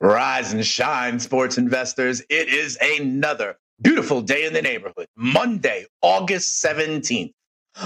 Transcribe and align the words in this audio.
Rise 0.00 0.52
and 0.52 0.64
shine, 0.64 1.18
sports 1.20 1.58
investors. 1.58 2.22
It 2.30 2.48
is 2.48 2.78
another 2.80 3.58
beautiful 3.82 4.22
day 4.22 4.46
in 4.46 4.54
the 4.54 4.62
neighborhood. 4.62 5.06
Monday, 5.16 5.86
August 6.00 6.64
17th. 6.64 7.32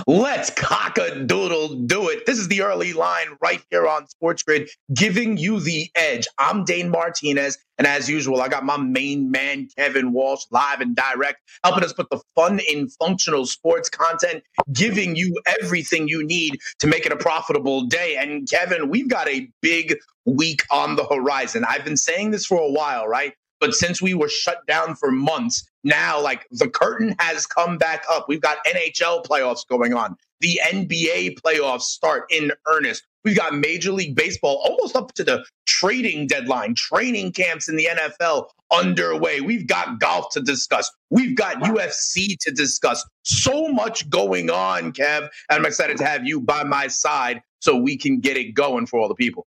Let's 0.06 0.50
cock 0.50 0.98
a 0.98 1.24
doodle 1.24 1.74
do 1.86 2.08
it. 2.08 2.26
This 2.26 2.38
is 2.38 2.48
the 2.48 2.62
early 2.62 2.92
line 2.92 3.36
right 3.40 3.62
here 3.70 3.86
on 3.86 4.08
Sports 4.08 4.42
Grid, 4.42 4.68
giving 4.92 5.36
you 5.36 5.60
the 5.60 5.88
edge. 5.94 6.26
I'm 6.38 6.64
Dane 6.64 6.90
Martinez, 6.90 7.58
and 7.78 7.86
as 7.86 8.08
usual, 8.08 8.40
I 8.40 8.48
got 8.48 8.64
my 8.64 8.76
main 8.76 9.30
man, 9.30 9.68
Kevin 9.76 10.12
Walsh, 10.12 10.44
live 10.50 10.80
and 10.80 10.96
direct, 10.96 11.38
helping 11.62 11.84
us 11.84 11.92
put 11.92 12.10
the 12.10 12.20
fun 12.34 12.60
in 12.70 12.88
functional 12.88 13.46
sports 13.46 13.88
content, 13.88 14.42
giving 14.72 15.16
you 15.16 15.40
everything 15.46 16.08
you 16.08 16.24
need 16.24 16.58
to 16.80 16.86
make 16.86 17.06
it 17.06 17.12
a 17.12 17.16
profitable 17.16 17.82
day. 17.82 18.16
And 18.16 18.48
Kevin, 18.48 18.88
we've 18.88 19.08
got 19.08 19.28
a 19.28 19.48
big 19.60 19.96
week 20.24 20.62
on 20.70 20.96
the 20.96 21.04
horizon. 21.04 21.64
I've 21.68 21.84
been 21.84 21.96
saying 21.96 22.30
this 22.30 22.46
for 22.46 22.58
a 22.58 22.70
while, 22.70 23.06
right? 23.06 23.34
But 23.60 23.74
since 23.74 24.02
we 24.02 24.14
were 24.14 24.28
shut 24.28 24.66
down 24.66 24.94
for 24.96 25.10
months, 25.10 25.68
now 25.84 26.20
like 26.20 26.46
the 26.50 26.68
curtain 26.68 27.14
has 27.18 27.46
come 27.46 27.78
back 27.78 28.04
up. 28.10 28.26
We've 28.28 28.40
got 28.40 28.64
NHL 28.64 29.24
playoffs 29.24 29.66
going 29.66 29.94
on. 29.94 30.16
The 30.40 30.60
NBA 30.64 31.40
playoffs 31.40 31.82
start 31.82 32.24
in 32.30 32.52
earnest. 32.66 33.04
We've 33.24 33.36
got 33.36 33.54
Major 33.54 33.92
League 33.92 34.14
Baseball 34.14 34.60
almost 34.64 34.96
up 34.96 35.14
to 35.14 35.24
the 35.24 35.44
trading 35.66 36.26
deadline, 36.26 36.74
training 36.74 37.32
camps 37.32 37.68
in 37.68 37.76
the 37.76 37.88
NFL 37.90 38.48
underway. 38.70 39.40
We've 39.40 39.66
got 39.66 39.98
golf 39.98 40.30
to 40.32 40.40
discuss. 40.40 40.90
We've 41.10 41.34
got 41.34 41.56
UFC 41.56 42.36
to 42.40 42.50
discuss. 42.50 43.04
So 43.22 43.68
much 43.68 44.08
going 44.10 44.50
on, 44.50 44.92
Kev. 44.92 45.22
And 45.22 45.30
I'm 45.50 45.64
excited 45.64 45.96
to 45.98 46.04
have 46.04 46.26
you 46.26 46.40
by 46.40 46.64
my 46.64 46.88
side 46.88 47.42
so 47.60 47.76
we 47.76 47.96
can 47.96 48.20
get 48.20 48.36
it 48.36 48.52
going 48.52 48.86
for 48.86 49.00
all 49.00 49.08
the 49.08 49.14
people. 49.14 49.46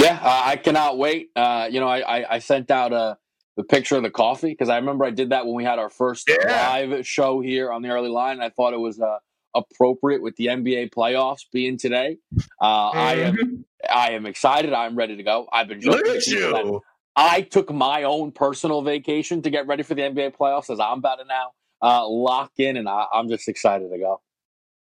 Yeah, 0.00 0.18
uh, 0.22 0.42
I 0.44 0.56
cannot 0.56 0.98
wait. 0.98 1.30
Uh, 1.36 1.68
you 1.70 1.80
know, 1.80 1.88
I, 1.88 2.20
I, 2.20 2.34
I, 2.34 2.38
sent 2.38 2.70
out 2.70 2.92
a 2.92 3.16
the 3.56 3.64
picture 3.64 3.96
of 3.96 4.02
the 4.02 4.10
coffee 4.10 4.50
because 4.50 4.68
I 4.68 4.76
remember 4.76 5.04
I 5.04 5.10
did 5.10 5.30
that 5.30 5.46
when 5.46 5.54
we 5.54 5.64
had 5.64 5.78
our 5.78 5.88
first 5.90 6.28
yeah. 6.28 6.68
live 6.70 7.06
show 7.06 7.40
here 7.40 7.72
on 7.72 7.82
the 7.82 7.88
early 7.88 8.10
line. 8.10 8.34
And 8.34 8.42
I 8.42 8.50
thought 8.50 8.74
it 8.74 8.80
was 8.80 9.00
uh, 9.00 9.18
appropriate 9.54 10.22
with 10.22 10.36
the 10.36 10.46
NBA 10.46 10.90
playoffs 10.90 11.46
being 11.52 11.78
today. 11.78 12.18
Uh, 12.60 12.90
mm-hmm. 12.90 12.98
I 12.98 13.12
am 13.14 13.36
mm-hmm. 13.36 13.54
I 13.90 14.10
am 14.10 14.26
excited. 14.26 14.72
I'm 14.72 14.96
ready 14.96 15.16
to 15.16 15.22
go. 15.22 15.48
I've 15.52 15.68
been 15.68 15.80
look 15.80 16.06
at 16.06 16.26
you. 16.26 16.82
I 17.18 17.40
took 17.40 17.72
my 17.72 18.02
own 18.02 18.30
personal 18.30 18.82
vacation 18.82 19.40
to 19.42 19.48
get 19.48 19.66
ready 19.66 19.82
for 19.82 19.94
the 19.94 20.02
NBA 20.02 20.36
playoffs 20.36 20.68
as 20.68 20.78
I'm 20.78 20.98
about 20.98 21.16
to 21.16 21.24
now 21.24 21.52
uh, 21.80 22.06
lock 22.06 22.52
in, 22.58 22.76
and 22.76 22.86
I, 22.86 23.06
I'm 23.10 23.28
just 23.28 23.48
excited 23.48 23.90
to 23.90 23.98
go. 23.98 24.20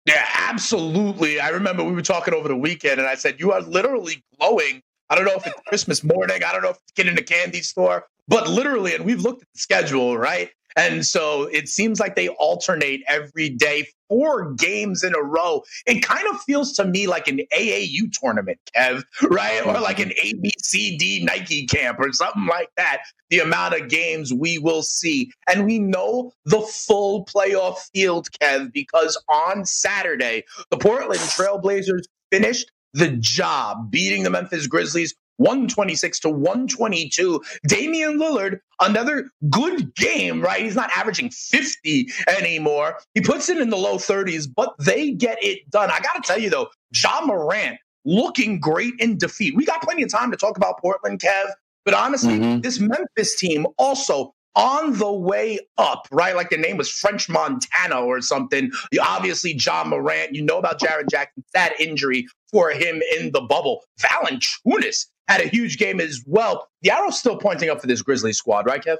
Yeah, 0.05 0.25
absolutely. 0.35 1.39
I 1.39 1.49
remember 1.49 1.83
we 1.83 1.93
were 1.93 2.01
talking 2.01 2.33
over 2.33 2.49
the 2.49 2.57
weekend, 2.57 2.99
and 2.99 3.07
I 3.07 3.15
said 3.15 3.39
you 3.39 3.53
are 3.53 3.61
literally 3.61 4.23
glowing 4.37 4.81
I 5.09 5.15
don't 5.15 5.25
know 5.25 5.33
if 5.35 5.47
it's 5.47 5.59
Christmas 5.67 6.03
morning. 6.03 6.43
I 6.43 6.51
don't 6.51 6.61
know 6.61 6.69
if 6.69 6.77
it's 6.77 6.91
getting 6.91 7.13
in 7.13 7.17
a 7.17 7.23
candy 7.23 7.61
store, 7.61 8.05
but 8.29 8.47
literally, 8.47 8.95
and 8.95 9.03
we've 9.03 9.21
looked 9.21 9.41
at 9.41 9.47
the 9.53 9.59
schedule, 9.59 10.17
right? 10.17 10.49
And 10.75 11.05
so 11.05 11.43
it 11.43 11.67
seems 11.67 11.99
like 11.99 12.15
they 12.15 12.29
alternate 12.29 13.01
every 13.07 13.49
day, 13.49 13.87
four 14.07 14.53
games 14.53 15.03
in 15.03 15.13
a 15.15 15.21
row. 15.21 15.63
It 15.85 16.01
kind 16.01 16.25
of 16.31 16.39
feels 16.41 16.73
to 16.73 16.85
me 16.85 17.07
like 17.07 17.27
an 17.27 17.41
AAU 17.53 18.11
tournament, 18.13 18.59
Kev, 18.75 19.03
right? 19.23 19.65
Or 19.65 19.79
like 19.81 19.99
an 19.99 20.11
ABCD 20.11 21.23
Nike 21.23 21.65
camp 21.65 21.99
or 21.99 22.13
something 22.13 22.45
like 22.45 22.69
that. 22.77 23.01
The 23.29 23.39
amount 23.39 23.73
of 23.73 23.89
games 23.89 24.33
we 24.33 24.57
will 24.57 24.83
see. 24.83 25.31
And 25.51 25.65
we 25.65 25.79
know 25.79 26.31
the 26.45 26.61
full 26.61 27.25
playoff 27.25 27.79
field, 27.93 28.29
Kev, 28.41 28.71
because 28.71 29.21
on 29.27 29.65
Saturday, 29.65 30.45
the 30.69 30.77
Portland 30.77 31.19
Trailblazers 31.19 32.03
finished 32.31 32.71
the 32.93 33.09
job, 33.17 33.91
beating 33.91 34.23
the 34.23 34.29
Memphis 34.29 34.67
Grizzlies 34.67 35.13
126 35.39 36.19
to 36.19 36.29
122. 36.29 37.41
Damian 37.67 38.19
Lillard, 38.19 38.59
another 38.79 39.29
good 39.49 39.95
game, 39.95 40.41
right? 40.41 40.61
He's 40.61 40.75
not 40.75 40.91
averaging 40.95 41.29
50 41.31 42.09
anymore. 42.27 42.97
He 43.13 43.21
puts 43.21 43.49
it 43.49 43.57
in 43.57 43.69
the 43.69 43.77
low 43.77 43.97
30s, 43.97 44.47
but 44.53 44.75
they 44.79 45.11
get 45.11 45.37
it 45.41 45.69
done. 45.69 45.89
I 45.89 45.99
got 45.99 46.21
to 46.21 46.21
tell 46.21 46.39
you, 46.39 46.49
though, 46.49 46.67
Ja 46.93 47.21
Morant 47.25 47.77
looking 48.05 48.59
great 48.59 48.93
in 48.99 49.17
defeat. 49.17 49.55
We 49.55 49.65
got 49.65 49.81
plenty 49.81 50.03
of 50.03 50.09
time 50.09 50.31
to 50.31 50.37
talk 50.37 50.57
about 50.57 50.79
Portland, 50.79 51.19
Kev. 51.19 51.51
But 51.85 51.93
honestly, 51.93 52.37
mm-hmm. 52.37 52.61
this 52.61 52.79
Memphis 52.79 53.37
team 53.37 53.65
also 53.77 54.33
on 54.55 54.97
the 54.97 55.11
way 55.11 55.59
up, 55.77 56.07
right? 56.11 56.35
Like 56.35 56.49
the 56.49 56.57
name 56.57 56.77
was 56.77 56.89
French 56.89 57.29
Montana 57.29 58.01
or 58.01 58.19
something. 58.21 58.71
You 58.91 59.01
obviously 59.01 59.53
Ja 59.53 59.83
Morant. 59.85 60.35
You 60.35 60.41
know 60.41 60.57
about 60.57 60.79
Jaren 60.79 61.09
Jackson, 61.09 61.43
sad 61.55 61.73
injury 61.79 62.27
for 62.51 62.71
him 62.71 63.01
in 63.17 63.31
the 63.31 63.41
bubble. 63.41 63.85
Valanciunas 64.01 65.05
had 65.29 65.41
a 65.41 65.47
huge 65.47 65.77
game 65.77 66.01
as 66.01 66.23
well. 66.25 66.67
The 66.81 66.91
arrow's 66.91 67.19
still 67.19 67.37
pointing 67.37 67.69
up 67.69 67.79
for 67.79 67.87
this 67.87 68.01
Grizzly 68.01 68.33
squad, 68.33 68.65
right, 68.65 68.83
Kev? 68.83 68.97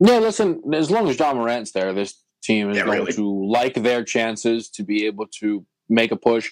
Yeah, 0.00 0.18
listen, 0.18 0.62
as 0.74 0.90
long 0.90 1.08
as 1.08 1.18
Ja 1.18 1.32
Morant's 1.34 1.72
there, 1.72 1.92
this 1.92 2.22
team 2.42 2.70
is 2.70 2.78
yeah, 2.78 2.84
going 2.84 3.00
really. 3.00 3.12
to 3.12 3.46
like 3.46 3.74
their 3.74 4.02
chances 4.02 4.68
to 4.70 4.82
be 4.82 5.06
able 5.06 5.26
to 5.40 5.64
make 5.88 6.12
a 6.12 6.16
push 6.16 6.50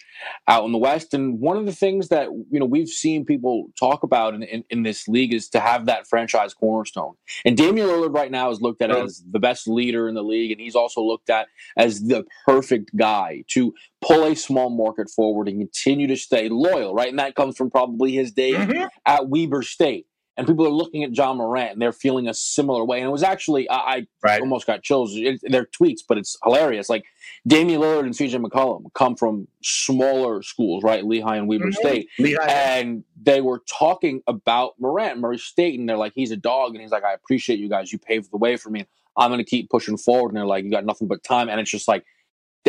out 0.49 0.65
in 0.65 0.73
the 0.73 0.79
West. 0.79 1.15
And 1.15 1.41
one 1.41 1.57
of 1.57 1.67
the 1.67 1.75
things 1.75 2.09
that 2.09 2.29
you 2.51 2.61
know 2.61 2.67
we've 2.67 2.89
seen 2.89 3.25
people 3.25 3.67
talk 3.79 4.03
about 4.03 4.35
in, 4.35 4.43
in, 4.43 4.65
in 4.71 4.83
this 4.83 5.09
league 5.09 5.33
is 5.33 5.49
to 5.51 5.61
have 5.61 5.87
that 5.87 6.07
franchise 6.07 6.55
cornerstone. 6.55 7.15
And 7.45 7.57
Damian 7.57 7.89
Lillard 7.89 8.15
right 8.15 8.31
now 8.31 8.51
is 8.51 8.61
looked 8.61 8.83
at 8.83 8.91
right. 8.91 9.05
as 9.05 9.23
the 9.31 9.39
best 9.39 9.69
leader 9.69 10.09
in 10.09 10.15
the 10.15 10.23
league, 10.23 10.51
and 10.51 10.61
he's 10.61 10.77
also 10.77 11.01
looked 11.01 11.31
at 11.31 11.49
as 11.77 12.03
the 12.03 12.25
perfect 12.47 12.95
guy 12.97 13.45
to 13.49 13.73
pull 14.03 14.25
a 14.25 14.35
small 14.35 14.71
market 14.71 15.11
forward 15.11 15.49
and 15.49 15.61
continue 15.61 16.07
to 16.07 16.17
stay 16.17 16.49
loyal. 16.49 16.95
Right, 16.95 17.09
and 17.09 17.19
that 17.19 17.35
comes 17.35 17.57
from 17.57 17.71
probably 17.71 18.13
his 18.13 18.33
days 18.33 18.57
mm-hmm. 18.57 18.87
at 19.07 19.29
Weber 19.29 19.63
State 19.63 20.07
and 20.41 20.47
people 20.47 20.67
are 20.67 20.71
looking 20.71 21.05
at 21.05 21.15
Ja 21.15 21.35
Morant 21.35 21.73
and 21.73 21.83
they're 21.83 21.93
feeling 21.93 22.27
a 22.27 22.33
similar 22.33 22.83
way. 22.83 22.99
And 22.99 23.07
it 23.07 23.11
was 23.11 23.23
actually 23.23 23.69
I, 23.69 23.77
I 23.77 24.07
right. 24.23 24.41
almost 24.41 24.67
got 24.67 24.83
chills. 24.83 25.13
It, 25.15 25.39
they're 25.43 25.67
tweets, 25.67 26.01
but 26.09 26.17
it's 26.17 26.39
hilarious. 26.43 26.89
Like 26.89 27.05
Damian 27.47 27.83
Lillard 27.83 28.07
and 28.07 28.15
CJ 28.15 28.43
McCollum 28.43 28.85
come 28.95 29.17
from 29.17 29.49
smaller 29.63 30.43
schools, 30.43 30.83
right? 30.83 31.05
Lehigh 31.05 31.37
and 31.37 31.47
Weber 31.47 31.67
mm-hmm. 31.67 31.73
State, 31.73 32.09
Lehigh. 32.19 32.47
and 32.47 33.05
they 33.21 33.43
were 33.43 33.61
talking 33.69 34.23
about 34.27 34.77
Morant, 34.79 35.21
Murray 35.21 35.37
State, 35.37 35.79
and 35.79 35.87
they're 35.87 35.99
like, 35.99 36.15
he's 36.15 36.31
a 36.31 36.39
dog, 36.39 36.73
and 36.73 36.81
he's 36.81 36.91
like, 36.91 37.05
I 37.05 37.13
appreciate 37.13 37.59
you 37.59 37.69
guys. 37.69 37.93
You 37.93 37.99
paved 37.99 38.33
the 38.33 38.39
way 38.39 38.57
for 38.57 38.71
me. 38.71 38.87
I'm 39.19 39.29
going 39.31 39.45
to 39.45 39.45
keep 39.45 39.69
pushing 39.69 39.99
forward. 39.99 40.29
And 40.29 40.39
they're 40.39 40.47
like, 40.47 40.65
you 40.65 40.71
got 40.71 40.87
nothing 40.87 41.07
but 41.07 41.23
time, 41.23 41.51
and 41.51 41.61
it's 41.61 41.71
just 41.71 41.87
like. 41.87 42.05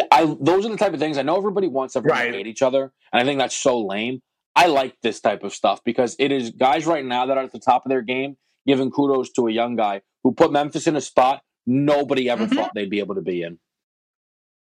I, 0.10 0.24
those 0.40 0.66
are 0.66 0.70
the 0.70 0.78
type 0.78 0.94
of 0.94 1.02
things 1.02 1.18
I 1.18 1.22
know 1.22 1.36
everybody 1.36 1.68
wants 1.68 1.98
everyone 1.98 2.20
right. 2.20 2.32
to 2.32 2.38
hate 2.38 2.48
each 2.48 2.62
other, 2.62 2.94
and 3.12 3.22
I 3.22 3.26
think 3.26 3.40
that's 3.40 3.56
so 3.56 3.82
lame. 3.82 4.22
I 4.56 4.68
like 4.68 4.96
this 5.02 5.20
type 5.22 5.44
of 5.44 5.54
stuff 5.54 5.84
because 5.84 6.16
it 6.20 6.32
is 6.32 6.52
guys 6.52 6.86
right 6.86 7.06
now 7.06 7.26
that 7.26 7.38
are 7.38 7.44
at 7.44 7.52
the 7.52 7.60
top 7.60 7.86
of 7.86 7.90
their 7.90 8.02
game 8.02 8.38
giving 8.68 8.92
kudos 8.92 9.32
to 9.32 9.48
a 9.48 9.52
young 9.52 9.76
guy 9.76 10.02
who 10.24 10.34
put 10.34 10.52
Memphis 10.52 10.88
in 10.88 10.96
a 10.96 11.02
spot 11.02 11.42
nobody 11.66 12.30
ever 12.30 12.46
mm-hmm. 12.46 12.56
thought 12.56 12.72
they'd 12.76 12.90
be 12.90 13.00
able 13.00 13.16
to 13.16 13.22
be 13.22 13.44
in. 13.44 13.60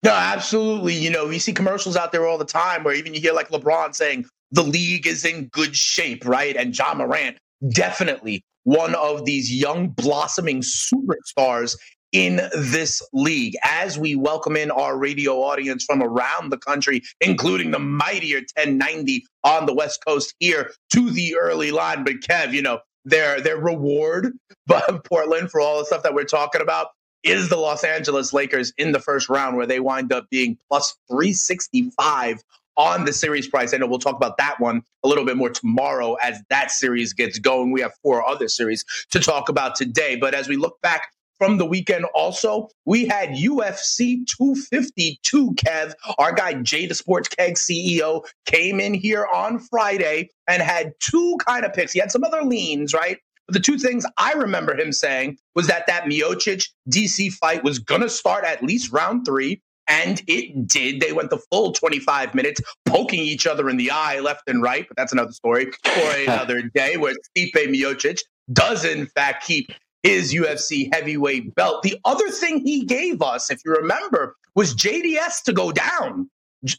No, 0.04 0.12
absolutely. 0.12 0.94
You 0.94 1.10
know, 1.10 1.30
you 1.30 1.40
see 1.40 1.54
commercials 1.54 1.98
out 1.98 2.12
there 2.12 2.26
all 2.26 2.38
the 2.38 2.46
time 2.46 2.84
where 2.84 2.94
even 2.94 3.14
you 3.14 3.20
hear 3.20 3.34
like 3.34 3.50
LeBron 3.50 3.94
saying 3.94 4.26
the 4.52 4.64
league 4.64 5.06
is 5.06 5.26
in 5.26 5.48
good 5.48 5.76
shape, 5.76 6.26
right? 6.26 6.56
And 6.56 6.78
Ja 6.78 6.94
Morant, 6.94 7.38
definitely 7.70 8.44
one 8.64 8.96
of 8.96 9.26
these 9.26 9.54
young 9.54 9.90
blossoming 9.90 10.62
superstars 10.62 11.76
in 12.12 12.38
this 12.56 13.02
league 13.14 13.56
as 13.64 13.98
we 13.98 14.16
welcome 14.16 14.56
in 14.56 14.72
our 14.72 14.98
radio 14.98 15.42
audience 15.42 15.84
from 15.86 16.02
around 16.02 16.52
the 16.52 16.58
country, 16.58 17.02
including 17.22 17.72
the 17.72 17.80
mightier 17.80 18.38
1090 18.38 19.26
on 19.44 19.66
the 19.66 19.74
West 19.74 20.04
Coast 20.06 20.34
here 20.40 20.72
to 20.94 21.10
the 21.10 21.36
early 21.36 21.72
line. 21.72 22.04
But 22.04 22.16
Kev, 22.16 22.54
you 22.54 22.62
know, 22.62 22.80
their 23.06 23.42
their 23.42 23.58
reward 23.58 24.34
but 24.68 25.04
Portland 25.06 25.52
for 25.52 25.62
all 25.62 25.80
the 25.80 25.86
stuff 25.86 26.04
that 26.04 26.14
we're 26.14 26.24
talking 26.24 26.62
about 26.62 26.88
is 27.24 27.50
the 27.50 27.58
Los 27.58 27.84
Angeles 27.84 28.34
Lakers 28.34 28.74
in 28.78 28.92
the 28.92 29.00
first 29.00 29.30
round 29.30 29.58
where 29.58 29.66
they 29.66 29.80
wind 29.80 30.14
up 30.14 30.30
being 30.30 30.58
plus 30.70 30.96
365 31.10 32.42
on 32.78 33.04
the 33.04 33.12
series 33.12 33.46
price. 33.46 33.74
I 33.74 33.78
know 33.78 33.88
we'll 33.88 34.00
talk 34.00 34.16
about 34.16 34.38
that 34.38 34.58
one 34.60 34.84
a 35.04 35.08
little 35.08 35.26
bit 35.26 35.36
more 35.36 35.50
tomorrow 35.50 36.14
as 36.16 36.42
that 36.50 36.72
series 36.72 37.12
gets 37.12 37.38
going. 37.38 37.72
We 37.72 37.82
have 37.82 37.92
four 38.02 38.26
other 38.26 38.48
series 38.48 38.86
to 39.12 39.20
talk 39.20 39.50
about 39.50 39.76
today. 39.76 40.16
But 40.16 40.34
as 40.34 40.48
we 40.48 40.56
look 40.56 40.80
back 40.82 41.12
from 41.40 41.58
the 41.58 41.66
weekend 41.66 42.06
also, 42.14 42.70
we 42.86 43.08
had 43.08 43.30
UFC 43.30 44.28
252, 44.28 45.54
Kev. 45.54 45.94
Our 46.18 46.34
guy, 46.34 46.54
Jay 46.56 46.86
the 46.86 46.94
Sports 46.94 47.30
Keg 47.30 47.56
CEO, 47.56 48.26
came 48.46 48.80
in 48.80 48.94
here 48.94 49.26
on 49.34 49.58
Friday 49.58 50.30
and 50.48 50.62
had 50.62 50.94
two 51.00 51.38
kind 51.46 51.66
of 51.66 51.74
picks. 51.74 51.94
He 51.94 52.00
had 52.00 52.12
some 52.12 52.24
other 52.24 52.44
leans, 52.44 52.94
right? 52.94 53.18
But 53.48 53.54
the 53.54 53.62
two 53.62 53.80
things 53.80 54.06
I 54.18 54.34
remember 54.34 54.76
him 54.76 54.92
saying 54.92 55.40
was 55.56 55.68
that 55.68 55.88
that 55.88 56.04
Miocic 56.04 56.68
DC 56.90 57.32
fight 57.32 57.64
was 57.64 57.80
going 57.80 58.02
to 58.02 58.10
start 58.10 58.44
at 58.44 58.62
least 58.62 58.92
round 58.92 59.26
three. 59.26 59.62
And 59.88 60.22
it 60.28 60.68
did. 60.68 61.00
They 61.00 61.14
went 61.14 61.32
the 61.32 61.40
full 61.52 61.72
25 61.72 62.36
minutes 62.36 62.62
poking 62.86 63.22
each 63.22 63.48
other 63.48 63.68
in 63.68 63.78
the 63.78 63.90
eye 63.90 64.20
left 64.20 64.44
and 64.48 64.62
right. 64.62 64.88
But 64.88 64.98
that's 64.98 65.14
another 65.14 65.32
story 65.32 65.72
for 65.84 66.12
another 66.28 66.62
day 66.62 66.98
where 66.98 67.16
Stipe 67.36 67.56
Miocic 67.56 68.20
does, 68.54 68.86
in 68.86 69.08
fact, 69.08 69.48
keep 69.48 69.72
his 70.04 70.34
UFC 70.34 70.94
heavyweight 70.94 71.56
belt. 71.56 71.84
The 71.84 72.00
other 72.06 72.30
thing 72.30 72.66
he 72.66 72.86
gave 72.86 73.22
us, 73.22 73.50
if 73.50 73.62
you 73.66 73.74
remember, 73.74 74.36
was 74.56 74.74
JDS 74.76 75.44
to 75.44 75.54
go 75.54 75.72
down, 75.72 76.30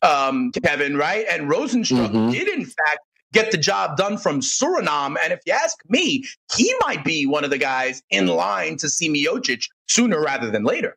um, 0.02 0.52
Kevin, 0.52 0.96
right? 0.96 1.26
And 1.31 1.50
Rozenstruik 1.50 2.11
mm-hmm. 2.11 2.31
did, 2.31 2.49
in 2.49 2.64
fact, 2.64 3.00
get 3.32 3.50
the 3.50 3.58
job 3.58 3.96
done 3.96 4.19
from 4.19 4.40
Suriname. 4.40 5.17
And 5.22 5.32
if 5.32 5.40
you 5.46 5.52
ask 5.52 5.78
me, 5.88 6.25
he 6.56 6.75
might 6.81 7.05
be 7.05 7.26
one 7.26 7.44
of 7.44 7.50
the 7.50 7.58
guys 7.58 8.02
in 8.11 8.26
line 8.26 8.76
to 8.78 8.88
see 8.88 9.08
Miocic 9.08 9.64
sooner 9.88 10.20
rather 10.20 10.50
than 10.50 10.64
later. 10.64 10.96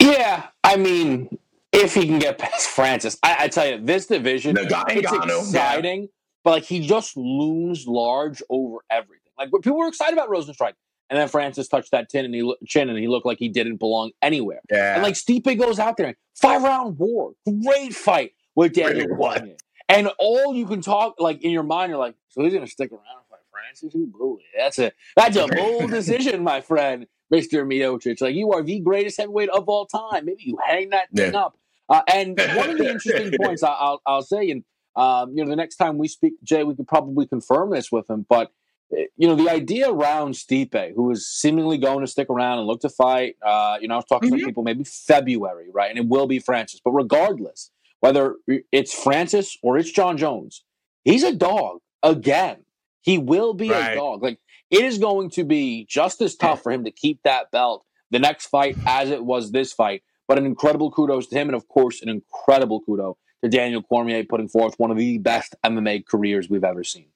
Yeah, 0.00 0.48
I 0.62 0.76
mean, 0.76 1.38
if 1.72 1.94
he 1.94 2.06
can 2.06 2.18
get 2.18 2.38
past 2.38 2.68
Francis, 2.68 3.18
I, 3.22 3.36
I 3.40 3.48
tell 3.48 3.66
you, 3.66 3.84
this 3.84 4.06
division 4.06 4.56
Ngannou, 4.56 4.96
it's 4.96 5.48
exciting, 5.48 6.02
yeah. 6.02 6.08
but 6.42 6.50
like 6.50 6.64
he 6.64 6.86
just 6.86 7.16
looms 7.16 7.86
large 7.86 8.42
over 8.50 8.78
everything. 8.90 9.20
Like 9.38 9.50
people 9.62 9.78
were 9.78 9.88
excited 9.88 10.12
about 10.12 10.28
Rozenstruik, 10.28 10.74
and 11.10 11.18
then 11.18 11.28
Francis 11.28 11.68
touched 11.68 11.90
that 11.90 12.08
tin 12.08 12.24
and 12.24 12.34
he 12.34 12.54
chin, 12.66 12.88
and 12.88 12.98
he 12.98 13.08
looked 13.08 13.26
like 13.26 13.38
he 13.38 13.48
didn't 13.48 13.76
belong 13.76 14.12
anywhere. 14.22 14.60
Yeah. 14.70 14.94
And 14.94 15.02
like 15.02 15.14
Stipe 15.14 15.58
goes 15.58 15.78
out 15.78 15.96
there, 15.96 16.16
five 16.34 16.62
round 16.62 16.98
war, 16.98 17.32
great 17.44 17.94
fight 17.94 18.32
with 18.54 18.72
Daniel 18.74 19.08
Cormier. 19.16 19.56
And 19.88 20.08
all 20.18 20.54
you 20.54 20.66
can 20.66 20.80
talk 20.80 21.16
like 21.18 21.42
in 21.42 21.50
your 21.50 21.62
mind, 21.62 21.90
you're 21.90 21.98
like, 21.98 22.14
so 22.28 22.42
he's 22.42 22.54
gonna 22.54 22.66
stick 22.66 22.90
around 22.90 23.02
and 23.18 23.26
fight 23.28 23.40
Francis? 23.50 23.92
Who 23.92 24.06
blew 24.06 24.38
it? 24.38 24.44
That's 24.56 24.78
a 24.78 24.92
that's 25.16 25.36
a 25.36 25.46
bold 25.46 25.90
decision, 25.90 26.42
my 26.42 26.60
friend, 26.60 27.06
Mister 27.30 27.64
Miocic. 27.64 28.20
Like 28.20 28.34
you 28.34 28.52
are 28.52 28.62
the 28.62 28.80
greatest 28.80 29.18
heavyweight 29.18 29.50
of 29.50 29.68
all 29.68 29.86
time. 29.86 30.24
Maybe 30.26 30.44
you 30.44 30.58
hang 30.64 30.90
that 30.90 31.08
yeah. 31.12 31.26
thing 31.26 31.34
up. 31.34 31.58
Uh, 31.88 32.02
and 32.12 32.38
one 32.54 32.70
of 32.70 32.78
the 32.78 32.90
interesting 32.90 33.32
points 33.42 33.62
I, 33.62 33.70
will 33.70 34.02
I'll 34.06 34.22
say, 34.22 34.50
and 34.50 34.64
um, 34.96 35.36
you 35.36 35.44
know, 35.44 35.50
the 35.50 35.56
next 35.56 35.76
time 35.76 35.98
we 35.98 36.08
speak, 36.08 36.34
Jay, 36.42 36.64
we 36.64 36.74
could 36.74 36.88
probably 36.88 37.26
confirm 37.26 37.70
this 37.70 37.92
with 37.92 38.08
him. 38.08 38.24
But 38.28 38.52
you 38.90 39.28
know, 39.28 39.34
the 39.34 39.50
idea 39.50 39.90
around 39.90 40.34
Stipe, 40.34 40.94
who 40.94 41.10
is 41.10 41.28
seemingly 41.28 41.78
going 41.78 42.00
to 42.00 42.06
stick 42.06 42.28
around 42.30 42.58
and 42.58 42.66
look 42.66 42.80
to 42.80 42.88
fight. 42.88 43.36
Uh, 43.44 43.78
you 43.80 43.88
know, 43.88 43.94
I 43.94 43.98
was 43.98 44.04
talking 44.04 44.30
mm-hmm. 44.30 44.40
to 44.40 44.46
people 44.46 44.62
maybe 44.62 44.84
February, 44.84 45.68
right? 45.72 45.90
And 45.90 45.98
it 45.98 46.06
will 46.06 46.26
be 46.26 46.38
Francis. 46.38 46.80
But 46.84 46.92
regardless, 46.92 47.70
whether 48.00 48.36
it's 48.70 48.92
Francis 48.92 49.56
or 49.62 49.78
it's 49.78 49.90
Jon 49.90 50.16
Jones, 50.16 50.64
he's 51.04 51.22
a 51.22 51.34
dog 51.34 51.78
again. 52.02 52.64
He 53.00 53.18
will 53.18 53.54
be 53.54 53.70
right. 53.70 53.92
a 53.92 53.96
dog. 53.96 54.22
Like 54.22 54.38
it 54.70 54.84
is 54.84 54.98
going 54.98 55.30
to 55.30 55.44
be 55.44 55.86
just 55.88 56.20
as 56.20 56.36
tough 56.36 56.62
for 56.62 56.72
him 56.72 56.84
to 56.84 56.90
keep 56.90 57.20
that 57.24 57.50
belt 57.50 57.84
the 58.10 58.18
next 58.18 58.46
fight 58.46 58.76
as 58.86 59.10
it 59.10 59.24
was 59.24 59.52
this 59.52 59.72
fight. 59.72 60.02
But 60.26 60.38
an 60.38 60.46
incredible 60.46 60.90
kudos 60.90 61.26
to 61.28 61.36
him, 61.36 61.48
and 61.48 61.56
of 61.56 61.68
course, 61.68 62.00
an 62.00 62.08
incredible 62.08 62.82
kudo 62.86 63.16
to 63.42 63.50
Daniel 63.50 63.82
Cormier 63.82 64.24
putting 64.24 64.48
forth 64.48 64.74
one 64.78 64.90
of 64.90 64.96
the 64.96 65.18
best 65.18 65.54
MMA 65.64 66.06
careers 66.06 66.48
we've 66.48 66.64
ever 66.64 66.82
seen. 66.82 67.06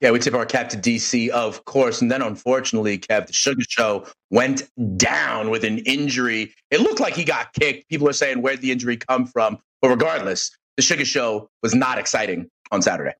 Yeah, 0.00 0.12
we 0.12 0.20
tip 0.20 0.34
our 0.34 0.46
cap 0.46 0.68
to 0.70 0.76
DC, 0.76 1.28
of 1.30 1.64
course. 1.64 2.00
And 2.00 2.10
then 2.10 2.22
unfortunately, 2.22 2.98
Kev, 2.98 3.26
the 3.26 3.32
Sugar 3.32 3.64
Show 3.68 4.06
went 4.30 4.68
down 4.96 5.50
with 5.50 5.64
an 5.64 5.78
injury. 5.78 6.54
It 6.70 6.80
looked 6.80 7.00
like 7.00 7.14
he 7.14 7.24
got 7.24 7.52
kicked. 7.52 7.88
People 7.88 8.08
are 8.08 8.12
saying, 8.12 8.40
where'd 8.40 8.60
the 8.60 8.70
injury 8.70 8.96
come 8.96 9.26
from? 9.26 9.58
But 9.82 9.88
regardless, 9.88 10.56
the 10.76 10.82
Sugar 10.82 11.04
Show 11.04 11.50
was 11.62 11.74
not 11.74 11.98
exciting 11.98 12.48
on 12.70 12.80
Saturday. 12.80 13.14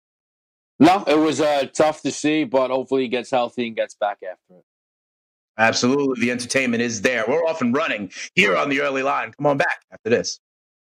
No, 0.79 1.03
it 1.09 1.19
was 1.19 1.41
uh, 1.41 1.67
tough 1.75 2.03
to 2.03 2.13
see, 2.13 2.45
but 2.45 2.71
hopefully 2.71 3.03
he 3.03 3.09
gets 3.09 3.31
healthy 3.33 3.67
and 3.67 3.75
gets 3.75 3.97
back 3.97 4.19
after 4.23 4.59
it. 4.59 4.65
Absolutely. 5.59 6.21
The 6.21 6.31
entertainment 6.31 6.83
is 6.83 7.03
there. 7.03 7.25
We're 7.27 7.45
off 7.45 7.61
and 7.61 7.75
running 7.75 8.13
here 8.37 8.57
on 8.57 8.69
the 8.69 8.81
early 8.81 9.03
line. 9.03 9.33
Come 9.33 9.47
on 9.47 9.57
back 9.57 9.81
after 9.91 10.09
this. 10.09 10.39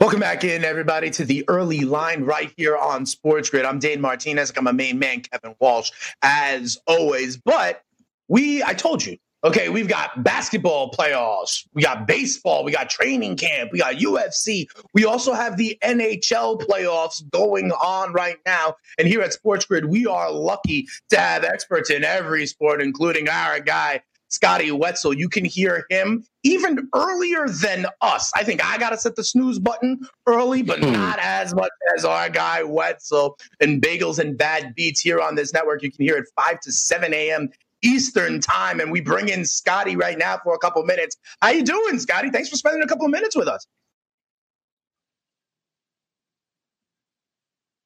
Welcome 0.00 0.20
back 0.20 0.44
in, 0.44 0.62
everybody, 0.62 1.10
to 1.10 1.24
the 1.24 1.44
early 1.48 1.80
line 1.80 2.22
right 2.22 2.52
here 2.56 2.76
on 2.76 3.04
Sports 3.04 3.50
Grid. 3.50 3.64
I'm 3.64 3.80
Dane 3.80 4.00
Martinez. 4.00 4.52
I'm 4.56 4.62
my 4.62 4.70
main 4.70 5.00
man, 5.00 5.22
Kevin 5.22 5.56
Walsh, 5.58 5.90
as 6.22 6.78
always. 6.86 7.36
But 7.36 7.82
we, 8.28 8.62
I 8.62 8.74
told 8.74 9.04
you, 9.04 9.16
okay, 9.42 9.70
we've 9.70 9.88
got 9.88 10.22
basketball 10.22 10.92
playoffs, 10.92 11.66
we 11.74 11.82
got 11.82 12.06
baseball, 12.06 12.62
we 12.62 12.70
got 12.70 12.88
training 12.88 13.36
camp, 13.36 13.72
we 13.72 13.80
got 13.80 13.96
UFC. 13.96 14.66
We 14.94 15.04
also 15.04 15.32
have 15.32 15.56
the 15.56 15.76
NHL 15.82 16.60
playoffs 16.62 17.28
going 17.30 17.72
on 17.72 18.12
right 18.12 18.38
now. 18.46 18.76
And 18.98 19.08
here 19.08 19.20
at 19.22 19.32
Sports 19.32 19.64
Grid, 19.64 19.86
we 19.86 20.06
are 20.06 20.30
lucky 20.30 20.86
to 21.10 21.18
have 21.18 21.42
experts 21.42 21.90
in 21.90 22.04
every 22.04 22.46
sport, 22.46 22.80
including 22.80 23.28
our 23.28 23.58
guy, 23.58 24.02
Scotty 24.28 24.70
Wetzel. 24.70 25.14
You 25.14 25.28
can 25.28 25.44
hear 25.44 25.84
him 25.90 26.24
even 26.42 26.88
earlier 26.94 27.48
than 27.48 27.86
us. 28.00 28.30
I 28.36 28.44
think 28.44 28.64
I 28.64 28.78
got 28.78 28.90
to 28.90 28.98
set 28.98 29.16
the 29.16 29.24
snooze 29.24 29.58
button 29.58 30.00
early, 30.26 30.62
but 30.62 30.78
hmm. 30.78 30.92
not 30.92 31.18
as 31.20 31.54
much 31.54 31.70
as 31.96 32.04
our 32.04 32.28
guy 32.28 32.62
Wetzel 32.62 33.36
and 33.60 33.82
Bagels 33.82 34.18
and 34.18 34.36
Bad 34.36 34.74
Beats 34.74 35.00
here 35.00 35.20
on 35.20 35.34
this 35.34 35.52
network. 35.52 35.82
You 35.82 35.90
can 35.90 36.04
hear 36.04 36.16
it 36.16 36.26
5 36.36 36.60
to 36.60 36.72
7 36.72 37.12
a.m. 37.12 37.50
Eastern 37.82 38.40
time. 38.40 38.80
And 38.80 38.90
we 38.90 39.00
bring 39.00 39.28
in 39.28 39.44
Scotty 39.44 39.96
right 39.96 40.18
now 40.18 40.38
for 40.42 40.54
a 40.54 40.58
couple 40.58 40.82
minutes. 40.84 41.16
How 41.40 41.50
you 41.50 41.64
doing, 41.64 41.98
Scotty? 41.98 42.30
Thanks 42.30 42.48
for 42.48 42.56
spending 42.56 42.82
a 42.82 42.86
couple 42.86 43.04
of 43.04 43.12
minutes 43.12 43.36
with 43.36 43.48
us. 43.48 43.66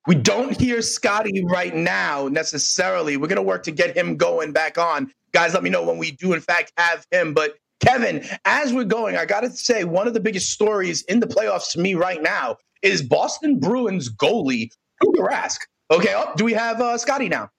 We 0.06 0.16
don't 0.16 0.58
hear 0.60 0.82
Scotty 0.82 1.44
right 1.44 1.75
now 1.75 2.28
necessarily. 2.28 3.16
We're 3.16 3.28
going 3.28 3.37
to 3.37 3.43
work 3.43 3.62
to 3.64 3.70
get 3.70 3.96
him 3.96 4.16
going 4.16 4.52
back 4.52 4.78
on 4.78 5.12
guys, 5.32 5.54
let 5.54 5.62
me 5.62 5.71
know 5.71 5.82
when 5.82 5.99
we 5.99 6.12
do, 6.12 6.32
in 6.32 6.40
fact, 6.40 6.73
have 6.76 7.06
him. 7.11 7.35
But 7.35 7.56
Kevin, 7.80 8.25
as 8.44 8.73
we're 8.73 8.85
going, 8.85 9.16
I 9.16 9.25
got 9.25 9.40
to 9.40 9.50
say, 9.50 9.85
one 9.85 10.06
of 10.06 10.14
the 10.14 10.21
biggest 10.21 10.50
stories 10.50 11.02
in 11.02 11.21
the 11.21 11.26
playoffs 11.26 11.73
to 11.73 11.80
me 11.80 11.94
right 11.94 12.23
now 12.23 12.56
is 12.82 13.02
Boston 13.02 13.59
Bruins 13.59 14.12
goalie, 14.14 14.71
Tuukka 15.02 15.28
Rask. 15.28 15.59
Okay, 15.90 16.14
oh, 16.16 16.32
do 16.37 16.44
we 16.44 16.52
have 16.52 16.80
uh, 16.80 16.97
Scotty 16.97 17.28
now? 17.28 17.50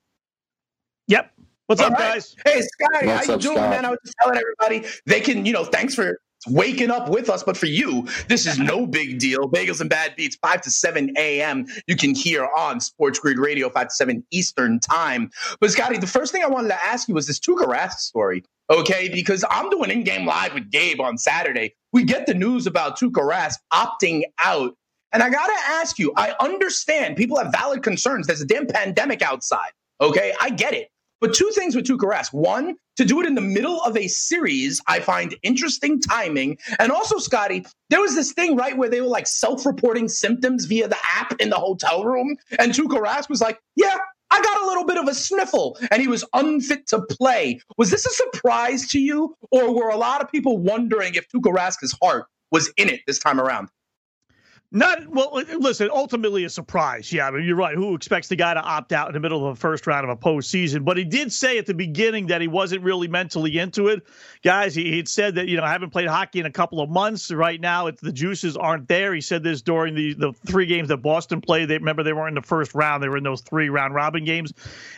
Yep. 1.07 1.31
What's 1.67 1.81
All 1.81 1.87
up, 1.87 1.93
right. 1.93 2.13
guys? 2.13 2.35
Hey, 2.45 2.61
Scotty, 2.61 3.07
What's 3.07 3.27
how 3.27 3.33
you 3.33 3.39
doing, 3.39 3.57
Scott? 3.57 3.69
man? 3.69 3.85
I 3.85 3.89
was 3.89 3.99
just 4.03 4.15
telling 4.21 4.37
everybody 4.39 4.87
they 5.05 5.19
can, 5.19 5.45
you 5.45 5.53
know, 5.53 5.65
thanks 5.65 5.95
for 5.95 6.19
waking 6.47 6.91
up 6.91 7.09
with 7.09 7.29
us. 7.29 7.43
But 7.43 7.57
for 7.57 7.65
you, 7.65 8.07
this 8.27 8.45
is 8.45 8.59
no 8.59 8.85
big 8.85 9.19
deal. 9.19 9.49
Bagels 9.49 9.81
and 9.81 9.89
Bad 9.89 10.15
Beats, 10.15 10.35
5 10.37 10.61
to 10.61 10.71
7 10.71 11.13
a.m. 11.17 11.65
You 11.87 11.95
can 11.95 12.15
hear 12.15 12.47
on 12.57 12.79
Sports 12.79 13.19
Grid 13.19 13.37
Radio, 13.37 13.69
5 13.69 13.87
to 13.87 13.93
7 13.93 14.25
Eastern 14.31 14.79
Time. 14.79 15.29
But 15.59 15.71
Scotty, 15.71 15.97
the 15.97 16.07
first 16.07 16.31
thing 16.31 16.43
I 16.43 16.47
wanted 16.47 16.69
to 16.69 16.83
ask 16.83 17.07
you 17.07 17.13
was 17.13 17.27
this 17.27 17.39
Tuukka 17.39 17.65
Rask 17.65 17.99
story. 17.99 18.43
Okay, 18.69 19.09
because 19.09 19.43
I'm 19.49 19.69
doing 19.69 19.91
in-game 19.91 20.25
live 20.25 20.53
with 20.53 20.71
Gabe 20.71 21.01
on 21.01 21.17
Saturday. 21.17 21.75
We 21.91 22.03
get 22.03 22.25
the 22.25 22.33
news 22.33 22.65
about 22.65 22.97
Tuukka 22.97 23.21
Rask 23.21 23.55
opting 23.71 24.23
out. 24.43 24.75
And 25.11 25.21
I 25.21 25.29
got 25.29 25.45
to 25.45 25.71
ask 25.73 25.99
you, 25.99 26.11
I 26.17 26.33
understand 26.39 27.17
people 27.17 27.37
have 27.37 27.51
valid 27.51 27.83
concerns. 27.83 28.25
There's 28.25 28.41
a 28.41 28.45
damn 28.45 28.65
pandemic 28.65 29.21
outside. 29.21 29.71
Okay, 30.01 30.33
I 30.41 30.49
get 30.49 30.73
it. 30.73 30.89
But 31.21 31.33
two 31.33 31.51
things 31.51 31.75
with 31.75 31.85
Tuukka 31.85 32.09
Rask. 32.09 32.33
One, 32.33 32.75
to 32.97 33.05
do 33.05 33.19
it 33.21 33.25
in 33.25 33.35
the 33.35 33.41
middle 33.41 33.81
of 33.81 33.97
a 33.97 34.07
series, 34.07 34.81
I 34.87 34.99
find 34.99 35.35
interesting 35.43 35.99
timing. 35.99 36.57
And 36.79 36.91
also, 36.91 37.17
Scotty, 37.17 37.65
there 37.89 38.01
was 38.01 38.15
this 38.15 38.33
thing, 38.33 38.55
right, 38.55 38.77
where 38.77 38.89
they 38.89 39.01
were 39.01 39.07
like 39.07 39.27
self 39.27 39.65
reporting 39.65 40.07
symptoms 40.07 40.65
via 40.65 40.87
the 40.87 40.97
app 41.15 41.33
in 41.39 41.49
the 41.49 41.57
hotel 41.57 42.03
room. 42.03 42.37
And 42.59 42.71
Tuukka 42.71 43.01
Rask 43.01 43.29
was 43.29 43.41
like, 43.41 43.59
yeah, 43.75 43.97
I 44.31 44.41
got 44.41 44.63
a 44.63 44.65
little 44.65 44.85
bit 44.85 44.97
of 44.97 45.07
a 45.07 45.13
sniffle 45.13 45.77
and 45.91 46.01
he 46.01 46.07
was 46.07 46.25
unfit 46.33 46.87
to 46.87 47.01
play. 47.01 47.59
Was 47.77 47.91
this 47.91 48.05
a 48.05 48.09
surprise 48.09 48.87
to 48.89 48.99
you? 48.99 49.35
Or 49.51 49.73
were 49.73 49.89
a 49.89 49.97
lot 49.97 50.21
of 50.21 50.31
people 50.31 50.57
wondering 50.57 51.13
if 51.15 51.27
Tuukka 51.29 51.53
Rask's 51.53 51.95
heart 52.01 52.25
was 52.51 52.71
in 52.77 52.89
it 52.89 53.01
this 53.05 53.19
time 53.19 53.39
around? 53.39 53.69
Not 54.75 55.07
well. 55.07 55.43
Listen, 55.59 55.91
ultimately 55.93 56.45
a 56.45 56.49
surprise. 56.49 57.13
Yeah, 57.13 57.27
I 57.27 57.31
mean, 57.31 57.43
you're 57.43 57.55
right. 57.55 57.75
Who 57.75 57.93
expects 57.93 58.27
the 58.27 58.35
guy 58.35 58.55
to 58.55 58.59
opt 58.59 58.91
out 58.91 59.07
in 59.07 59.13
the 59.13 59.19
middle 59.19 59.47
of 59.47 59.55
the 59.55 59.61
first 59.61 59.85
round 59.85 60.03
of 60.03 60.09
a 60.09 60.19
postseason? 60.19 60.83
But 60.83 60.97
he 60.97 61.03
did 61.03 61.31
say 61.31 61.59
at 61.59 61.67
the 61.67 61.75
beginning 61.75 62.27
that 62.27 62.41
he 62.41 62.47
wasn't 62.47 62.81
really 62.81 63.07
mentally 63.07 63.59
into 63.59 63.89
it. 63.89 64.01
Guys, 64.43 64.73
he 64.73 64.97
had 64.97 65.07
said 65.07 65.35
that 65.35 65.47
you 65.47 65.57
know 65.57 65.63
I 65.63 65.71
haven't 65.71 65.91
played 65.91 66.07
hockey 66.07 66.39
in 66.39 66.47
a 66.47 66.51
couple 66.51 66.81
of 66.81 66.89
months. 66.89 67.29
Right 67.29 67.61
now, 67.61 67.85
it's, 67.85 68.01
the 68.01 68.11
juices 68.11 68.57
aren't 68.57 68.87
there. 68.87 69.13
He 69.13 69.21
said 69.21 69.43
this 69.43 69.61
during 69.61 69.93
the 69.93 70.15
the 70.15 70.33
three 70.47 70.65
games 70.65 70.87
that 70.87 70.97
Boston 70.97 71.39
played. 71.39 71.69
They 71.69 71.77
remember 71.77 72.01
they 72.01 72.13
weren't 72.13 72.29
in 72.29 72.41
the 72.41 72.47
first 72.47 72.73
round. 72.73 73.03
They 73.03 73.09
were 73.09 73.17
in 73.17 73.23
those 73.23 73.41
three 73.41 73.69
round 73.69 73.93
robin 73.93 74.25
games, 74.25 74.53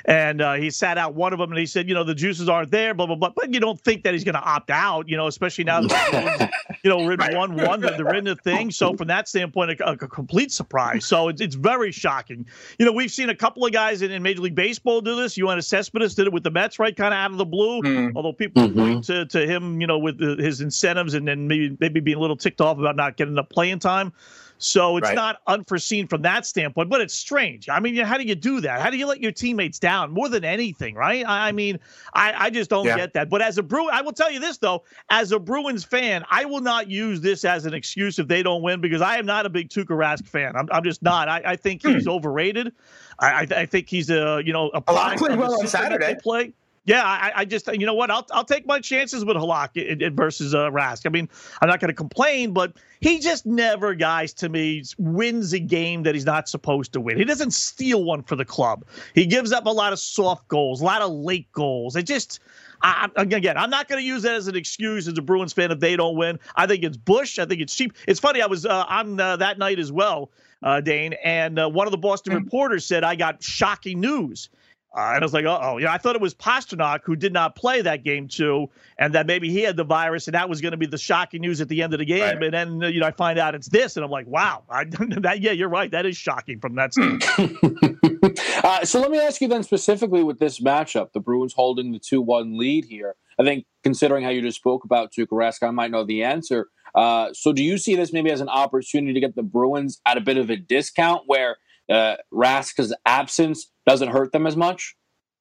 and 0.05 0.41
uh, 0.41 0.53
he 0.53 0.69
sat 0.69 0.97
out 0.97 1.15
one 1.15 1.33
of 1.33 1.39
them. 1.39 1.51
And 1.51 1.59
he 1.59 1.65
said, 1.65 1.89
you 1.89 1.95
know, 1.95 2.05
the 2.05 2.15
juices 2.15 2.47
aren't 2.47 2.71
there. 2.71 2.93
Blah 2.93 3.07
blah 3.07 3.17
blah. 3.17 3.33
But 3.35 3.53
you 3.53 3.59
don't 3.59 3.79
think 3.81 4.03
that 4.03 4.13
he's 4.13 4.23
going 4.23 4.35
to 4.35 4.41
opt 4.41 4.69
out. 4.69 5.09
You 5.09 5.17
know, 5.17 5.27
especially 5.27 5.65
now 5.65 5.81
that 5.81 6.53
you 6.83 6.89
know 6.89 6.99
we're 6.99 7.11
in 7.11 7.35
one 7.35 7.57
one. 7.57 7.81
That 7.81 7.97
they're 7.97 8.15
in 8.15 8.23
the 8.23 8.37
thing. 8.37 8.71
So 8.71 8.93
from 8.93 9.09
that 9.09 9.27
standpoint 9.27 9.64
a, 9.69 9.91
a, 9.91 9.97
complete 9.97 10.51
surprise. 10.51 11.05
So 11.05 11.27
it's, 11.29 11.41
it's 11.41 11.55
very 11.55 11.91
shocking. 11.91 12.45
You 12.79 12.85
know, 12.85 12.91
we've 12.91 13.11
seen 13.11 13.29
a 13.29 13.35
couple 13.35 13.65
of 13.65 13.71
guys 13.71 14.01
in, 14.01 14.11
in 14.11 14.23
Major 14.23 14.41
League 14.41 14.55
Baseball 14.55 15.01
do 15.01 15.15
this. 15.15 15.37
You 15.37 15.45
Yoenis 15.45 15.65
Cespedes 15.65 16.15
did 16.15 16.27
it 16.27 16.33
with 16.33 16.43
the 16.43 16.51
Mets, 16.51 16.79
right, 16.79 16.95
kind 16.95 17.13
of 17.13 17.17
out 17.17 17.31
of 17.31 17.37
the 17.37 17.45
blue. 17.45 17.81
Mm. 17.81 18.13
Although 18.15 18.33
people 18.33 18.63
mm-hmm. 18.63 18.79
point 18.79 19.03
to, 19.05 19.25
to 19.27 19.45
him, 19.45 19.81
you 19.81 19.87
know, 19.87 19.97
with 19.97 20.17
the, 20.17 20.35
his 20.43 20.61
incentives 20.61 21.13
and 21.13 21.27
then 21.27 21.47
maybe 21.47 21.75
maybe 21.79 21.99
being 21.99 22.17
a 22.17 22.19
little 22.19 22.37
ticked 22.37 22.61
off 22.61 22.77
about 22.77 22.95
not 22.95 23.17
getting 23.17 23.35
the 23.35 23.43
playing 23.43 23.79
time. 23.79 24.13
So 24.57 24.97
it's 24.97 25.07
right. 25.07 25.15
not 25.15 25.41
unforeseen 25.47 26.07
from 26.07 26.21
that 26.21 26.45
standpoint, 26.45 26.89
but 26.89 27.01
it's 27.01 27.13
strange. 27.13 27.67
I 27.67 27.79
mean, 27.79 27.95
how 27.97 28.17
do 28.17 28.23
you 28.23 28.35
do 28.35 28.61
that? 28.61 28.81
How 28.81 28.89
do 28.89 28.97
you 28.97 29.05
let 29.05 29.19
your 29.19 29.31
teammates 29.31 29.79
down 29.79 30.11
more 30.11 30.29
than 30.29 30.45
anything, 30.45 30.95
right? 30.95 31.25
I 31.27 31.51
mean, 31.51 31.79
I, 32.13 32.33
I 32.45 32.49
just 32.49 32.69
don't 32.69 32.85
yeah. 32.85 32.95
get 32.95 33.13
that. 33.13 33.29
But 33.29 33.41
as 33.41 33.57
a 33.57 33.63
Bruin, 33.63 33.89
I 33.91 34.01
will 34.01 34.13
tell 34.13 34.31
you 34.31 34.39
this 34.39 34.57
though, 34.57 34.83
as 35.09 35.31
a 35.31 35.39
Bruins 35.39 35.83
fan, 35.83 36.23
I 36.31 36.45
will 36.45 36.61
not 36.61 36.89
use 36.89 37.19
this 37.19 37.43
as 37.43 37.65
an 37.65 37.73
excuse 37.73 38.17
if 38.17 38.27
they 38.27 38.43
don't 38.43 38.61
win 38.61 38.79
because 38.79 39.01
I 39.01 39.17
am 39.17 39.25
not 39.25 39.45
a 39.45 39.49
big 39.49 39.69
Tuukka 39.69 39.87
Rask 39.87 40.25
fan. 40.27 40.55
I'm, 40.55 40.69
I'm 40.71 40.83
just 40.83 41.03
not. 41.03 41.27
I, 41.27 41.41
I 41.45 41.55
think 41.55 41.85
he's 41.85 42.05
hmm. 42.05 42.11
overrated. 42.11 42.71
I, 43.19 43.47
I, 43.49 43.65
think 43.65 43.89
he's 43.89 44.09
a 44.09 44.41
you 44.43 44.51
know 44.51 44.71
a, 44.73 44.83
a 44.87 44.93
lot 44.93 45.17
played 45.17 45.37
well 45.37 45.59
on 45.59 45.67
Saturday. 45.67 46.15
Play 46.21 46.53
yeah, 46.85 47.03
I, 47.03 47.31
I, 47.37 47.45
just 47.45 47.67
you 47.67 47.85
know 47.85 47.95
what 47.95 48.11
I'll 48.11 48.27
I'll 48.31 48.45
take 48.45 48.67
my 48.67 48.79
chances 48.79 49.25
with 49.25 49.35
Halak 49.35 50.15
versus 50.15 50.53
uh, 50.53 50.69
Rask. 50.69 51.07
I 51.07 51.09
mean, 51.09 51.27
I'm 51.59 51.67
not 51.67 51.79
going 51.79 51.89
to 51.89 51.95
complain, 51.95 52.53
but 52.53 52.73
he 53.01 53.19
just 53.19 53.45
never, 53.45 53.95
guys, 53.95 54.33
to 54.33 54.49
me, 54.49 54.83
wins 54.99 55.53
a 55.53 55.59
game 55.59 56.03
that 56.03 56.13
he's 56.13 56.25
not 56.25 56.47
supposed 56.47 56.93
to 56.93 57.01
win. 57.01 57.17
He 57.17 57.25
doesn't 57.25 57.51
steal 57.51 58.03
one 58.03 58.21
for 58.21 58.35
the 58.35 58.45
club. 58.45 58.85
He 59.15 59.25
gives 59.25 59.51
up 59.51 59.65
a 59.65 59.71
lot 59.71 59.93
of 59.93 59.99
soft 59.99 60.47
goals, 60.47 60.81
a 60.81 60.85
lot 60.85 61.01
of 61.01 61.11
late 61.11 61.51
goals. 61.51 61.95
It 61.95 62.03
just. 62.03 62.39
I, 62.81 63.09
again, 63.15 63.57
I'm 63.57 63.69
not 63.69 63.87
going 63.87 63.99
to 63.99 64.05
use 64.05 64.23
that 64.23 64.35
as 64.35 64.47
an 64.47 64.55
excuse 64.55 65.07
as 65.07 65.17
a 65.17 65.21
Bruins 65.21 65.53
fan 65.53 65.71
if 65.71 65.79
they 65.79 65.95
don't 65.95 66.17
win. 66.17 66.39
I 66.55 66.67
think 66.67 66.83
it's 66.83 66.97
Bush. 66.97 67.39
I 67.39 67.45
think 67.45 67.61
it's 67.61 67.73
cheap. 67.73 67.93
It's 68.05 68.19
funny. 68.19 68.41
I 68.41 68.47
was 68.47 68.65
uh, 68.65 68.83
on 68.87 69.19
uh, 69.19 69.37
that 69.37 69.57
night 69.57 69.79
as 69.79 69.91
well, 69.91 70.29
uh, 70.61 70.81
Dane, 70.81 71.13
and 71.23 71.57
uh, 71.57 71.69
one 71.69 71.87
of 71.87 71.91
the 71.91 71.97
Boston 71.97 72.33
mm. 72.33 72.43
reporters 72.43 72.85
said 72.85 73.03
I 73.03 73.15
got 73.15 73.41
shocking 73.41 74.01
news. 74.01 74.49
Uh, 74.95 75.11
and 75.13 75.23
I 75.23 75.25
was 75.25 75.33
like, 75.33 75.43
oh, 75.43 75.77
you 75.77 75.85
know, 75.85 75.91
I 75.91 75.97
thought 75.97 76.15
it 76.15 76.21
was 76.21 76.33
Pastrnak 76.33 77.01
who 77.03 77.17
did 77.17 77.33
not 77.33 77.57
play 77.57 77.81
that 77.81 78.05
game 78.05 78.29
too, 78.29 78.69
and 78.97 79.13
that 79.13 79.27
maybe 79.27 79.51
he 79.51 79.59
had 79.59 79.75
the 79.75 79.83
virus, 79.83 80.27
and 80.29 80.35
that 80.35 80.47
was 80.47 80.61
going 80.61 80.71
to 80.71 80.77
be 80.77 80.85
the 80.85 80.97
shocking 80.97 81.41
news 81.41 81.59
at 81.59 81.67
the 81.67 81.81
end 81.81 81.93
of 81.93 81.99
the 81.99 82.05
game. 82.05 82.21
Right. 82.21 82.43
And 82.43 82.53
then, 82.53 82.93
you 82.93 83.01
know, 83.01 83.07
I 83.07 83.11
find 83.11 83.37
out 83.37 83.55
it's 83.55 83.67
this, 83.67 83.97
and 83.97 84.05
I'm 84.05 84.11
like, 84.11 84.25
wow, 84.25 84.63
I, 84.69 84.85
that 85.19 85.41
yeah, 85.41 85.51
you're 85.51 85.67
right, 85.67 85.91
that 85.91 86.05
is 86.05 86.15
shocking 86.15 86.61
from 86.61 86.75
that 86.75 86.93
standpoint. 86.93 88.39
uh, 88.63 88.85
so 88.85 89.01
let 89.01 89.11
me 89.11 89.19
ask 89.19 89.41
you 89.41 89.49
then 89.49 89.63
specifically 89.63 90.23
with 90.23 90.39
this 90.39 90.61
matchup, 90.61 91.11
the 91.11 91.19
Bruins 91.19 91.53
holding 91.53 91.91
the 91.91 91.99
two-one 91.99 92.57
lead 92.57 92.85
here. 92.85 93.15
I 93.37 93.43
think 93.43 93.65
considering 93.83 94.23
how 94.23 94.29
you 94.29 94.41
just 94.41 94.57
spoke 94.57 94.85
about 94.85 95.11
Tuukka 95.11 95.33
Rask, 95.33 95.61
I 95.61 95.71
might 95.71 95.91
know 95.91 96.05
the 96.05 96.23
answer. 96.23 96.69
Uh, 96.95 97.33
so 97.33 97.51
do 97.51 97.61
you 97.61 97.77
see 97.77 97.95
this 97.97 98.13
maybe 98.13 98.31
as 98.31 98.39
an 98.39 98.47
opportunity 98.47 99.13
to 99.13 99.19
get 99.19 99.35
the 99.35 99.43
Bruins 99.43 99.99
at 100.05 100.17
a 100.17 100.21
bit 100.21 100.37
of 100.37 100.49
a 100.49 100.55
discount 100.55 101.23
where 101.25 101.57
uh, 101.89 102.15
Rask's 102.31 102.91
absence 103.05 103.71
doesn't 103.85 104.09
hurt 104.09 104.31
them 104.31 104.47
as 104.47 104.55
much? 104.55 104.95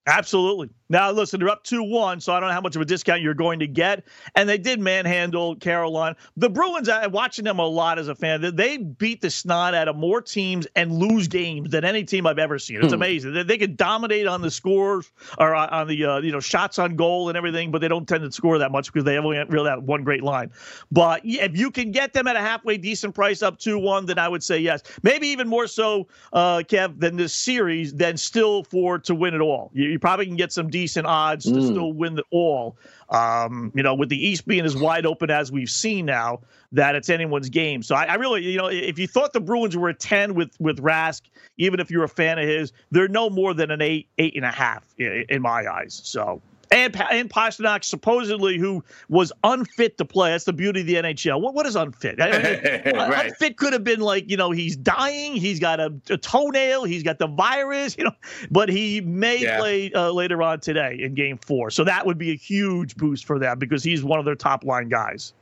Absolutely. 0.07 0.71
Now, 0.95 1.11
listen, 1.11 1.41
they're 1.41 1.49
up 1.49 1.65
2 1.65 1.83
1, 1.83 2.21
so 2.21 2.33
I 2.33 2.39
don't 2.39 2.51
know 2.51 2.55
how 2.55 2.61
much 2.61 2.77
of 2.77 2.83
a 2.83 2.85
discount 2.85 3.21
you're 3.21 3.35
going 3.35 3.59
to 3.59 3.67
get. 3.67 4.05
And 4.37 4.49
they 4.49 4.59
did 4.59 4.79
manhandle 4.79 5.57
Carolina. 5.57 6.15
The 6.37 6.49
Bruins, 6.49 6.89
I'm 6.89 7.11
watching 7.11 7.45
them 7.45 7.59
a 7.59 7.67
lot 7.67 7.99
as 7.99 8.07
a 8.07 8.15
fan. 8.15 8.55
They 8.55 8.77
beat 8.77 9.21
the 9.21 9.29
snot 9.29 9.75
out 9.75 9.89
of 9.89 9.97
more 9.97 10.23
teams 10.23 10.69
and 10.77 10.93
lose 10.93 11.27
games 11.27 11.71
than 11.71 11.85
any 11.85 12.05
team 12.05 12.29
I've 12.29 12.39
ever 12.39 12.61
seen. 12.61 12.77
It's 12.77 12.91
hmm. 12.91 12.95
amazing. 12.95 13.35
They, 13.35 13.43
they 13.43 13.59
can 13.59 13.75
dominate 13.75 14.29
on 14.29 14.41
the 14.41 14.53
scores 14.53 15.11
or 15.37 15.57
on 15.57 15.89
the 15.89 16.05
uh, 16.05 16.19
you 16.21 16.31
know 16.31 16.39
shots 16.39 16.79
on 16.79 16.95
goal 16.95 17.29
and 17.29 17.37
everything, 17.37 17.73
but 17.73 17.81
they 17.81 17.89
don't 17.89 18.07
tend 18.07 18.23
to 18.23 18.31
score 18.31 18.59
that 18.59 18.71
much 18.71 18.93
because 18.93 19.03
they 19.03 19.19
only 19.19 19.43
really 19.49 19.71
have 19.71 19.83
one 19.83 20.05
great 20.05 20.23
line. 20.23 20.53
But 20.93 21.23
if 21.25 21.59
you 21.59 21.73
can 21.73 21.91
get 21.91 22.13
them 22.13 22.29
at 22.29 22.37
a 22.37 22.41
halfway 22.41 22.77
decent 22.77 23.17
price 23.17 23.43
up 23.43 23.59
2 23.59 23.81
1, 23.81 24.07
then 24.07 24.21
I 24.21 24.29
would 24.29 24.45
say 24.45 24.59
yes. 24.59 24.85
Maybe 25.03 25.27
even 25.27 25.49
more 25.49 25.67
so, 25.67 26.07
uh, 26.33 26.59
Kev, 26.59 27.01
than 27.01 27.17
this 27.17 27.35
series, 27.35 27.93
than 27.93 28.17
still 28.17 28.63
for 28.63 29.01
to 29.01 29.15
win 29.17 29.35
it 29.35 29.41
all. 29.41 29.73
You, 29.75 29.89
you 29.89 29.99
probably 29.99 30.27
can 30.27 30.37
get 30.37 30.53
some 30.53 30.71
decent 30.71 30.84
odds 31.07 31.47
mm. 31.47 31.55
to 31.55 31.63
still 31.63 31.93
win 31.93 32.15
the 32.15 32.25
all. 32.31 32.77
Um, 33.11 33.73
you 33.75 33.83
know, 33.83 33.95
with 33.95 34.09
the 34.09 34.27
East 34.27 34.47
being 34.47 34.65
as 34.65 34.77
wide 34.77 35.07
open 35.07 35.31
as 35.31 35.53
we've 35.53 35.71
seen 35.71 36.07
now, 36.07 36.41
that 36.73 36.95
it's 36.95 37.09
anyone's 37.09 37.49
game. 37.49 37.83
So 37.83 37.95
I, 37.95 38.05
I, 38.05 38.15
really, 38.15 38.43
you 38.43 38.59
know, 38.59 38.67
if 38.67 38.99
you 38.99 39.07
thought 39.07 39.33
the 39.33 39.41
Bruins 39.41 39.77
were 39.77 39.89
a 39.89 39.95
ten 39.95 40.35
with 40.35 40.55
with 40.59 40.79
Rask, 40.79 41.23
even 41.59 41.81
if 41.81 41.91
you're 41.91 42.05
a 42.05 42.09
fan 42.09 42.39
of 42.39 42.49
his, 42.49 42.73
they're 42.91 43.09
no 43.09 43.31
more 43.31 43.55
than 43.55 43.71
an 43.71 43.81
eight, 43.81 44.09
eight 44.19 44.35
and 44.37 44.45
a 44.45 44.51
half 44.51 44.85
in, 44.99 45.25
in 45.29 45.43
my 45.43 45.67
eyes. 45.71 46.01
So 46.05 46.43
and 46.71 46.95
and 47.11 47.31
Pastrnak 47.31 47.85
supposedly 47.85 48.59
who 48.59 48.83
was 49.09 49.33
unfit 49.43 49.99
to 49.99 50.05
play. 50.05 50.31
That's 50.31 50.45
the 50.45 50.53
beauty 50.53 50.81
of 50.81 50.87
the 50.87 50.95
NHL. 50.95 51.41
What 51.41 51.55
what 51.55 51.67
is 51.67 51.77
unfit? 51.77 52.21
I 52.21 52.31
mean, 52.31 52.97
right. 52.97 53.27
Unfit 53.27 53.57
could 53.57 53.73
have 53.73 53.85
been 53.85 54.01
like 54.01 54.31
you 54.31 54.37
know 54.37 54.51
he's 54.51 54.77
dying, 54.77 55.35
he's 55.35 55.61
got 55.61 55.81
a, 55.81 55.95
a, 56.11 56.17
toenail, 56.17 56.85
he's 56.85 57.03
got 57.03 57.19
the 57.19 57.27
virus, 57.27 57.97
you 57.99 58.05
know, 58.05 58.15
but 58.51 58.69
he 58.69 59.01
may 59.01 59.43
yeah. 59.43 59.59
play 59.59 59.93
uh, 59.93 60.11
later 60.11 60.43
on 60.43 60.61
today 60.61 60.99
in 61.01 61.15
Game 61.15 61.39
Four. 61.39 61.71
So 61.71 61.85
that 61.85 62.07
would 62.07 62.19
be 62.19 62.31
a 62.31 62.37
huge 62.37 62.97
boost 62.97 63.25
for 63.25 63.39
them 63.39 63.59
because 63.59 63.83
he's 63.83 64.05
one 64.05 64.19
of 64.19 64.25
their 64.25 64.37
top 64.37 64.65
line 64.65 64.89
guys. 64.89 65.33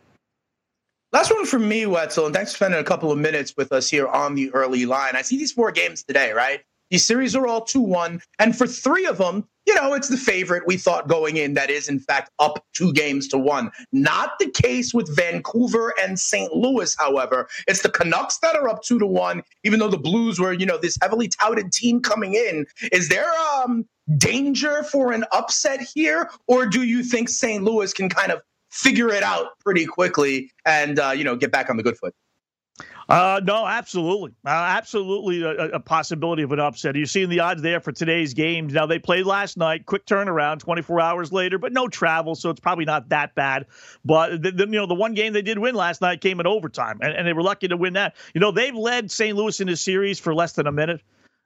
Last 1.13 1.31
one 1.31 1.45
from 1.45 1.69
me, 1.69 1.85
Wetzel, 1.85 2.25
and 2.25 2.35
thanks 2.35 2.53
for 2.53 2.57
spending 2.57 2.81
a 2.81 2.85
couple 2.85 3.13
of 3.13 3.19
minutes 3.19 3.55
with 3.55 3.71
us 3.71 3.91
here 3.91 4.09
on 4.09 4.35
the 4.35 4.51
early 4.53 4.87
line. 4.87 5.15
I 5.15 5.21
see 5.21 5.37
these 5.37 5.53
four 5.53 5.71
games 5.71 6.03
today, 6.03 6.33
right? 6.33 6.63
These 6.93 7.07
series 7.07 7.35
are 7.35 7.47
all 7.47 7.63
2 7.63 7.81
1. 7.81 8.21
And 8.39 8.57
for 8.57 8.67
three 8.67 9.07
of 9.07 9.17
them, 9.17 9.49
you 9.65 9.75
know, 9.75 9.95
it's 9.95 10.09
the 10.09 10.19
favorite 10.19 10.65
we 10.67 10.77
thought 10.77 11.09
going 11.09 11.39
in 11.39 11.55
that 11.55 11.71
is, 11.71 11.89
in 11.89 11.99
fact, 11.99 12.31
up 12.39 12.63
two 12.75 12.93
games 12.93 13.29
to 13.29 13.39
one. 13.39 13.71
Not 13.93 14.33
the 14.39 14.51
case 14.51 14.93
with 14.93 15.15
Vancouver 15.17 15.95
and 16.03 16.21
St. 16.21 16.53
Louis, 16.53 16.95
however. 16.99 17.49
It's 17.67 17.81
the 17.81 17.89
Canucks 17.89 18.39
that 18.41 18.57
are 18.57 18.69
up 18.69 18.83
two 18.83 18.99
to 18.99 19.07
one, 19.07 19.43
even 19.65 19.79
though 19.79 19.89
the 19.89 19.97
Blues 19.97 20.39
were, 20.39 20.53
you 20.53 20.67
know, 20.67 20.77
this 20.77 20.99
heavily 21.01 21.29
touted 21.29 21.73
team 21.73 22.03
coming 22.03 22.35
in. 22.35 22.67
Is 22.93 23.09
there 23.09 23.31
um, 23.57 23.87
danger 24.19 24.83
for 24.83 25.13
an 25.13 25.25
upset 25.33 25.81
here? 25.81 26.29
Or 26.47 26.67
do 26.67 26.83
you 26.83 27.03
think 27.03 27.31
St. 27.31 27.65
Louis 27.65 27.95
can 27.95 28.11
kind 28.11 28.33
of 28.33 28.43
figure 28.71 29.09
it 29.09 29.23
out 29.23 29.59
pretty 29.61 29.87
quickly 29.87 30.51
and, 30.67 30.99
uh, 30.99 31.13
you 31.17 31.25
know, 31.25 31.37
get 31.37 31.53
back 31.53 31.71
on 31.71 31.79
the 31.79 31.83
good 31.83 31.97
foot? 31.97 32.15
Uh, 33.13 33.43
no, 33.45 33.67
absolutely, 33.67 34.31
uh, 34.47 34.49
absolutely 34.49 35.43
a, 35.43 35.73
a, 35.73 35.81
possibility 35.81 36.43
of 36.43 36.51
an 36.51 36.59
upset. 36.59 36.97
You're 36.97 37.05
seeing 37.05 37.29
the 37.29 37.41
odds 37.41 37.61
there 37.61 37.79
for 37.79 37.93
today's 37.93 38.33
game. 38.33 38.69
Now 38.69 38.87
they 38.87 38.99
played 38.99 39.27
last 39.27 39.59
night, 39.59 39.85
quick 39.85 40.07
turnaround, 40.07 40.61
24 40.61 40.99
hours 40.99 41.31
later, 41.31 41.59
but 41.59 41.75
no 41.75 41.89
travel, 41.89 42.35
so 42.35 42.49
it's 42.49 42.61
probably 42.61 42.87
not 42.87 43.11
that 43.11 43.35
bad. 43.35 43.67
But 44.03 44.43
the, 44.43 44.51
the, 44.53 44.65
you 44.65 44.79
know, 44.79 44.87
the 44.87 44.95
one 44.95 45.13
game 45.13 45.35
they 45.35 45.43
did 45.43 45.59
win 45.59 45.75
last 45.75 46.01
night 46.01 46.23
came 46.23 46.41
in 46.41 46.47
overtime, 46.47 47.01
and, 47.03 47.13
and 47.13 47.27
they 47.27 47.35
were 47.35 47.43
lucky 47.43 47.69
to 47.69 47.77
win 47.77 47.93
that. 47.93 48.17
You 48.33 48.41
know, 48.41 48.51
they've 48.51 48.75
led 48.75 49.11
St. 49.11 49.37
Louis 49.37 49.61
in 49.61 49.67
this 49.67 49.83
series 49.83 50.19
for 50.19 50.35
less 50.35 50.55
than 50.55 50.67
a 50.67 50.73
minute. 50.73 51.03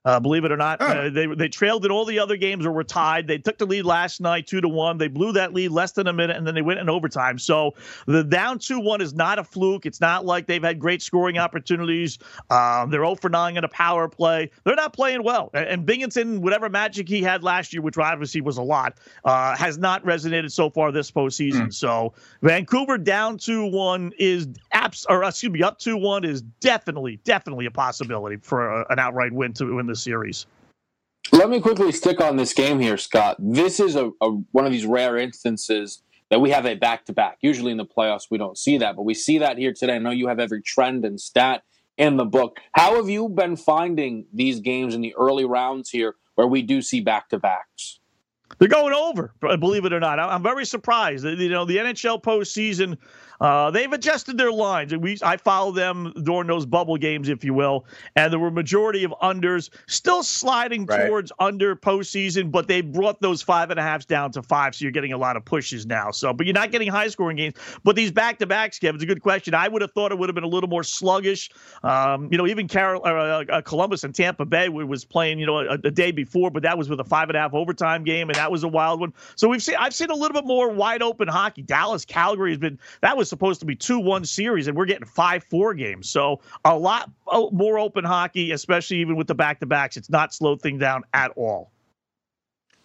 Uh, 0.07 0.21
believe 0.21 0.45
it 0.45 0.53
or 0.53 0.57
not, 0.57 0.81
uh, 0.81 1.11
they 1.11 1.27
they 1.27 1.49
trailed 1.49 1.85
in 1.85 1.91
all 1.91 2.05
the 2.05 2.19
other 2.19 2.37
games 2.37 2.65
or 2.65 2.73
were 2.73 2.85
tied. 2.85 3.27
They 3.27 3.39
took 3.39 3.59
the 3.59 3.67
lead 3.67 3.85
last 3.85 4.21
night, 4.21 4.47
two 4.47 4.61
to 4.61 4.69
one. 4.69 4.97
They 4.99 5.09
blew 5.09 5.33
that 5.33 5.53
lead 5.53 5.73
less 5.73 5.93
than 5.93 6.07
a 6.07 6.13
minute, 6.13 6.37
and 6.37 6.47
then 6.47 6.55
they 6.55 6.63
went 6.63 6.79
in 6.79 6.89
overtime. 6.89 7.39
So 7.39 7.75
the 8.07 8.23
down 8.23 8.61
two 8.61 8.81
one 8.81 9.01
is 9.01 9.15
not 9.15 9.39
a 9.39 9.45
fluke. 9.45 9.85
It's 9.85 10.01
not 10.01 10.25
like 10.25 10.47
they've 10.47 10.63
had 10.63 10.79
great 10.79 11.03
scoring 11.03 11.39
opportunities. 11.39 12.19
Um, 12.51 12.91
they're 12.91 13.03
0 13.03 13.17
for 13.17 13.29
9 13.29 13.57
in 13.57 13.65
a 13.65 13.69
power 13.69 14.09
play. 14.09 14.51
They're 14.65 14.77
not 14.77 14.93
playing 14.93 15.23
well. 15.25 15.51
And, 15.53 15.87
Binnington, 15.87 16.39
whatever 16.39 16.69
magic 16.69 17.09
he 17.09 17.23
had 17.23 17.43
last 17.43 17.73
year, 17.73 17.83
which 17.83 17.99
obviously 17.99 18.41
was 18.41 18.59
a 18.59 18.63
lot, 18.63 18.99
uh, 19.25 19.57
has 19.57 19.79
not 19.79 20.05
resonated 20.05 20.53
so 20.53 20.71
far 20.71 20.93
this 20.93 21.11
postseason. 21.11 21.67
Mm. 21.67 21.75
So 21.75 22.15
Vancouver 22.43 22.99
down 22.99 23.39
two 23.39 23.67
one 23.67 24.13
is 24.19 24.47
abs 24.73 25.07
or 25.09 25.25
excuse 25.25 25.53
me 25.53 25.63
up 25.63 25.79
two 25.79 25.97
one 25.97 26.25
is 26.25 26.43
definitely 26.43 27.21
definitely 27.25 27.67
a 27.67 27.71
possibility 27.71 28.37
for 28.37 28.69
a, 28.69 28.87
an 28.91 28.99
outright 28.99 29.33
win 29.33 29.53
to 29.55 29.77
win 29.77 29.87
the 29.97 30.03
series. 30.03 30.47
Let 31.33 31.51
me 31.51 31.61
quickly 31.61 31.91
stick 31.91 32.21
on 32.21 32.37
this 32.37 32.53
game 32.53 32.79
here, 32.79 32.97
Scott. 32.97 33.37
This 33.39 33.81
is 33.81 33.97
a, 33.97 34.11
a 34.21 34.31
one 34.53 34.67
of 34.67 34.73
these 34.73 34.87
rare 34.87 35.17
instances 35.17 36.03
that 36.31 36.41
we 36.41 36.51
have 36.51 36.67
a 36.67 36.75
back 36.75 37.05
to 37.07 37.13
back. 37.13 37.39
Usually 37.41 37.73
in 37.73 37.79
the 37.79 37.87
playoffs, 37.87 38.29
we 38.31 38.39
don't 38.39 38.59
see 38.59 38.79
that, 38.79 38.95
but 38.95 39.03
we 39.03 39.15
see 39.15 39.39
that 39.39 39.59
here 39.59 39.73
today. 39.73 39.97
I 39.97 39.99
know 39.99 40.11
you 40.11 40.29
have 40.29 40.39
every 40.39 40.63
trend 40.63 41.05
and 41.05 41.21
stat 41.21 41.63
in 41.97 42.17
the 42.17 42.25
book. 42.25 42.61
How 42.73 42.97
have 42.97 43.09
you 43.09 43.29
been 43.29 43.57
finding 43.57 44.27
these 44.33 44.61
games 44.61 44.95
in 44.95 45.01
the 45.01 45.15
early 45.17 45.45
rounds 45.45 45.91
here 45.91 46.15
where 46.35 46.47
we 46.47 46.63
do 46.63 46.83
see 46.83 47.01
back 47.01 47.29
to 47.31 47.39
backs? 47.39 48.01
They're 48.59 48.69
going 48.69 48.95
over, 48.95 49.33
believe 49.41 49.85
it 49.85 49.93
or 49.93 50.01
not. 50.01 50.19
I'm 50.19 50.43
very 50.43 50.65
surprised. 50.65 51.25
You 51.25 51.49
know, 51.49 51.65
the 51.65 51.77
NHL 51.77 52.23
postseason 52.23 52.97
uh, 53.41 53.71
they've 53.71 53.93
adjusted 53.93 54.39
their 54.39 54.53
lines, 54.53 54.93
and 54.93 55.03
we 55.03 55.19
I 55.23 55.37
follow 55.37 55.73
them 55.73 56.13
during 56.23 56.47
those 56.47 56.67
bubble 56.67 56.97
games, 56.97 57.29
if 57.29 57.45
you 57.45 57.55
will. 57.55 57.85
And 58.15 58.33
there 58.33 58.41
were 58.41 58.51
majority 58.51 59.05
of 59.05 59.13
unders, 59.23 59.71
still 59.87 60.23
sliding 60.23 60.87
right. 60.87 61.07
towards 61.07 61.33
under 61.39 61.77
postseason, 61.77 62.51
but 62.51 62.69
they 62.69 62.81
brought 62.81 63.21
those 63.21 63.43
five 63.43 63.71
and 63.71 63.79
a 63.79 63.83
halfs 63.83 64.05
down 64.05 64.33
to 64.33 64.43
five, 64.43 64.75
so 64.75 64.85
you're 64.85 64.93
getting 64.93 65.13
a 65.13 65.19
lot 65.19 65.37
of 65.37 65.45
pushes 65.45 65.87
now. 65.87 66.11
So, 66.11 66.33
but 66.33 66.47
you're 66.47 66.55
not 66.55 66.71
getting 66.71 66.89
high 66.89 67.09
scoring 67.09 67.37
games. 67.37 67.55
But 67.85 67.97
these 67.97 68.11
back 68.11 68.39
to 68.39 68.47
backs, 68.47 68.79
Kevin, 68.79 68.97
it's 68.97 69.05
a 69.05 69.07
good 69.07 69.23
question. 69.23 69.55
I 69.55 69.69
would 69.69 69.83
have 69.83 69.93
thought 69.93 70.13
it 70.13 70.19
would 70.19 70.29
have 70.29 70.35
been 70.35 70.45
a 70.45 70.49
little 70.49 70.69
more 70.69 70.85
sluggish. 70.85 71.51
Um, 71.83 72.29
you 72.31 72.39
know, 72.39 72.47
even 72.47 72.69
Carol, 72.69 73.03
uh, 73.05 73.45
uh, 73.45 73.61
Columbus 73.63 74.05
and 74.05 74.15
Tampa 74.15 74.45
Bay 74.45 74.69
was 74.69 75.05
playing, 75.05 75.39
you 75.39 75.47
know, 75.47 75.59
a, 75.59 75.75
a 75.75 75.91
day 75.91 76.11
before, 76.11 76.51
but 76.51 76.63
that 76.63 76.79
was 76.79 76.89
with 76.89 77.01
a 77.01 77.05
five 77.05 77.29
and 77.29 77.37
a 77.37 77.41
half 77.41 77.55
overtime 77.55 78.05
game, 78.05 78.29
and 78.29 78.37
that 78.37 78.46
was 78.51 78.63
a 78.63 78.69
wild 78.69 79.01
one. 79.01 79.13
So 79.35 79.49
we've 79.49 79.63
seen 79.63 79.77
I've 79.79 79.95
seen 79.95 80.11
a 80.11 80.15
little 80.15 80.35
bit 80.35 80.47
more 80.47 80.69
wide 80.71 81.03
open 81.03 81.29
hockey. 81.29 81.63
Dallas, 81.63 82.05
Calgary 82.05 82.51
has 82.51 82.59
been 82.59 82.79
that 83.03 83.17
was 83.17 83.29
supposed 83.29 83.61
to 83.61 83.67
be 83.67 83.75
2 83.75 83.99
1 83.99 84.25
series, 84.25 84.69
and 84.69 84.77
we're 84.77 84.87
getting 84.87 85.07
5 85.07 85.45
4 85.45 85.75
games. 85.75 86.09
So 86.09 86.41
a 86.65 86.77
lot 86.77 87.11
more 87.53 87.79
open 87.79 88.05
hockey, 88.05 88.53
especially 88.53 88.99
even 88.99 89.17
with 89.17 89.27
the 89.27 89.35
back 89.35 89.61
to 89.61 89.67
backs. 89.67 89.97
It's 89.97 90.11
not 90.11 90.33
slowed 90.35 90.63
things 90.63 90.81
down 90.81 91.05
at 91.15 91.33
all. 91.37 91.71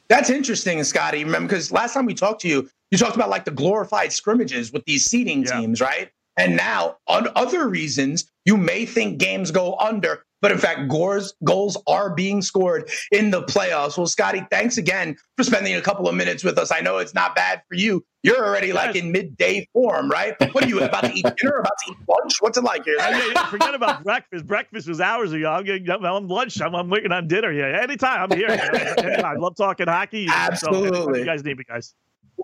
That's 0.08 0.30
interesting, 0.30 0.84
Scotty. 0.84 1.24
Remember, 1.24 1.48
because 1.48 1.72
last 1.72 1.94
time 1.94 2.06
we 2.06 2.14
talked 2.14 2.42
to 2.42 2.48
you, 2.50 2.70
you 2.92 2.98
talked 2.98 3.16
about 3.16 3.30
like 3.30 3.46
the 3.46 3.52
glorified 3.52 4.12
scrimmages 4.12 4.74
with 4.74 4.84
these 4.86 5.06
seeding 5.06 5.44
yeah. 5.44 5.60
teams, 5.60 5.80
right? 5.80 6.12
And 6.38 6.58
now, 6.58 6.98
on 7.08 7.30
other 7.36 7.68
reasons, 7.68 8.30
you 8.46 8.58
may 8.58 8.86
think 8.86 9.20
games 9.20 9.52
go 9.52 9.76
under, 9.78 10.26
but 10.42 10.52
in 10.52 10.58
fact, 10.58 10.90
goals 10.90 11.34
goals 11.44 11.78
are 11.88 12.14
being 12.14 12.42
scored 12.42 12.90
in 13.12 13.30
the 13.32 13.44
playoffs. 13.44 13.98
Well, 13.98 14.08
Scotty, 14.08 14.46
thanks 14.50 14.78
again 14.78 15.16
for 15.38 15.44
spending 15.44 15.76
a 15.76 15.82
couple 15.82 16.08
of 16.08 16.16
minutes 16.16 16.44
with 16.44 16.58
us. 16.58 16.72
I 16.72 16.82
know 16.82 16.98
it's 16.98 17.14
not 17.14 17.36
bad 17.36 17.62
for 17.70 17.76
you. 17.76 18.04
You're 18.24 18.46
already 18.46 18.68
yes. 18.68 18.76
like 18.76 18.96
in 18.96 19.12
midday 19.12 19.68
form, 19.74 20.10
right? 20.10 20.36
What 20.54 20.66
are 20.66 20.68
you 20.68 20.82
about 20.82 21.06
to 21.06 21.14
eat 21.14 21.26
dinner? 21.38 21.58
About 21.58 21.74
to 21.86 21.92
eat 21.92 21.98
lunch? 22.08 22.34
What's 22.40 22.58
it 22.58 22.64
like 22.64 22.84
here? 22.86 22.98
I 23.00 23.48
forget 23.50 23.74
about 23.74 24.04
breakfast. 24.04 24.46
Breakfast 24.46 24.88
was 24.88 25.02
hours 25.02 25.32
ago. 25.34 25.50
I'm 25.50 25.64
getting 25.64 25.90
I'm 25.90 26.28
lunch. 26.28 26.62
I'm, 26.62 26.76
I'm 26.76 26.90
waiting 26.90 27.12
on 27.12 27.28
dinner. 27.28 27.52
Yeah, 27.52 27.82
anytime 27.82 28.32
I'm 28.32 28.38
here. 28.38 28.50
I 29.24 29.36
love 29.36 29.56
talking 29.56 29.88
hockey. 29.88 30.28
Absolutely, 30.30 31.14
so, 31.14 31.16
you 31.18 31.26
guys 31.26 31.44
need 31.44 31.58
me, 31.58 31.64
guys. 31.64 31.96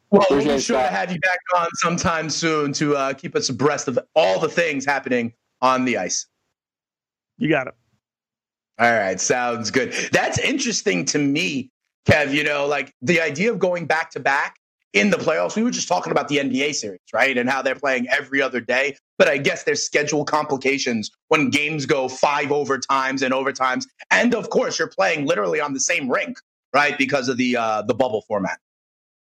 Well, 0.09 0.25
we'll 0.29 0.43
be 0.43 0.59
sure 0.59 0.81
to 0.81 0.87
have 0.87 1.11
you 1.11 1.19
back 1.19 1.39
on 1.55 1.67
sometime 1.75 2.29
soon 2.29 2.73
to 2.73 2.95
uh, 2.95 3.13
keep 3.13 3.35
us 3.35 3.49
abreast 3.49 3.87
of 3.87 3.99
all 4.15 4.39
the 4.39 4.49
things 4.49 4.85
happening 4.85 5.33
on 5.61 5.85
the 5.85 5.97
ice. 5.97 6.27
You 7.37 7.49
got 7.49 7.67
it. 7.67 7.75
All 8.79 8.91
right, 8.91 9.19
sounds 9.19 9.71
good. 9.71 9.93
That's 10.11 10.37
interesting 10.37 11.05
to 11.05 11.17
me, 11.17 11.71
Kev. 12.07 12.33
You 12.33 12.43
know, 12.43 12.67
like 12.67 12.93
the 13.01 13.21
idea 13.21 13.51
of 13.51 13.59
going 13.59 13.85
back 13.85 14.11
to 14.11 14.19
back 14.19 14.57
in 14.93 15.09
the 15.09 15.17
playoffs. 15.17 15.55
We 15.55 15.63
were 15.63 15.71
just 15.71 15.87
talking 15.87 16.11
about 16.11 16.27
the 16.27 16.37
NBA 16.37 16.75
series, 16.75 17.01
right? 17.13 17.37
And 17.37 17.49
how 17.49 17.61
they're 17.61 17.75
playing 17.75 18.07
every 18.09 18.41
other 18.41 18.59
day. 18.61 18.95
But 19.17 19.27
I 19.27 19.37
guess 19.37 19.63
there's 19.63 19.83
schedule 19.83 20.25
complications 20.25 21.11
when 21.27 21.49
games 21.49 21.85
go 21.85 22.07
five 22.07 22.47
overtimes 22.47 23.21
and 23.21 23.33
overtimes. 23.33 23.85
And 24.11 24.33
of 24.33 24.49
course, 24.49 24.79
you're 24.79 24.87
playing 24.87 25.25
literally 25.25 25.59
on 25.59 25.73
the 25.73 25.79
same 25.79 26.09
rink, 26.09 26.39
right? 26.73 26.97
Because 26.97 27.29
of 27.29 27.37
the 27.37 27.57
uh, 27.57 27.81
the 27.83 27.93
bubble 27.93 28.23
format. 28.27 28.59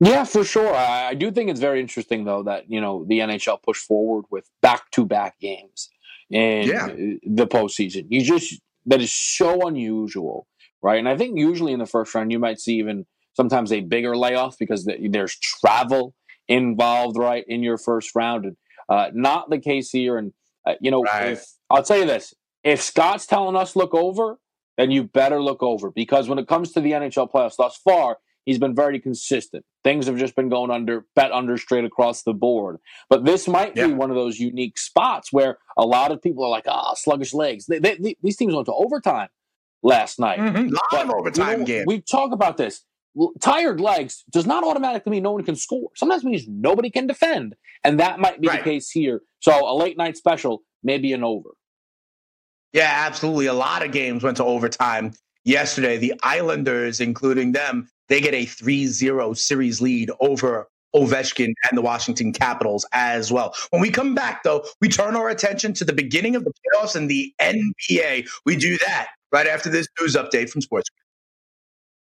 Yeah, 0.00 0.24
for 0.24 0.44
sure. 0.44 0.74
I, 0.74 1.08
I 1.08 1.14
do 1.14 1.32
think 1.32 1.50
it's 1.50 1.60
very 1.60 1.80
interesting, 1.80 2.24
though, 2.24 2.44
that 2.44 2.70
you 2.70 2.80
know 2.80 3.04
the 3.04 3.20
NHL 3.20 3.62
pushed 3.62 3.86
forward 3.86 4.24
with 4.30 4.48
back 4.62 4.90
to 4.92 5.06
back 5.06 5.38
games 5.40 5.90
in 6.30 6.68
yeah. 6.68 6.86
the 6.86 7.46
postseason. 7.46 8.06
You 8.10 8.22
just 8.22 8.60
that 8.88 9.00
is 9.00 9.12
so 9.12 9.66
unusual, 9.66 10.46
right? 10.82 10.98
And 10.98 11.08
I 11.08 11.16
think 11.16 11.38
usually 11.38 11.72
in 11.72 11.78
the 11.78 11.86
first 11.86 12.14
round, 12.14 12.32
you 12.32 12.38
might 12.38 12.58
see 12.58 12.74
even 12.78 13.06
sometimes 13.34 13.70
a 13.70 13.80
bigger 13.80 14.16
layoff 14.16 14.58
because 14.58 14.84
there's 14.84 15.38
travel 15.38 16.14
involved, 16.48 17.16
right, 17.16 17.44
in 17.46 17.62
your 17.62 17.78
first 17.78 18.14
round. 18.14 18.44
And 18.46 18.56
uh, 18.88 19.10
not 19.14 19.50
the 19.50 19.58
case 19.58 19.90
here. 19.90 20.16
And, 20.18 20.32
uh, 20.66 20.74
you 20.80 20.90
know, 20.90 21.02
right. 21.02 21.32
if, 21.32 21.46
I'll 21.70 21.82
tell 21.82 21.98
you 21.98 22.06
this 22.06 22.34
if 22.64 22.82
Scott's 22.82 23.26
telling 23.26 23.56
us 23.56 23.76
look 23.76 23.94
over, 23.94 24.38
then 24.76 24.90
you 24.90 25.04
better 25.04 25.40
look 25.42 25.62
over 25.62 25.90
because 25.90 26.28
when 26.28 26.38
it 26.38 26.48
comes 26.48 26.72
to 26.72 26.80
the 26.80 26.92
NHL 26.92 27.30
playoffs 27.30 27.56
thus 27.56 27.76
far, 27.76 28.18
he's 28.48 28.58
been 28.58 28.74
very 28.74 28.98
consistent. 28.98 29.62
Things 29.84 30.06
have 30.06 30.16
just 30.16 30.34
been 30.34 30.48
going 30.48 30.70
under, 30.70 31.04
bet 31.14 31.30
under 31.32 31.58
straight 31.58 31.84
across 31.84 32.22
the 32.22 32.32
board. 32.32 32.78
But 33.10 33.26
this 33.26 33.46
might 33.46 33.76
yeah. 33.76 33.88
be 33.88 33.92
one 33.92 34.08
of 34.08 34.16
those 34.16 34.38
unique 34.38 34.78
spots 34.78 35.30
where 35.30 35.58
a 35.76 35.84
lot 35.84 36.12
of 36.12 36.22
people 36.22 36.42
are 36.42 36.48
like, 36.48 36.64
ah, 36.66 36.88
oh, 36.90 36.94
sluggish 36.96 37.34
legs. 37.34 37.66
They, 37.66 37.78
they, 37.78 38.16
these 38.22 38.38
teams 38.38 38.54
went 38.54 38.64
to 38.64 38.72
overtime 38.72 39.28
last 39.82 40.18
night. 40.18 40.38
Mm-hmm. 40.38 40.74
Lot 40.94 41.04
of 41.04 41.10
overtime 41.10 41.52
you 41.52 41.58
know, 41.58 41.64
game. 41.64 41.84
We 41.86 42.00
talk 42.00 42.32
about 42.32 42.56
this. 42.56 42.84
Tired 43.38 43.82
legs 43.82 44.24
does 44.30 44.46
not 44.46 44.64
automatically 44.64 45.10
mean 45.10 45.24
no 45.24 45.32
one 45.32 45.44
can 45.44 45.56
score. 45.56 45.90
Sometimes 45.94 46.24
means 46.24 46.48
nobody 46.48 46.88
can 46.88 47.06
defend. 47.06 47.54
And 47.84 48.00
that 48.00 48.18
might 48.18 48.40
be 48.40 48.48
right. 48.48 48.64
the 48.64 48.64
case 48.64 48.88
here. 48.88 49.20
So 49.40 49.70
a 49.70 49.74
late 49.76 49.98
night 49.98 50.16
special, 50.16 50.62
maybe 50.82 51.12
an 51.12 51.22
over. 51.22 51.50
Yeah, 52.72 52.90
absolutely. 53.06 53.44
A 53.44 53.52
lot 53.52 53.84
of 53.84 53.92
games 53.92 54.22
went 54.22 54.38
to 54.38 54.44
overtime 54.44 55.12
yesterday. 55.44 55.98
The 55.98 56.14
Islanders, 56.22 57.00
including 57.00 57.52
them, 57.52 57.90
they 58.08 58.20
get 58.20 58.34
a 58.34 58.44
3-0 58.44 59.36
series 59.36 59.80
lead 59.80 60.10
over 60.20 60.68
Ovechkin 60.94 61.52
and 61.68 61.76
the 61.76 61.82
Washington 61.82 62.32
Capitals 62.32 62.86
as 62.92 63.30
well. 63.30 63.54
When 63.70 63.82
we 63.82 63.90
come 63.90 64.14
back, 64.14 64.42
though, 64.42 64.64
we 64.80 64.88
turn 64.88 65.16
our 65.16 65.28
attention 65.28 65.72
to 65.74 65.84
the 65.84 65.92
beginning 65.92 66.34
of 66.36 66.44
the 66.44 66.52
playoffs 66.52 66.96
and 66.96 67.10
the 67.10 67.34
NBA. 67.40 68.28
We 68.46 68.56
do 68.56 68.78
that 68.78 69.08
right 69.32 69.46
after 69.46 69.68
this 69.68 69.86
news 70.00 70.16
update 70.16 70.50
from 70.50 70.62
Sports. 70.62 70.88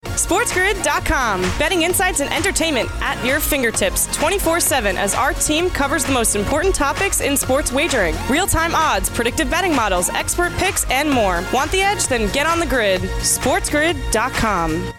SportsGrid.com. 0.04 1.42
Betting 1.58 1.82
insights 1.82 2.20
and 2.20 2.32
entertainment 2.32 2.88
at 3.02 3.22
your 3.24 3.40
fingertips 3.40 4.06
24 4.16 4.60
7 4.60 4.96
as 4.96 5.14
our 5.14 5.32
team 5.32 5.68
covers 5.68 6.04
the 6.04 6.12
most 6.12 6.36
important 6.36 6.74
topics 6.74 7.20
in 7.20 7.36
sports 7.36 7.72
wagering 7.72 8.14
real 8.30 8.46
time 8.46 8.74
odds, 8.74 9.10
predictive 9.10 9.50
betting 9.50 9.74
models, 9.74 10.08
expert 10.10 10.52
picks, 10.54 10.88
and 10.90 11.10
more. 11.10 11.44
Want 11.52 11.70
the 11.72 11.82
edge? 11.82 12.06
Then 12.06 12.32
get 12.32 12.46
on 12.46 12.60
the 12.60 12.66
grid. 12.66 13.02
SportsGrid.com. 13.02 14.92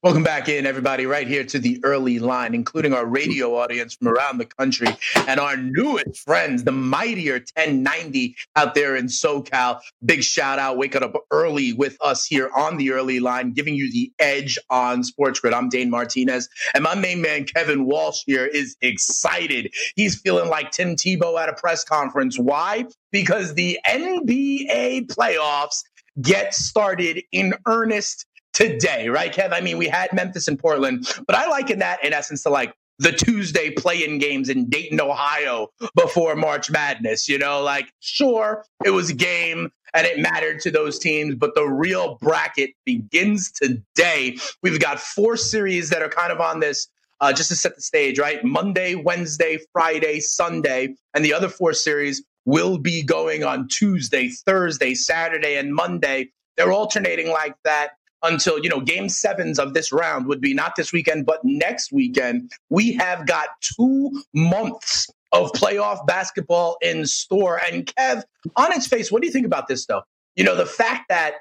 Welcome 0.00 0.22
back 0.22 0.48
in, 0.48 0.64
everybody, 0.64 1.06
right 1.06 1.26
here 1.26 1.42
to 1.42 1.58
the 1.58 1.80
early 1.82 2.20
line, 2.20 2.54
including 2.54 2.92
our 2.92 3.04
radio 3.04 3.56
audience 3.56 3.94
from 3.96 4.06
around 4.06 4.38
the 4.38 4.44
country 4.46 4.86
and 5.26 5.40
our 5.40 5.56
newest 5.56 6.20
friends, 6.20 6.62
the 6.62 6.70
mightier 6.70 7.32
1090 7.32 8.36
out 8.54 8.76
there 8.76 8.94
in 8.94 9.06
SoCal. 9.06 9.80
Big 10.04 10.22
shout 10.22 10.60
out, 10.60 10.78
waking 10.78 11.02
up 11.02 11.16
early 11.32 11.72
with 11.72 11.96
us 12.00 12.24
here 12.24 12.48
on 12.54 12.76
the 12.76 12.92
early 12.92 13.18
line, 13.18 13.52
giving 13.52 13.74
you 13.74 13.90
the 13.90 14.12
edge 14.20 14.56
on 14.70 15.02
Sports 15.02 15.40
Grid. 15.40 15.52
I'm 15.52 15.68
Dane 15.68 15.90
Martinez, 15.90 16.48
and 16.74 16.84
my 16.84 16.94
main 16.94 17.20
man, 17.20 17.42
Kevin 17.42 17.84
Walsh, 17.84 18.22
here 18.24 18.46
is 18.46 18.76
excited. 18.80 19.74
He's 19.96 20.20
feeling 20.20 20.48
like 20.48 20.70
Tim 20.70 20.94
Tebow 20.94 21.40
at 21.40 21.48
a 21.48 21.54
press 21.54 21.82
conference. 21.82 22.38
Why? 22.38 22.84
Because 23.10 23.54
the 23.54 23.80
NBA 23.84 25.08
playoffs 25.08 25.82
get 26.20 26.54
started 26.54 27.22
in 27.32 27.54
earnest 27.66 28.26
today, 28.52 29.08
right, 29.08 29.32
Kev? 29.32 29.52
I 29.52 29.60
mean, 29.60 29.78
we 29.78 29.88
had 29.88 30.12
Memphis 30.12 30.48
and 30.48 30.58
Portland, 30.58 31.08
but 31.26 31.36
I 31.36 31.48
liken 31.48 31.80
that 31.80 32.04
in 32.04 32.12
essence 32.12 32.42
to 32.42 32.50
like 32.50 32.74
the 32.98 33.12
Tuesday 33.12 33.70
play-in 33.70 34.18
games 34.18 34.48
in 34.48 34.68
Dayton, 34.68 35.00
Ohio 35.00 35.68
before 35.94 36.34
March 36.34 36.70
Madness. 36.70 37.28
You 37.28 37.38
know, 37.38 37.62
like 37.62 37.92
sure, 38.00 38.64
it 38.84 38.90
was 38.90 39.10
a 39.10 39.14
game 39.14 39.70
and 39.94 40.06
it 40.06 40.18
mattered 40.18 40.60
to 40.60 40.70
those 40.70 40.98
teams, 40.98 41.34
but 41.34 41.54
the 41.54 41.64
real 41.64 42.18
bracket 42.20 42.70
begins 42.84 43.50
today. 43.52 44.36
We've 44.62 44.80
got 44.80 45.00
four 45.00 45.36
series 45.36 45.90
that 45.90 46.02
are 46.02 46.08
kind 46.08 46.32
of 46.32 46.40
on 46.40 46.60
this. 46.60 46.88
Uh, 47.20 47.32
just 47.32 47.48
to 47.48 47.56
set 47.56 47.74
the 47.74 47.82
stage, 47.82 48.16
right? 48.16 48.44
Monday, 48.44 48.94
Wednesday, 48.94 49.58
Friday, 49.72 50.20
Sunday, 50.20 50.94
and 51.14 51.24
the 51.24 51.34
other 51.34 51.48
four 51.48 51.72
series 51.72 52.22
will 52.44 52.78
be 52.78 53.02
going 53.02 53.42
on 53.42 53.66
Tuesday, 53.66 54.28
Thursday, 54.28 54.94
Saturday, 54.94 55.56
and 55.56 55.74
Monday. 55.74 56.30
They're 56.56 56.70
alternating 56.70 57.28
like 57.28 57.56
that 57.64 57.90
until 58.22 58.58
you 58.58 58.68
know 58.68 58.80
game 58.80 59.08
sevens 59.08 59.58
of 59.58 59.74
this 59.74 59.92
round 59.92 60.26
would 60.26 60.40
be 60.40 60.54
not 60.54 60.74
this 60.76 60.92
weekend 60.92 61.24
but 61.24 61.40
next 61.44 61.92
weekend 61.92 62.50
we 62.68 62.92
have 62.94 63.26
got 63.26 63.48
two 63.60 64.10
months 64.34 65.08
of 65.32 65.52
playoff 65.52 66.06
basketball 66.06 66.76
in 66.80 67.06
store. 67.06 67.60
And 67.70 67.86
kev 67.86 68.22
on 68.56 68.72
its 68.72 68.86
face 68.86 69.12
what 69.12 69.22
do 69.22 69.26
you 69.26 69.32
think 69.32 69.46
about 69.46 69.68
this 69.68 69.86
though? 69.86 70.02
You 70.36 70.44
know 70.44 70.56
the 70.56 70.66
fact 70.66 71.08
that 71.08 71.34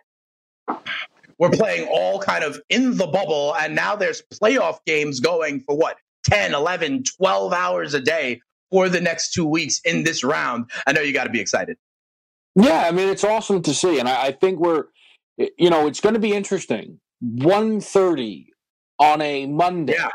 we're 1.37 1.51
playing 1.51 1.87
all 1.91 2.19
kind 2.19 2.43
of 2.43 2.59
in 2.69 2.97
the 2.97 3.07
bubble 3.07 3.55
and 3.55 3.75
now 3.75 3.95
there's 3.95 4.23
playoff 4.33 4.79
games 4.85 5.19
going 5.19 5.61
for 5.61 5.77
what 5.77 5.97
10 6.25 6.53
11 6.53 7.03
12 7.17 7.53
hours 7.53 7.93
a 7.93 8.01
day 8.01 8.41
for 8.69 8.89
the 8.89 8.99
next 8.99 9.31
two 9.31 9.45
weeks 9.45 9.79
in 9.85 10.03
this 10.03 10.23
round. 10.23 10.69
I 10.85 10.91
know 10.91 11.01
you 11.01 11.13
got 11.13 11.23
to 11.23 11.29
be 11.29 11.39
excited. 11.39 11.77
Yeah 12.55 12.85
i 12.87 12.91
mean 12.91 13.07
it's 13.07 13.23
awesome 13.23 13.61
to 13.61 13.73
see 13.73 13.99
and 13.99 14.09
I, 14.09 14.27
I 14.27 14.31
think 14.31 14.59
we're 14.59 14.85
you 15.37 15.69
know, 15.69 15.87
it's 15.87 15.99
going 15.99 16.13
to 16.13 16.19
be 16.19 16.33
interesting. 16.33 16.99
1.30 17.23 18.47
on 18.99 19.21
a 19.21 19.45
Monday 19.45 19.95
yeah. 19.97 20.09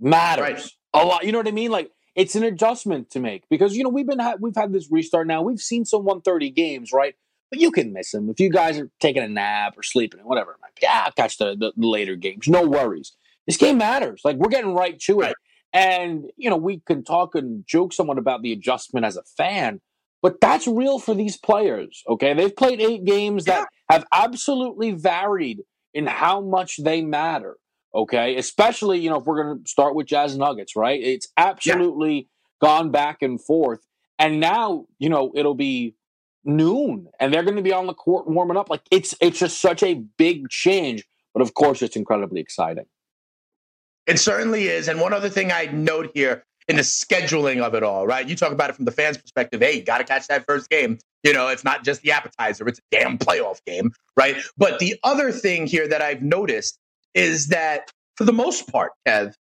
matters 0.00 0.76
right. 0.94 1.02
a 1.02 1.06
lot. 1.06 1.24
You 1.24 1.32
know 1.32 1.38
what 1.38 1.48
I 1.48 1.52
mean? 1.52 1.70
Like 1.70 1.90
it's 2.14 2.34
an 2.34 2.42
adjustment 2.42 3.10
to 3.10 3.20
make 3.20 3.44
because 3.48 3.76
you 3.76 3.82
know 3.82 3.88
we've 3.88 4.06
been 4.06 4.18
ha- 4.18 4.36
we've 4.38 4.56
had 4.56 4.72
this 4.72 4.88
restart 4.90 5.26
now. 5.26 5.42
We've 5.42 5.60
seen 5.60 5.84
some 5.84 6.04
130 6.04 6.50
games, 6.50 6.92
right? 6.92 7.14
but 7.54 7.60
you 7.60 7.70
can 7.70 7.92
miss 7.92 8.10
them 8.10 8.28
if 8.28 8.40
you 8.40 8.50
guys 8.50 8.78
are 8.78 8.90
taking 8.98 9.22
a 9.22 9.28
nap 9.28 9.78
or 9.78 9.82
sleeping 9.84 10.18
and 10.18 10.28
whatever 10.28 10.56
be. 10.60 10.82
Yeah, 10.82 11.04
I'll 11.06 11.12
catch 11.12 11.38
the, 11.38 11.54
the, 11.56 11.72
the 11.76 11.86
later 11.86 12.16
games. 12.16 12.48
No 12.48 12.66
worries. 12.66 13.16
This 13.46 13.56
game 13.56 13.78
matters. 13.78 14.22
Like 14.24 14.36
we're 14.36 14.48
getting 14.48 14.74
right 14.74 14.98
to 15.00 15.20
it. 15.20 15.24
Right. 15.24 15.34
And 15.72 16.24
you 16.36 16.50
know, 16.50 16.56
we 16.56 16.80
can 16.80 17.04
talk 17.04 17.36
and 17.36 17.64
joke 17.64 17.92
someone 17.92 18.18
about 18.18 18.42
the 18.42 18.52
adjustment 18.52 19.06
as 19.06 19.16
a 19.16 19.22
fan, 19.36 19.80
but 20.24 20.40
that's 20.40 20.66
real 20.66 20.98
for 20.98 21.14
these 21.14 21.36
players. 21.36 22.02
Okay, 22.08 22.32
they've 22.32 22.56
played 22.56 22.80
eight 22.80 23.04
games 23.04 23.44
that 23.44 23.68
yeah. 23.90 23.94
have 23.94 24.06
absolutely 24.10 24.92
varied 24.92 25.60
in 25.92 26.06
how 26.06 26.40
much 26.40 26.82
they 26.82 27.02
matter. 27.02 27.58
Okay, 27.94 28.34
especially 28.36 29.00
you 29.00 29.10
know 29.10 29.18
if 29.18 29.26
we're 29.26 29.44
going 29.44 29.62
to 29.62 29.68
start 29.68 29.94
with 29.94 30.06
Jazz 30.06 30.38
Nuggets, 30.38 30.76
right? 30.76 30.98
It's 30.98 31.28
absolutely 31.36 32.14
yeah. 32.14 32.22
gone 32.66 32.90
back 32.90 33.20
and 33.20 33.38
forth, 33.38 33.86
and 34.18 34.40
now 34.40 34.86
you 34.98 35.10
know 35.10 35.30
it'll 35.34 35.54
be 35.54 35.94
noon, 36.42 37.08
and 37.20 37.32
they're 37.32 37.42
going 37.42 37.56
to 37.56 37.62
be 37.62 37.74
on 37.74 37.86
the 37.86 37.92
court 37.92 38.26
warming 38.26 38.56
up. 38.56 38.70
Like 38.70 38.80
it's 38.90 39.14
it's 39.20 39.38
just 39.38 39.60
such 39.60 39.82
a 39.82 39.92
big 40.16 40.48
change, 40.48 41.04
but 41.34 41.42
of 41.42 41.52
course 41.52 41.82
it's 41.82 41.96
incredibly 41.96 42.40
exciting. 42.40 42.86
It 44.06 44.18
certainly 44.18 44.68
is. 44.68 44.88
And 44.88 45.02
one 45.02 45.12
other 45.12 45.28
thing 45.28 45.52
I 45.52 45.66
note 45.66 46.12
here 46.14 46.46
in 46.68 46.76
the 46.76 46.82
scheduling 46.82 47.60
of 47.62 47.74
it 47.74 47.82
all, 47.82 48.06
right? 48.06 48.26
You 48.26 48.36
talk 48.36 48.52
about 48.52 48.70
it 48.70 48.76
from 48.76 48.84
the 48.84 48.90
fans' 48.90 49.18
perspective. 49.18 49.60
Hey, 49.60 49.82
got 49.82 49.98
to 49.98 50.04
catch 50.04 50.26
that 50.28 50.44
first 50.46 50.70
game. 50.70 50.98
You 51.22 51.32
know, 51.32 51.48
it's 51.48 51.64
not 51.64 51.84
just 51.84 52.02
the 52.02 52.12
appetizer, 52.12 52.66
it's 52.68 52.78
a 52.78 52.82
damn 52.90 53.18
playoff 53.18 53.64
game, 53.66 53.92
right? 54.16 54.36
But 54.56 54.78
the 54.78 54.96
other 55.02 55.32
thing 55.32 55.66
here 55.66 55.88
that 55.88 56.02
I've 56.02 56.22
noticed 56.22 56.78
is 57.14 57.48
that 57.48 57.90
for 58.16 58.24
the 58.24 58.32
most 58.32 58.70
part, 58.70 58.92
Kev, 59.06 59.34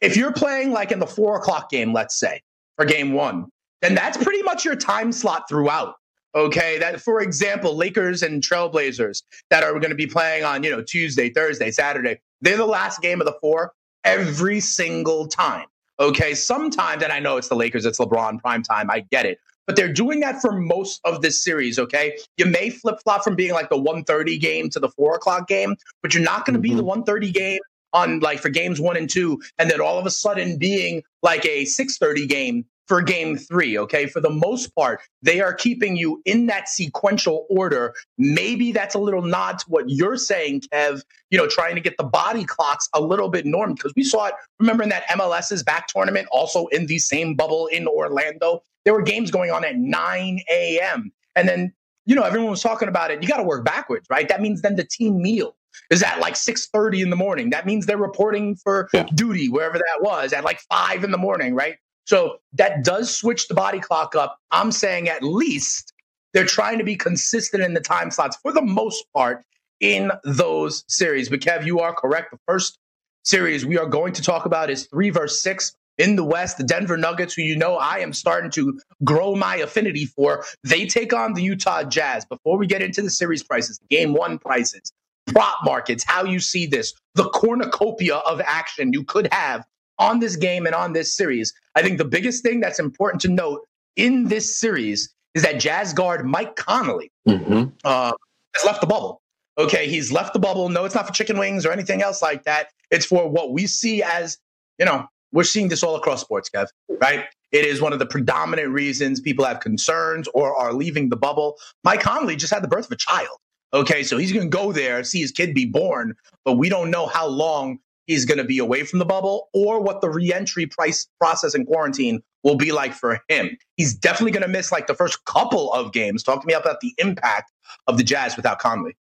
if 0.00 0.16
you're 0.16 0.32
playing 0.32 0.72
like 0.72 0.90
in 0.90 0.98
the 0.98 1.06
four 1.06 1.36
o'clock 1.36 1.70
game, 1.70 1.92
let's 1.92 2.18
say, 2.18 2.40
for 2.76 2.84
game 2.84 3.12
one, 3.12 3.46
then 3.82 3.94
that's 3.94 4.16
pretty 4.16 4.42
much 4.42 4.64
your 4.64 4.76
time 4.76 5.12
slot 5.12 5.48
throughout. 5.48 5.94
Okay. 6.34 6.78
That, 6.78 7.00
for 7.00 7.20
example, 7.20 7.76
Lakers 7.76 8.22
and 8.22 8.42
Trailblazers 8.42 9.22
that 9.50 9.62
are 9.64 9.72
going 9.72 9.90
to 9.90 9.94
be 9.94 10.06
playing 10.06 10.44
on, 10.44 10.62
you 10.62 10.70
know, 10.70 10.82
Tuesday, 10.82 11.30
Thursday, 11.30 11.70
Saturday, 11.70 12.20
they're 12.40 12.56
the 12.56 12.66
last 12.66 13.02
game 13.02 13.20
of 13.20 13.26
the 13.26 13.36
four 13.40 13.72
every 14.04 14.60
single 14.60 15.28
time. 15.28 15.66
Okay. 16.00 16.34
Sometimes, 16.34 17.02
and 17.02 17.12
I 17.12 17.20
know 17.20 17.36
it's 17.36 17.48
the 17.48 17.56
Lakers, 17.56 17.84
it's 17.84 17.98
LeBron 17.98 18.40
prime 18.40 18.62
time. 18.62 18.90
I 18.90 19.00
get 19.10 19.26
it. 19.26 19.38
But 19.66 19.76
they're 19.76 19.92
doing 19.92 20.20
that 20.20 20.40
for 20.40 20.52
most 20.52 21.00
of 21.04 21.22
this 21.22 21.42
series. 21.42 21.78
Okay. 21.78 22.18
You 22.36 22.46
may 22.46 22.70
flip 22.70 22.98
flop 23.04 23.22
from 23.22 23.36
being 23.36 23.52
like 23.52 23.68
the 23.68 23.76
130 23.76 24.38
game 24.38 24.70
to 24.70 24.80
the 24.80 24.88
four 24.88 25.14
o'clock 25.14 25.46
game, 25.46 25.76
but 26.02 26.14
you're 26.14 26.22
not 26.22 26.44
going 26.44 26.54
to 26.54 26.60
be 26.60 26.70
the 26.70 26.76
mm-hmm. 26.76 26.86
130 26.86 27.30
game 27.30 27.60
on 27.92 28.20
like 28.20 28.38
for 28.40 28.48
games 28.48 28.80
one 28.80 28.96
and 28.96 29.08
two, 29.08 29.40
and 29.58 29.70
then 29.70 29.80
all 29.80 29.98
of 29.98 30.06
a 30.06 30.10
sudden 30.10 30.58
being 30.58 31.02
like 31.22 31.44
a 31.44 31.64
630 31.64 32.26
game 32.26 32.64
for 32.88 33.00
game 33.00 33.36
three. 33.36 33.78
Okay. 33.78 34.06
For 34.06 34.20
the 34.20 34.30
most 34.30 34.74
part, 34.74 35.00
they 35.22 35.40
are 35.40 35.54
keeping 35.54 35.96
you 35.96 36.20
in 36.24 36.46
that 36.46 36.68
sequential 36.68 37.46
order. 37.48 37.94
Maybe 38.18 38.72
that's 38.72 38.94
a 38.94 38.98
little 38.98 39.22
nod 39.22 39.58
to 39.60 39.64
what 39.68 39.84
you're 39.88 40.16
saying, 40.16 40.62
Kev, 40.72 41.02
you 41.30 41.38
know, 41.38 41.46
trying 41.46 41.74
to 41.74 41.80
get 41.80 41.96
the 41.96 42.04
body 42.04 42.44
clocks 42.44 42.88
a 42.94 43.00
little 43.00 43.28
bit 43.28 43.46
normal 43.46 43.76
because 43.76 43.92
we 43.96 44.04
saw 44.04 44.26
it, 44.26 44.34
remember 44.58 44.82
in 44.82 44.88
that 44.88 45.08
MLS's 45.08 45.62
back 45.62 45.86
tournament, 45.88 46.28
also 46.32 46.66
in 46.66 46.86
the 46.86 46.98
same 46.98 47.34
bubble 47.34 47.66
in 47.68 47.86
Orlando, 47.86 48.62
there 48.84 48.92
were 48.92 49.02
games 49.02 49.30
going 49.30 49.50
on 49.50 49.64
at 49.64 49.76
9 49.76 50.40
a.m. 50.50 51.12
And 51.36 51.48
then, 51.48 51.72
you 52.04 52.14
know, 52.14 52.24
everyone 52.24 52.50
was 52.50 52.62
talking 52.62 52.88
about 52.88 53.10
it. 53.10 53.22
You 53.22 53.28
got 53.28 53.36
to 53.36 53.44
work 53.44 53.64
backwards, 53.64 54.06
right? 54.10 54.28
That 54.28 54.40
means 54.40 54.62
then 54.62 54.76
the 54.76 54.84
team 54.84 55.22
meal 55.22 55.54
is 55.90 56.02
at 56.02 56.20
like 56.20 56.34
6.30 56.34 57.02
in 57.02 57.10
the 57.10 57.16
morning. 57.16 57.50
That 57.50 57.64
means 57.64 57.86
they're 57.86 57.96
reporting 57.96 58.56
for 58.56 58.88
yeah. 58.92 59.06
duty, 59.14 59.48
wherever 59.48 59.78
that 59.78 60.02
was, 60.02 60.32
at 60.32 60.44
like 60.44 60.60
5 60.60 61.04
in 61.04 61.10
the 61.10 61.18
morning, 61.18 61.54
right? 61.54 61.76
So 62.04 62.38
that 62.54 62.84
does 62.84 63.14
switch 63.14 63.48
the 63.48 63.54
body 63.54 63.80
clock 63.80 64.14
up. 64.14 64.38
I'm 64.50 64.72
saying 64.72 65.08
at 65.08 65.22
least 65.22 65.92
they're 66.32 66.44
trying 66.44 66.78
to 66.78 66.84
be 66.84 66.96
consistent 66.96 67.62
in 67.62 67.74
the 67.74 67.80
time 67.80 68.10
slots 68.10 68.36
for 68.42 68.52
the 68.52 68.62
most 68.62 69.04
part 69.14 69.44
in 69.80 70.10
those 70.24 70.84
series. 70.88 71.28
But 71.28 71.40
Kev, 71.40 71.66
you 71.66 71.80
are 71.80 71.94
correct. 71.94 72.30
The 72.30 72.38
first 72.46 72.78
series 73.24 73.64
we 73.64 73.78
are 73.78 73.86
going 73.86 74.12
to 74.14 74.22
talk 74.22 74.46
about 74.46 74.70
is 74.70 74.86
three 74.86 75.10
versus 75.10 75.42
six 75.42 75.74
in 75.98 76.16
the 76.16 76.24
West. 76.24 76.56
The 76.58 76.64
Denver 76.64 76.96
Nuggets, 76.96 77.34
who 77.34 77.42
you 77.42 77.56
know 77.56 77.76
I 77.76 77.98
am 77.98 78.12
starting 78.12 78.50
to 78.52 78.80
grow 79.04 79.34
my 79.34 79.56
affinity 79.56 80.06
for, 80.06 80.44
they 80.64 80.86
take 80.86 81.12
on 81.12 81.34
the 81.34 81.42
Utah 81.42 81.84
Jazz. 81.84 82.24
Before 82.24 82.56
we 82.56 82.66
get 82.66 82.82
into 82.82 83.02
the 83.02 83.10
series 83.10 83.42
prices, 83.42 83.78
game 83.90 84.14
one 84.14 84.38
prices, 84.38 84.92
prop 85.26 85.58
markets, 85.64 86.04
how 86.04 86.24
you 86.24 86.40
see 86.40 86.66
this, 86.66 86.94
the 87.14 87.28
cornucopia 87.30 88.16
of 88.16 88.40
action 88.40 88.92
you 88.92 89.04
could 89.04 89.28
have 89.32 89.64
on 90.02 90.18
this 90.18 90.36
game 90.36 90.66
and 90.66 90.74
on 90.74 90.92
this 90.92 91.14
series. 91.16 91.54
I 91.74 91.82
think 91.82 91.98
the 91.98 92.04
biggest 92.04 92.42
thing 92.42 92.60
that's 92.60 92.78
important 92.78 93.20
to 93.22 93.28
note 93.28 93.66
in 93.96 94.28
this 94.28 94.58
series 94.58 95.14
is 95.34 95.42
that 95.42 95.60
Jazz 95.60 95.92
guard 95.94 96.26
Mike 96.26 96.56
Conley 96.56 97.10
mm-hmm. 97.28 97.70
uh, 97.84 98.12
has 98.54 98.64
left 98.64 98.80
the 98.80 98.86
bubble. 98.86 99.20
Okay, 99.58 99.88
he's 99.88 100.10
left 100.10 100.32
the 100.32 100.38
bubble. 100.38 100.68
No, 100.68 100.84
it's 100.84 100.94
not 100.94 101.06
for 101.06 101.12
chicken 101.12 101.38
wings 101.38 101.64
or 101.64 101.72
anything 101.72 102.02
else 102.02 102.22
like 102.22 102.44
that. 102.44 102.68
It's 102.90 103.06
for 103.06 103.28
what 103.28 103.52
we 103.52 103.66
see 103.66 104.02
as, 104.02 104.38
you 104.78 104.86
know, 104.86 105.06
we're 105.32 105.44
seeing 105.44 105.68
this 105.68 105.82
all 105.82 105.96
across 105.96 106.20
sports, 106.20 106.50
Kev, 106.54 106.66
right? 107.00 107.24
It 107.52 107.64
is 107.66 107.80
one 107.80 107.92
of 107.92 107.98
the 107.98 108.06
predominant 108.06 108.70
reasons 108.70 109.20
people 109.20 109.44
have 109.44 109.60
concerns 109.60 110.26
or 110.34 110.56
are 110.56 110.72
leaving 110.72 111.10
the 111.10 111.16
bubble. 111.16 111.58
Mike 111.84 112.00
Conley 112.00 112.36
just 112.36 112.52
had 112.52 112.62
the 112.62 112.68
birth 112.68 112.86
of 112.86 112.92
a 112.92 112.96
child. 112.96 113.38
Okay, 113.74 114.02
so 114.02 114.18
he's 114.18 114.32
going 114.32 114.50
to 114.50 114.56
go 114.56 114.72
there, 114.72 115.02
see 115.04 115.20
his 115.20 115.32
kid 115.32 115.54
be 115.54 115.64
born, 115.64 116.14
but 116.44 116.54
we 116.54 116.68
don't 116.68 116.90
know 116.90 117.06
how 117.06 117.26
long 117.26 117.78
he's 118.06 118.24
going 118.24 118.38
to 118.38 118.44
be 118.44 118.58
away 118.58 118.84
from 118.84 118.98
the 118.98 119.04
bubble 119.04 119.48
or 119.52 119.80
what 119.80 120.00
the 120.00 120.10
reentry 120.10 120.66
price 120.66 121.06
process 121.18 121.54
in 121.54 121.64
quarantine 121.64 122.22
will 122.42 122.56
be 122.56 122.72
like 122.72 122.92
for 122.92 123.20
him. 123.28 123.56
He's 123.76 123.94
definitely 123.94 124.32
going 124.32 124.42
to 124.42 124.48
miss 124.48 124.72
like 124.72 124.86
the 124.86 124.94
first 124.94 125.24
couple 125.24 125.72
of 125.72 125.92
games. 125.92 126.22
Talk 126.22 126.40
to 126.40 126.46
me 126.46 126.54
about 126.54 126.80
the 126.80 126.94
impact 126.98 127.52
of 127.86 127.96
the 127.96 128.04
Jazz 128.04 128.36
without 128.36 128.58
Conley. 128.58 128.96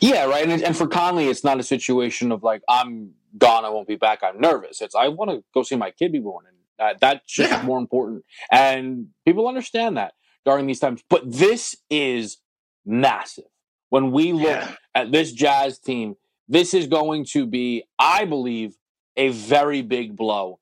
Yeah, 0.00 0.24
right. 0.24 0.48
And, 0.48 0.62
and 0.62 0.76
for 0.76 0.86
Conley, 0.86 1.28
it's 1.28 1.44
not 1.44 1.58
a 1.58 1.62
situation 1.62 2.32
of 2.32 2.42
like 2.42 2.62
I'm 2.68 3.12
gone, 3.38 3.64
I 3.64 3.68
won't 3.70 3.88
be 3.88 3.96
back. 3.96 4.22
I'm 4.22 4.40
nervous. 4.40 4.80
It's 4.80 4.94
I 4.94 5.08
want 5.08 5.30
to 5.30 5.44
go 5.54 5.62
see 5.62 5.76
my 5.76 5.90
kid 5.90 6.12
be 6.12 6.18
born, 6.18 6.44
and 6.46 6.56
uh, 6.78 6.98
that's 7.00 7.26
just 7.26 7.50
yeah. 7.50 7.62
more 7.62 7.78
important. 7.78 8.24
And 8.50 9.08
people 9.24 9.48
understand 9.48 9.96
that 9.96 10.14
during 10.44 10.66
these 10.66 10.80
times. 10.80 11.02
But 11.08 11.30
this 11.30 11.76
is 11.88 12.38
massive. 12.84 13.44
When 13.88 14.12
we 14.12 14.32
look 14.32 14.44
yeah. 14.44 14.74
at 14.94 15.12
this 15.12 15.32
Jazz 15.32 15.78
team, 15.78 16.16
this 16.50 16.74
is 16.74 16.88
going 16.88 17.24
to 17.26 17.46
be, 17.46 17.84
I 17.98 18.24
believe, 18.24 18.74
a 19.16 19.28
very 19.28 19.82
big 19.82 20.16
blow 20.16 20.58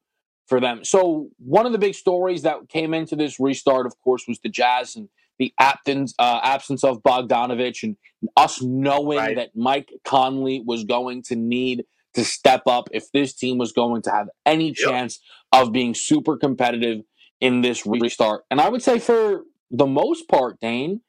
for 0.47 0.61
them. 0.61 0.85
So 0.85 1.31
one 1.39 1.67
of 1.67 1.73
the 1.73 1.79
big 1.79 1.95
stories 1.95 2.43
that 2.43 2.69
came 2.69 2.95
into 2.95 3.17
this 3.17 3.41
restart, 3.41 3.87
of 3.87 3.99
course, 4.05 4.25
was 4.29 4.39
the 4.41 4.51
Jazz 4.51 4.97
and 4.97 5.09
the 5.39 5.53
absence, 5.59 6.15
uh, 6.19 6.41
absence 6.43 6.85
of 6.85 7.03
Bogdanovich 7.03 7.83
and 7.83 7.97
us 8.37 8.63
knowing 8.63 9.19
right. 9.19 9.37
that 9.37 9.51
Mike 9.55 9.91
Conley 10.05 10.63
was 10.65 10.85
going 10.85 11.23
to 11.25 11.37
need 11.37 11.85
to 12.15 12.25
step 12.25 12.63
up 12.67 12.89
if 12.93 13.11
this 13.13 13.33
team 13.33 13.57
was 13.57 13.73
going 13.73 14.03
to 14.03 14.11
have 14.11 14.29
any 14.45 14.73
chance 14.73 15.21
yep. 15.53 15.63
of 15.63 15.73
being 15.73 15.95
super 15.95 16.37
competitive 16.37 17.03
in 17.41 17.63
this 17.63 17.87
restart. 17.87 18.45
And 18.51 18.61
I 18.61 18.69
would 18.69 18.83
say 18.83 18.99
for 18.99 19.43
the 19.71 19.87
most 19.87 20.29
part, 20.29 20.61
Dane, 20.61 21.01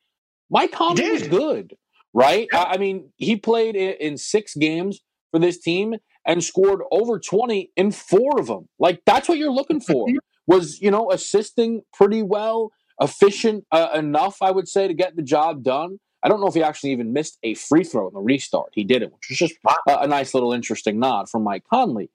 Mike 0.49 0.71
Conley 0.71 1.09
was 1.09 1.27
good 1.27 1.75
right? 2.13 2.47
I 2.53 2.77
mean, 2.77 3.11
he 3.17 3.35
played 3.35 3.75
in 3.75 4.17
six 4.17 4.55
games 4.55 4.99
for 5.31 5.39
this 5.39 5.59
team 5.59 5.95
and 6.25 6.43
scored 6.43 6.81
over 6.91 7.19
20 7.19 7.71
in 7.75 7.91
four 7.91 8.39
of 8.39 8.47
them. 8.47 8.67
Like 8.79 9.01
that's 9.05 9.29
what 9.29 9.37
you're 9.37 9.51
looking 9.51 9.81
for. 9.81 10.07
Was, 10.47 10.81
you 10.81 10.89
know, 10.89 11.11
assisting 11.11 11.83
pretty 11.93 12.23
well, 12.23 12.71
efficient 12.99 13.65
uh, 13.71 13.89
enough, 13.93 14.41
I 14.41 14.49
would 14.49 14.67
say, 14.67 14.87
to 14.87 14.95
get 14.95 15.15
the 15.15 15.21
job 15.21 15.61
done. 15.63 15.99
I 16.23 16.27
don't 16.27 16.41
know 16.41 16.47
if 16.47 16.55
he 16.55 16.63
actually 16.63 16.91
even 16.91 17.13
missed 17.13 17.37
a 17.43 17.53
free 17.53 17.83
throw 17.83 18.07
in 18.07 18.15
the 18.15 18.19
restart. 18.19 18.71
He 18.73 18.83
did 18.83 19.03
it, 19.03 19.13
which 19.13 19.29
was 19.29 19.37
just 19.37 19.53
a, 19.87 19.99
a 19.99 20.07
nice 20.07 20.33
little 20.33 20.51
interesting 20.51 20.99
nod 20.99 21.29
from 21.29 21.43
Mike 21.43 21.65
Conley. 21.69 22.09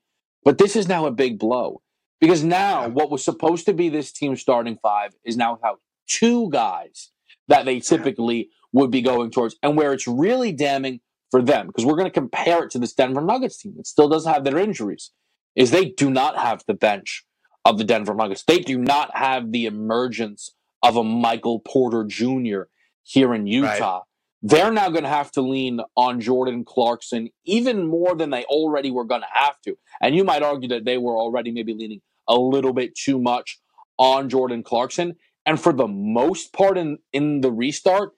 But 0.44 0.58
this 0.58 0.74
is 0.74 0.88
now 0.88 1.06
a 1.06 1.12
big 1.12 1.38
blow 1.38 1.80
because 2.20 2.42
now 2.42 2.88
what 2.88 3.10
was 3.10 3.24
supposed 3.24 3.66
to 3.66 3.72
be 3.72 3.88
this 3.88 4.12
team 4.12 4.34
starting 4.36 4.78
five 4.82 5.12
is 5.24 5.36
now 5.36 5.54
without 5.54 5.80
two 6.06 6.50
guys 6.50 7.10
that 7.48 7.64
they 7.64 7.80
typically 7.80 8.50
would 8.74 8.90
be 8.90 9.00
going 9.00 9.30
towards, 9.30 9.56
and 9.62 9.76
where 9.76 9.92
it's 9.92 10.06
really 10.06 10.52
damning 10.52 11.00
for 11.30 11.40
them, 11.40 11.68
because 11.68 11.86
we're 11.86 11.96
going 11.96 12.04
to 12.04 12.10
compare 12.10 12.64
it 12.64 12.70
to 12.70 12.78
this 12.78 12.92
Denver 12.92 13.22
Nuggets 13.22 13.56
team 13.56 13.74
that 13.76 13.86
still 13.86 14.08
doesn't 14.08 14.30
have 14.30 14.44
their 14.44 14.58
injuries, 14.58 15.12
is 15.56 15.70
they 15.70 15.86
do 15.86 16.10
not 16.10 16.36
have 16.36 16.62
the 16.66 16.74
bench 16.74 17.24
of 17.64 17.78
the 17.78 17.84
Denver 17.84 18.14
Nuggets. 18.14 18.42
They 18.44 18.58
do 18.58 18.76
not 18.76 19.16
have 19.16 19.52
the 19.52 19.64
emergence 19.64 20.54
of 20.82 20.96
a 20.96 21.04
Michael 21.04 21.60
Porter 21.60 22.04
Jr. 22.04 22.62
here 23.04 23.32
in 23.32 23.46
Utah. 23.46 23.94
Right. 23.94 24.02
They're 24.42 24.72
now 24.72 24.90
going 24.90 25.04
to 25.04 25.08
have 25.08 25.30
to 25.32 25.40
lean 25.40 25.80
on 25.96 26.20
Jordan 26.20 26.64
Clarkson 26.64 27.30
even 27.46 27.86
more 27.86 28.14
than 28.14 28.30
they 28.30 28.44
already 28.44 28.90
were 28.90 29.04
going 29.04 29.22
to 29.22 29.26
have 29.32 29.58
to. 29.62 29.78
And 30.02 30.14
you 30.14 30.24
might 30.24 30.42
argue 30.42 30.68
that 30.70 30.84
they 30.84 30.98
were 30.98 31.16
already 31.16 31.50
maybe 31.50 31.72
leaning 31.72 32.02
a 32.28 32.36
little 32.36 32.74
bit 32.74 32.94
too 32.94 33.18
much 33.18 33.58
on 33.96 34.28
Jordan 34.28 34.62
Clarkson. 34.62 35.14
And 35.46 35.60
for 35.60 35.72
the 35.72 35.88
most 35.88 36.52
part 36.52 36.76
in, 36.76 36.98
in 37.12 37.40
the 37.40 37.50
restart, 37.52 38.10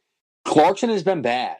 Clarkson 0.46 0.90
has 0.90 1.02
been 1.02 1.22
bad, 1.22 1.56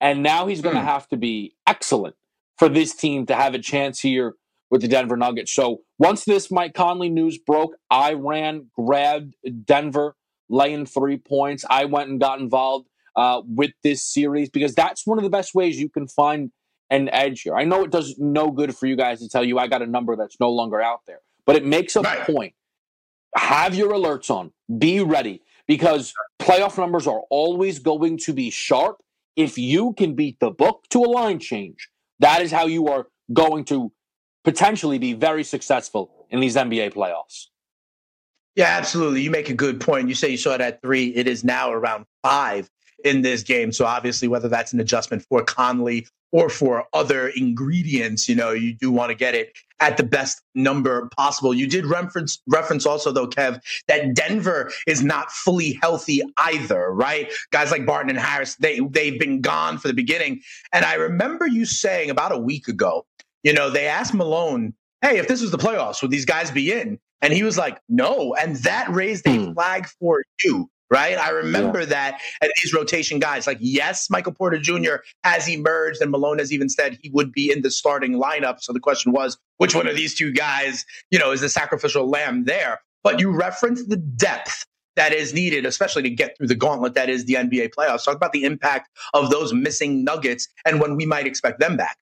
and 0.00 0.22
now 0.22 0.46
he's 0.46 0.62
going 0.62 0.76
to 0.76 0.80
hmm. 0.80 0.86
have 0.86 1.08
to 1.08 1.16
be 1.16 1.54
excellent 1.66 2.14
for 2.56 2.68
this 2.68 2.94
team 2.94 3.26
to 3.26 3.34
have 3.34 3.54
a 3.54 3.58
chance 3.58 4.00
here 4.00 4.34
with 4.70 4.82
the 4.82 4.88
Denver 4.88 5.16
Nuggets. 5.16 5.52
So 5.52 5.80
once 5.98 6.24
this 6.24 6.50
Mike 6.50 6.74
Conley 6.74 7.08
news 7.08 7.38
broke, 7.38 7.74
I 7.90 8.12
ran, 8.14 8.70
grabbed 8.76 9.34
Denver 9.64 10.14
laying 10.48 10.86
three 10.86 11.16
points. 11.16 11.64
I 11.68 11.86
went 11.86 12.08
and 12.08 12.20
got 12.20 12.40
involved 12.40 12.88
uh, 13.16 13.42
with 13.44 13.72
this 13.82 14.04
series 14.04 14.48
because 14.48 14.74
that's 14.74 15.06
one 15.06 15.18
of 15.18 15.24
the 15.24 15.30
best 15.30 15.54
ways 15.54 15.80
you 15.80 15.88
can 15.88 16.06
find 16.06 16.52
an 16.88 17.08
edge 17.10 17.42
here. 17.42 17.56
I 17.56 17.64
know 17.64 17.82
it 17.82 17.90
does 17.90 18.16
no 18.18 18.50
good 18.50 18.76
for 18.76 18.86
you 18.86 18.96
guys 18.96 19.20
to 19.20 19.28
tell 19.28 19.44
you 19.44 19.58
I 19.58 19.66
got 19.66 19.82
a 19.82 19.86
number 19.86 20.14
that's 20.14 20.38
no 20.38 20.50
longer 20.50 20.80
out 20.80 21.00
there, 21.06 21.20
but 21.46 21.56
it 21.56 21.64
makes 21.64 21.96
a 21.96 22.02
right. 22.02 22.20
point. 22.20 22.54
Have 23.36 23.74
your 23.74 23.90
alerts 23.90 24.30
on. 24.30 24.52
Be 24.78 25.00
ready 25.00 25.42
because 25.70 26.12
playoff 26.40 26.76
numbers 26.76 27.06
are 27.06 27.20
always 27.30 27.78
going 27.78 28.16
to 28.18 28.32
be 28.32 28.50
sharp. 28.50 28.96
If 29.36 29.56
you 29.56 29.92
can 29.92 30.16
beat 30.16 30.40
the 30.40 30.50
book 30.50 30.82
to 30.90 30.98
a 30.98 31.06
line 31.06 31.38
change, 31.38 31.88
that 32.18 32.42
is 32.42 32.50
how 32.50 32.66
you 32.66 32.88
are 32.88 33.06
going 33.32 33.64
to 33.66 33.92
potentially 34.42 34.98
be 34.98 35.12
very 35.12 35.44
successful 35.44 36.26
in 36.28 36.40
these 36.40 36.56
NBA 36.56 36.92
playoffs. 36.92 37.46
Yeah, 38.56 38.64
absolutely. 38.64 39.22
You 39.22 39.30
make 39.30 39.48
a 39.48 39.54
good 39.54 39.80
point. 39.80 40.08
You 40.08 40.16
say 40.16 40.30
you 40.30 40.36
saw 40.36 40.54
it 40.54 40.60
at 40.60 40.82
three. 40.82 41.14
It 41.14 41.28
is 41.28 41.44
now 41.44 41.70
around 41.70 42.04
five 42.20 42.68
in 43.04 43.22
this 43.22 43.42
game. 43.42 43.72
So 43.72 43.84
obviously, 43.84 44.28
whether 44.28 44.48
that's 44.48 44.72
an 44.72 44.80
adjustment 44.80 45.24
for 45.28 45.42
Conley 45.42 46.06
or 46.32 46.48
for 46.48 46.86
other 46.92 47.28
ingredients, 47.28 48.28
you 48.28 48.34
know, 48.34 48.52
you 48.52 48.74
do 48.74 48.90
want 48.90 49.10
to 49.10 49.14
get 49.14 49.34
it 49.34 49.56
at 49.80 49.96
the 49.96 50.02
best 50.02 50.42
number 50.54 51.08
possible. 51.16 51.52
You 51.54 51.66
did 51.66 51.86
reference 51.86 52.40
reference 52.46 52.86
also 52.86 53.10
though, 53.12 53.26
Kev, 53.26 53.60
that 53.88 54.14
Denver 54.14 54.70
is 54.86 55.02
not 55.02 55.32
fully 55.32 55.78
healthy 55.82 56.22
either, 56.36 56.92
right? 56.92 57.30
Guys 57.50 57.70
like 57.70 57.86
Barton 57.86 58.10
and 58.10 58.18
Harris, 58.18 58.56
they 58.56 58.80
they've 58.80 59.18
been 59.18 59.40
gone 59.40 59.78
for 59.78 59.88
the 59.88 59.94
beginning. 59.94 60.42
And 60.72 60.84
I 60.84 60.94
remember 60.94 61.46
you 61.46 61.64
saying 61.64 62.10
about 62.10 62.32
a 62.32 62.38
week 62.38 62.68
ago, 62.68 63.06
you 63.42 63.52
know, 63.52 63.70
they 63.70 63.86
asked 63.86 64.14
Malone, 64.14 64.74
hey, 65.02 65.18
if 65.18 65.28
this 65.28 65.40
was 65.40 65.50
the 65.50 65.58
playoffs, 65.58 66.02
would 66.02 66.10
these 66.10 66.26
guys 66.26 66.50
be 66.50 66.72
in? 66.72 66.98
And 67.22 67.32
he 67.32 67.42
was 67.42 67.58
like, 67.58 67.80
no. 67.88 68.34
And 68.34 68.56
that 68.56 68.88
raised 68.90 69.26
a 69.26 69.36
hmm. 69.36 69.52
flag 69.52 69.86
for 69.98 70.22
you 70.44 70.70
right? 70.90 71.18
I 71.18 71.30
remember 71.30 71.80
yeah. 71.80 71.86
that 71.86 72.20
and 72.40 72.52
these 72.62 72.72
rotation 72.72 73.18
guys. 73.18 73.46
Like, 73.46 73.58
yes, 73.60 74.08
Michael 74.10 74.32
Porter 74.32 74.58
Jr. 74.58 74.96
has 75.24 75.48
emerged, 75.48 76.00
and 76.00 76.10
Malone 76.10 76.38
has 76.38 76.52
even 76.52 76.68
said 76.68 76.98
he 77.02 77.10
would 77.10 77.32
be 77.32 77.50
in 77.50 77.62
the 77.62 77.70
starting 77.70 78.14
lineup. 78.14 78.60
So 78.60 78.72
the 78.72 78.80
question 78.80 79.12
was, 79.12 79.38
which 79.58 79.74
one 79.74 79.86
of 79.86 79.96
these 79.96 80.14
two 80.14 80.32
guys, 80.32 80.84
you 81.10 81.18
know, 81.18 81.32
is 81.32 81.40
the 81.40 81.48
sacrificial 81.48 82.08
lamb 82.08 82.44
there? 82.44 82.80
But 83.02 83.20
you 83.20 83.30
reference 83.30 83.86
the 83.86 83.96
depth 83.96 84.66
that 84.96 85.12
is 85.12 85.32
needed, 85.32 85.64
especially 85.64 86.02
to 86.02 86.10
get 86.10 86.36
through 86.36 86.48
the 86.48 86.54
gauntlet 86.54 86.94
that 86.94 87.08
is 87.08 87.24
the 87.24 87.34
NBA 87.34 87.70
playoffs. 87.70 88.04
Talk 88.04 88.16
about 88.16 88.32
the 88.32 88.44
impact 88.44 88.90
of 89.14 89.30
those 89.30 89.54
missing 89.54 90.04
nuggets 90.04 90.48
and 90.66 90.80
when 90.80 90.96
we 90.96 91.06
might 91.06 91.26
expect 91.26 91.60
them 91.60 91.76
back. 91.76 91.96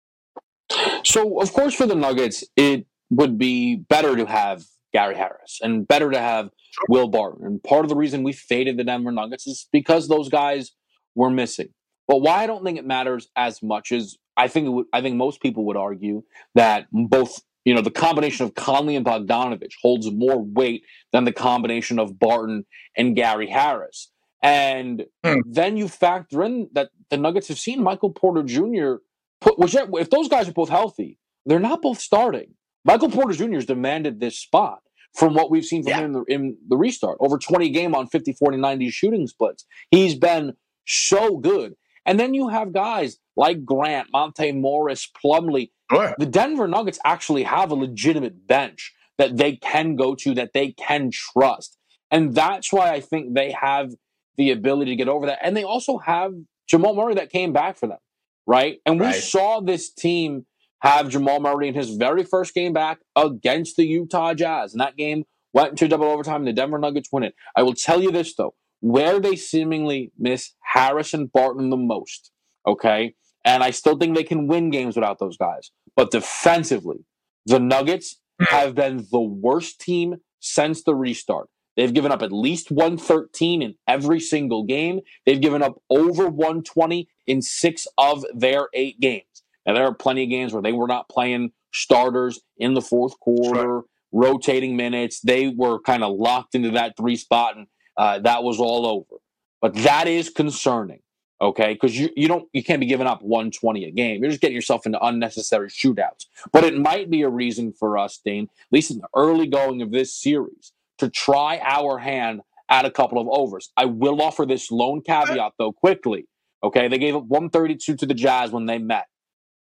So, 1.05 1.41
of 1.41 1.53
course, 1.53 1.75
for 1.75 1.87
the 1.87 1.95
Nuggets, 1.95 2.45
it 2.57 2.87
would 3.11 3.39
be 3.39 3.77
better 3.77 4.17
to 4.17 4.27
have 4.27 4.65
Gary 4.93 5.17
Harris 5.17 5.61
and 5.63 5.87
better 5.87 6.11
to 6.11 6.19
have 6.19 6.51
Will 6.89 7.09
Barton. 7.09 7.47
And 7.47 7.63
part 7.63 7.85
of 7.85 7.89
the 7.89 7.97
reason 7.97 8.23
we 8.23 8.33
faded 8.33 8.77
the 8.77 8.85
Denver 8.85 9.13
Nuggets 9.13 9.47
is 9.47 9.69
because 9.73 10.09
those 10.09 10.29
guys 10.29 10.73
were 11.15 11.31
missing. 11.31 11.69
But 12.07 12.19
why 12.19 12.43
I 12.43 12.47
don't 12.47 12.65
think 12.65 12.79
it 12.79 12.87
matters 12.87 13.29
as 13.37 13.63
much 13.63 13.93
is 13.93 14.19
I 14.37 14.49
think 14.49 14.69
would, 14.71 14.87
I 14.93 15.03
think 15.03 15.17
most 15.17 15.43
people 15.43 15.67
would 15.67 15.77
argue 15.77 16.23
that 16.55 16.87
both 16.91 17.41
you 17.65 17.75
know 17.75 17.83
the 17.83 17.91
combination 17.91 18.47
of 18.47 18.55
Conley 18.55 18.97
and 18.97 19.05
Bogdanovich 19.05 19.75
holds 19.83 20.11
more 20.11 20.43
weight 20.43 20.85
than 21.13 21.25
the 21.25 21.33
combination 21.33 21.99
of 21.99 22.19
Barton 22.19 22.65
and 22.97 23.15
Gary 23.15 23.49
Harris. 23.49 24.11
And 24.43 25.05
hmm. 25.25 25.41
then 25.45 25.77
you 25.77 25.89
factor 25.89 26.45
in 26.45 26.71
that 26.73 26.91
the 27.11 27.17
Nuggets 27.17 27.49
have 27.49 27.59
seen 27.59 27.83
Michael 27.83 28.11
Porter 28.11 28.43
Jr. 28.43 29.03
put 29.41 29.59
which 29.59 29.75
if 29.75 30.09
those 30.09 30.29
guys 30.29 30.49
are 30.49 30.53
both 30.53 30.71
healthy, 30.71 31.19
they're 31.45 31.59
not 31.59 31.83
both 31.83 32.01
starting. 32.01 32.55
Michael 32.85 33.11
Porter 33.11 33.35
Jr. 33.35 33.55
has 33.55 33.67
demanded 33.67 34.19
this 34.19 34.39
spot 34.39 34.81
from 35.15 35.35
what 35.35 35.51
we've 35.51 35.65
seen 35.65 35.83
from 35.83 35.91
yeah. 35.91 35.99
him 35.99 36.05
in 36.05 36.13
the, 36.13 36.25
in 36.29 36.57
the 36.69 36.77
restart. 36.77 37.19
Over 37.21 37.39
20 37.39 37.71
game 37.71 37.95
on 37.95 38.07
50, 38.07 38.33
40, 38.33 38.57
90 38.59 38.91
shooting 38.91 39.27
splits. 39.27 39.65
He's 39.91 40.15
been 40.15 40.55
so 40.87 41.37
good. 41.37 41.75
And 42.07 42.19
then 42.19 42.35
you 42.35 42.49
have 42.49 42.73
guys 42.73 43.19
like 43.37 43.65
Grant, 43.65 44.09
Monte 44.13 44.53
Morris, 44.53 45.11
Plumlee. 45.23 45.71
Oh, 45.91 45.97
sure. 45.97 46.15
The 46.19 46.27
Denver 46.27 46.69
Nuggets 46.69 46.99
actually 47.05 47.43
have 47.43 47.71
a 47.71 47.75
legitimate 47.75 48.47
bench 48.47 48.95
that 49.19 49.37
they 49.37 49.57
can 49.57 49.97
go 49.97 50.15
to, 50.15 50.35
that 50.35 50.53
they 50.55 50.73
can 50.73 51.11
trust. 51.11 51.77
And 52.11 52.35
that's 52.35 52.73
why 52.73 52.93
I 52.93 53.01
think 53.01 53.35
they 53.35 53.53
have 53.53 53.93
the 54.37 54.51
ability 54.53 54.93
to 54.93 54.97
get 54.97 55.09
over 55.09 55.27
that. 55.27 55.41
And 55.43 55.57
they 55.57 55.65
also 55.65 55.99
have 55.99 56.33
Jamal 56.69 56.95
Murray 56.95 57.15
that 57.15 57.31
came 57.31 57.53
back 57.53 57.77
for 57.77 57.89
them, 57.89 57.99
right? 58.47 58.79
And 58.87 58.99
we 58.99 59.07
right. 59.07 59.15
saw 59.15 59.61
this 59.61 59.93
team 59.93 60.47
have 60.81 61.09
Jamal 61.09 61.41
Murray 61.41 61.69
in 61.69 61.75
his 61.75 61.91
very 61.91 62.25
first 62.25 62.55
game 62.55 62.73
back 62.73 63.01
against 63.17 63.77
the 63.77 63.87
Utah 63.87 64.35
Jazz. 64.35 64.73
And 64.73 64.81
that 64.81 64.97
game 64.97 65.25
went 65.53 65.71
into 65.71 65.89
double 65.89 66.07
overtime, 66.07 66.43
and 66.43 66.47
the 66.47 66.53
Denver 66.53 66.79
Nuggets 66.79 67.09
win 67.11 67.25
it. 67.25 67.35
I 67.57 67.63
will 67.63 67.75
tell 67.75 68.03
you 68.03 68.13
this, 68.13 68.35
though, 68.35 68.55
where 68.81 69.19
they 69.19 69.37
seemingly 69.37 70.13
miss 70.19 70.55
Harris 70.63 71.15
and 71.15 71.33
Barton 71.33 71.71
the 71.71 71.77
most, 71.77 72.31
okay? 72.67 73.15
And 73.45 73.63
I 73.63 73.71
still 73.71 73.97
think 73.97 74.15
they 74.15 74.25
can 74.25 74.47
win 74.47 74.71
games 74.71 74.97
without 74.97 75.19
those 75.19 75.37
guys. 75.37 75.71
But 75.97 76.11
defensively, 76.11 77.07
the 77.47 77.59
Nuggets 77.59 78.21
hmm. 78.39 78.45
have 78.55 78.75
been 78.75 79.07
the 79.11 79.21
worst 79.21 79.81
team 79.81 80.17
since 80.41 80.83
the 80.83 80.95
restart. 80.95 81.49
They've 81.77 81.95
given 81.95 82.11
up 82.11 82.23
at 82.23 82.33
least 82.33 82.73
113 82.73 83.63
in 83.63 83.75
every 83.87 84.19
single 84.19 84.65
game. 84.65 85.01
They've 85.25 85.41
given 85.41 85.63
up 85.63 85.81
over 85.89 86.27
120 86.29 87.09
in 87.29 87.41
six 87.41 87.87
of 87.97 88.25
their 88.35 88.69
eight 88.75 88.99
games. 88.99 89.28
And 89.69 89.77
there 89.77 89.85
are 89.85 89.95
plenty 89.95 90.23
of 90.25 90.31
games 90.31 90.55
where 90.55 90.63
they 90.63 90.73
were 90.73 90.89
not 90.89 91.11
playing 91.11 91.53
starters 91.75 92.41
in 92.57 92.73
the 92.73 92.81
fourth 92.81 93.21
quarter, 93.21 93.61
sure. 93.61 93.85
rotating 94.13 94.77
minutes. 94.77 95.21
They 95.21 95.49
were 95.49 95.79
kind 95.83 96.03
of 96.03 96.17
locked 96.17 96.55
into 96.55 96.71
that 96.71 96.97
three 96.97 97.17
spot, 97.17 97.59
and 97.59 97.67
uh, 97.95 98.21
that 98.21 98.43
was 98.43 98.59
all 98.59 98.87
over. 98.87 99.21
But 99.61 99.75
that 99.75 100.09
is 100.09 100.31
concerning, 100.31 101.01
okay? 101.39 101.75
Because 101.75 101.99
you 101.99 102.09
you 102.17 102.29
don't 102.29 102.49
you 102.55 102.65
can't 102.65 102.81
be 102.81 102.87
giving 102.87 103.07
up 103.07 103.21
120 103.21 103.85
a 103.85 103.91
game. 103.91 104.23
You're 104.23 104.31
just 104.31 104.41
getting 104.41 104.55
yourself 104.55 104.87
into 104.87 105.05
unnecessary 105.05 105.69
shootouts. 105.69 106.25
But 106.51 106.65
it 106.65 106.75
might 106.75 107.11
be 107.11 107.21
a 107.21 107.29
reason 107.29 107.75
for 107.75 107.99
us, 107.99 108.19
Dean, 108.25 108.45
at 108.45 108.73
least 108.73 108.91
in 108.91 109.01
the 109.01 109.09
early 109.15 109.49
going 109.49 109.83
of 109.83 109.93
this 109.93 110.15
series, 110.15 110.73
to 110.97 111.11
try 111.11 111.61
our 111.63 111.99
hand 111.99 112.41
at 112.71 112.87
a 112.87 112.91
couple 112.91 113.21
of 113.21 113.29
overs. 113.31 113.71
I 113.77 113.85
will 113.85 114.23
offer 114.23 114.47
this 114.47 114.71
lone 114.71 115.03
caveat 115.03 115.53
though 115.59 115.73
quickly. 115.73 116.27
Okay, 116.65 116.89
they 116.89 116.97
gave 116.97 117.15
up 117.15 117.25
132 117.25 117.97
to 117.97 118.07
the 118.07 118.15
Jazz 118.15 118.51
when 118.51 118.65
they 118.65 118.79
met. 118.79 119.05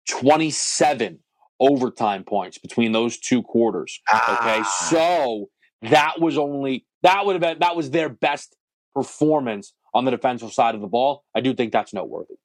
27 0.07 1.19
overtime 1.59 2.23
points 2.23 2.57
between 2.57 2.91
those 2.91 3.17
two 3.17 3.41
quarters. 3.43 3.99
Okay. 4.13 4.61
Ah. 4.63 4.87
So 4.89 5.49
that 5.83 6.19
was 6.19 6.37
only 6.37 6.85
that 7.03 7.25
would 7.25 7.33
have 7.33 7.41
been 7.41 7.59
that 7.59 7.75
was 7.75 7.91
their 7.91 8.09
best 8.09 8.55
performance 8.93 9.73
on 9.93 10.05
the 10.05 10.11
defensive 10.11 10.53
side 10.53 10.75
of 10.75 10.81
the 10.81 10.87
ball. 10.87 11.23
I 11.35 11.41
do 11.41 11.53
think 11.53 11.71
that's 11.71 11.93
noteworthy. 11.93 12.35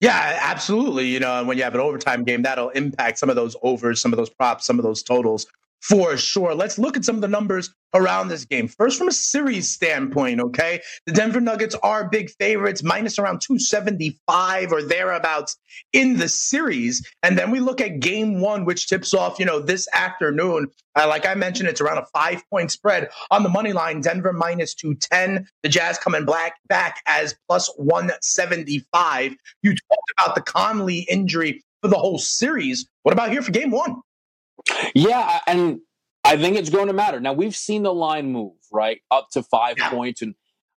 Yeah, 0.00 0.38
absolutely. 0.42 1.06
You 1.06 1.20
know, 1.20 1.38
and 1.38 1.46
when 1.46 1.56
you 1.56 1.62
have 1.62 1.74
an 1.74 1.80
overtime 1.80 2.24
game, 2.24 2.42
that'll 2.42 2.70
impact 2.70 3.18
some 3.18 3.30
of 3.30 3.36
those 3.36 3.54
overs, 3.62 4.00
some 4.00 4.12
of 4.12 4.16
those 4.16 4.30
props, 4.30 4.66
some 4.66 4.78
of 4.78 4.82
those 4.82 5.02
totals 5.02 5.46
for 5.82 6.16
sure. 6.16 6.54
Let's 6.54 6.78
look 6.78 6.96
at 6.96 7.04
some 7.04 7.16
of 7.16 7.22
the 7.22 7.28
numbers 7.28 7.74
around 7.92 8.28
this 8.28 8.44
game. 8.44 8.68
First, 8.68 8.98
from 8.98 9.08
a 9.08 9.12
series 9.12 9.70
standpoint, 9.70 10.40
okay, 10.40 10.80
the 11.06 11.12
Denver 11.12 11.40
Nuggets 11.40 11.74
are 11.82 12.08
big 12.08 12.30
favorites, 12.38 12.82
minus 12.84 13.18
around 13.18 13.40
275 13.40 14.72
or 14.72 14.82
thereabouts 14.82 15.56
in 15.92 16.18
the 16.18 16.28
series. 16.28 17.06
And 17.24 17.36
then 17.36 17.50
we 17.50 17.58
look 17.58 17.80
at 17.80 17.98
game 17.98 18.40
one, 18.40 18.64
which 18.64 18.86
tips 18.88 19.12
off, 19.12 19.40
you 19.40 19.44
know, 19.44 19.58
this 19.58 19.88
afternoon. 19.92 20.68
Uh, 20.94 21.08
like 21.08 21.26
I 21.26 21.34
mentioned, 21.34 21.68
it's 21.68 21.80
around 21.80 21.98
a 21.98 22.06
five 22.14 22.42
point 22.48 22.70
spread 22.70 23.10
on 23.32 23.42
the 23.42 23.48
money 23.48 23.72
line. 23.72 24.00
Denver 24.00 24.32
minus 24.32 24.74
210. 24.74 25.48
The 25.64 25.68
Jazz 25.68 25.98
coming 25.98 26.24
black 26.24 26.54
back 26.68 27.02
as 27.06 27.34
plus 27.48 27.68
175. 27.76 29.34
You 29.62 29.70
talked 29.70 30.12
about 30.18 30.34
the 30.36 30.42
Conley 30.42 31.00
injury 31.10 31.64
for 31.82 31.88
the 31.88 31.98
whole 31.98 32.18
series. 32.18 32.88
What 33.02 33.12
about 33.12 33.32
here 33.32 33.42
for 33.42 33.50
game 33.50 33.72
one? 33.72 34.00
Yeah, 34.94 35.40
and 35.46 35.80
I 36.24 36.36
think 36.36 36.56
it's 36.56 36.70
going 36.70 36.86
to 36.86 36.92
matter. 36.92 37.20
Now 37.20 37.32
we've 37.32 37.56
seen 37.56 37.82
the 37.82 37.94
line 37.94 38.32
move 38.32 38.52
right 38.72 39.00
up 39.10 39.28
to 39.32 39.42
five 39.42 39.76
yeah. 39.78 39.90
points, 39.90 40.22
and 40.22 40.34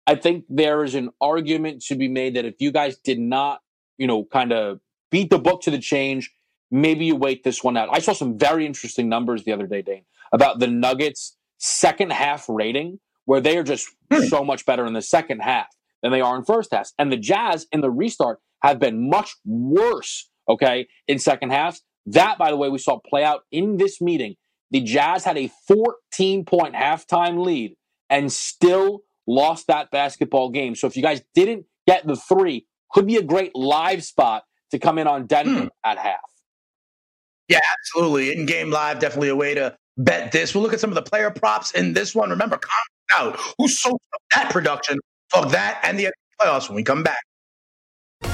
I 0.07 0.15
think 0.15 0.45
there 0.49 0.83
is 0.83 0.95
an 0.95 1.09
argument 1.21 1.83
to 1.85 1.95
be 1.95 2.07
made 2.07 2.35
that 2.35 2.45
if 2.45 2.55
you 2.59 2.71
guys 2.71 2.97
did 2.97 3.19
not, 3.19 3.61
you 3.97 4.07
know, 4.07 4.25
kind 4.25 4.51
of 4.51 4.79
beat 5.11 5.29
the 5.29 5.39
book 5.39 5.61
to 5.63 5.71
the 5.71 5.79
change, 5.79 6.31
maybe 6.71 7.05
you 7.05 7.15
wait 7.15 7.43
this 7.43 7.63
one 7.63 7.77
out. 7.77 7.89
I 7.91 7.99
saw 7.99 8.13
some 8.13 8.37
very 8.37 8.65
interesting 8.65 9.09
numbers 9.09 9.43
the 9.43 9.51
other 9.51 9.67
day, 9.67 9.81
Dane, 9.81 10.05
about 10.31 10.59
the 10.59 10.67
Nuggets' 10.67 11.37
second 11.57 12.11
half 12.11 12.45
rating, 12.49 12.99
where 13.25 13.41
they 13.41 13.57
are 13.57 13.63
just 13.63 13.89
hmm. 14.11 14.23
so 14.23 14.43
much 14.43 14.65
better 14.65 14.85
in 14.85 14.93
the 14.93 15.01
second 15.01 15.39
half 15.39 15.67
than 16.01 16.11
they 16.11 16.21
are 16.21 16.35
in 16.35 16.43
first 16.43 16.71
half, 16.73 16.91
and 16.99 17.11
the 17.11 17.17
Jazz 17.17 17.65
in 17.71 17.81
the 17.81 17.91
restart 17.91 18.39
have 18.61 18.79
been 18.79 19.09
much 19.09 19.35
worse. 19.45 20.29
Okay, 20.47 20.87
in 21.07 21.17
second 21.17 21.51
halves 21.51 21.81
that, 22.07 22.37
by 22.37 22.49
the 22.49 22.57
way, 22.57 22.69
we 22.69 22.77
saw 22.77 22.99
play 22.99 23.23
out 23.23 23.41
in 23.51 23.77
this 23.77 24.01
meeting. 24.01 24.35
The 24.71 24.81
Jazz 24.81 25.23
had 25.23 25.37
a 25.37 25.49
14 25.67 26.45
point 26.45 26.75
halftime 26.75 27.43
lead 27.43 27.75
and 28.09 28.31
still 28.31 29.01
lost 29.27 29.67
that 29.67 29.91
basketball 29.91 30.49
game. 30.49 30.75
So 30.75 30.87
if 30.87 30.95
you 30.95 31.03
guys 31.03 31.21
didn't 31.33 31.65
get 31.87 32.05
the 32.05 32.15
three, 32.15 32.67
could 32.91 33.07
be 33.07 33.15
a 33.17 33.23
great 33.23 33.55
live 33.55 34.03
spot 34.03 34.43
to 34.71 34.79
come 34.79 34.97
in 34.97 35.07
on 35.07 35.27
Denver 35.27 35.61
hmm. 35.61 35.67
at 35.83 35.97
half. 35.97 36.19
Yeah, 37.47 37.59
absolutely. 37.79 38.31
In 38.31 38.45
game 38.45 38.71
live, 38.71 38.99
definitely 38.99 39.29
a 39.29 39.35
way 39.35 39.53
to 39.53 39.75
bet 39.97 40.31
this. 40.31 40.53
We'll 40.55 40.63
look 40.63 40.73
at 40.73 40.79
some 40.79 40.89
of 40.89 40.95
the 40.95 41.03
player 41.03 41.29
props 41.29 41.71
in 41.71 41.93
this 41.93 42.15
one. 42.15 42.29
Remember, 42.29 42.59
out 43.13 43.39
who 43.57 43.67
sold 43.67 43.99
that 44.35 44.51
production 44.51 44.97
of 45.33 45.51
that 45.51 45.79
and 45.83 45.99
the 45.99 46.11
playoffs 46.41 46.67
when 46.67 46.75
we 46.75 46.83
come 46.83 47.03
back. 47.03 47.23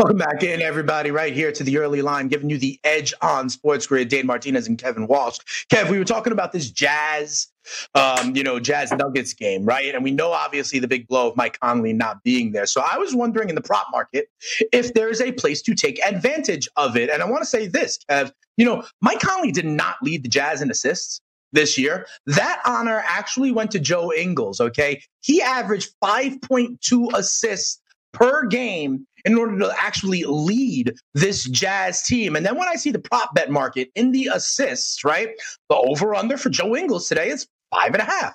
Welcome 0.00 0.16
back 0.16 0.42
in, 0.42 0.62
everybody, 0.62 1.10
right 1.10 1.34
here 1.34 1.52
to 1.52 1.62
the 1.62 1.76
early 1.76 2.00
line, 2.00 2.28
giving 2.28 2.48
you 2.48 2.56
the 2.56 2.80
edge 2.84 3.12
on 3.20 3.50
Sports 3.50 3.86
Grid. 3.86 4.08
Dane 4.08 4.24
Martinez 4.24 4.66
and 4.66 4.78
Kevin 4.78 5.06
Walsh. 5.06 5.36
Kev, 5.68 5.90
we 5.90 5.98
were 5.98 6.06
talking 6.06 6.32
about 6.32 6.52
this 6.52 6.70
Jazz, 6.70 7.48
um, 7.94 8.34
you 8.34 8.42
know, 8.42 8.58
Jazz 8.58 8.92
Nuggets 8.92 9.34
game, 9.34 9.66
right? 9.66 9.94
And 9.94 10.02
we 10.02 10.10
know 10.10 10.32
obviously 10.32 10.78
the 10.78 10.88
big 10.88 11.06
blow 11.06 11.28
of 11.28 11.36
Mike 11.36 11.60
Conley 11.60 11.92
not 11.92 12.22
being 12.22 12.52
there. 12.52 12.64
So 12.64 12.82
I 12.90 12.96
was 12.96 13.14
wondering 13.14 13.50
in 13.50 13.54
the 13.54 13.60
prop 13.60 13.88
market 13.92 14.28
if 14.72 14.94
there's 14.94 15.20
a 15.20 15.32
place 15.32 15.60
to 15.60 15.74
take 15.74 16.02
advantage 16.02 16.66
of 16.76 16.96
it. 16.96 17.10
And 17.10 17.22
I 17.22 17.26
want 17.26 17.42
to 17.42 17.46
say 17.46 17.66
this, 17.66 17.98
Kev, 18.10 18.32
you 18.56 18.64
know, 18.64 18.82
Mike 19.02 19.20
Conley 19.20 19.52
did 19.52 19.66
not 19.66 19.96
lead 20.00 20.22
the 20.22 20.30
Jazz 20.30 20.62
in 20.62 20.70
assists 20.70 21.20
this 21.52 21.76
year. 21.76 22.06
That 22.24 22.62
honor 22.64 23.04
actually 23.06 23.52
went 23.52 23.70
to 23.72 23.78
Joe 23.78 24.14
Ingles, 24.14 24.62
okay? 24.62 25.02
He 25.20 25.42
averaged 25.42 25.90
5.2 26.02 27.12
assists 27.12 27.82
per 28.12 28.46
game 28.46 29.06
in 29.24 29.36
order 29.36 29.58
to 29.58 29.74
actually 29.78 30.24
lead 30.26 30.94
this 31.14 31.44
Jazz 31.44 32.02
team. 32.02 32.36
And 32.36 32.44
then 32.44 32.56
when 32.56 32.68
I 32.68 32.74
see 32.74 32.90
the 32.90 32.98
prop 32.98 33.34
bet 33.34 33.50
market 33.50 33.90
in 33.94 34.12
the 34.12 34.30
assists, 34.32 35.04
right? 35.04 35.28
The 35.68 35.76
over 35.76 36.14
under 36.14 36.36
for 36.36 36.50
Joe 36.50 36.76
Ingles 36.76 37.08
today 37.08 37.28
is 37.28 37.46
five 37.70 37.92
and 37.92 38.02
a 38.02 38.04
half. 38.04 38.34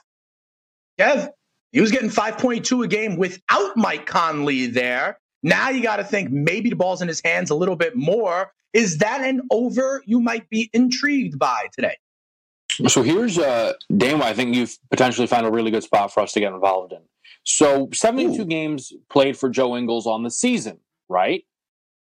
Kev, 1.00 1.30
he 1.72 1.82
was 1.82 1.92
getting 1.92 2.10
5.2 2.10 2.86
a 2.86 2.88
game 2.88 3.18
without 3.18 3.76
Mike 3.76 4.06
Conley 4.06 4.68
there. 4.68 5.20
Now 5.44 5.70
you 5.70 5.84
got 5.84 5.98
to 5.98 6.04
think 6.04 6.32
maybe 6.32 6.70
the 6.70 6.76
ball's 6.76 7.02
in 7.02 7.08
his 7.08 7.22
hands 7.24 7.50
a 7.50 7.56
little 7.56 7.76
bit 7.76 7.96
more. 7.96 8.52
Is 8.74 8.98
that 8.98 9.22
an 9.22 9.42
over 9.52 10.02
you 10.06 10.20
might 10.20 10.50
be 10.50 10.70
intrigued 10.74 11.38
by 11.38 11.68
today? 11.74 11.98
So 12.88 13.04
here's 13.04 13.38
uh, 13.38 13.74
Dame. 13.96 14.22
I 14.22 14.34
think 14.34 14.56
you've 14.56 14.78
potentially 14.90 15.28
found 15.28 15.46
a 15.46 15.52
really 15.52 15.72
good 15.72 15.84
spot 15.84 16.14
for 16.14 16.22
us 16.22 16.34
to 16.34 16.40
get 16.40 16.52
involved 16.52 16.92
in. 16.92 17.00
So 17.46 17.90
72 17.94 18.42
Ooh. 18.42 18.46
games 18.46 18.92
played 19.10 19.38
for 19.38 19.50
Joe 19.50 19.78
Ingles 19.78 20.08
on 20.08 20.24
the 20.24 20.32
season, 20.32 20.80
right? 21.08 21.44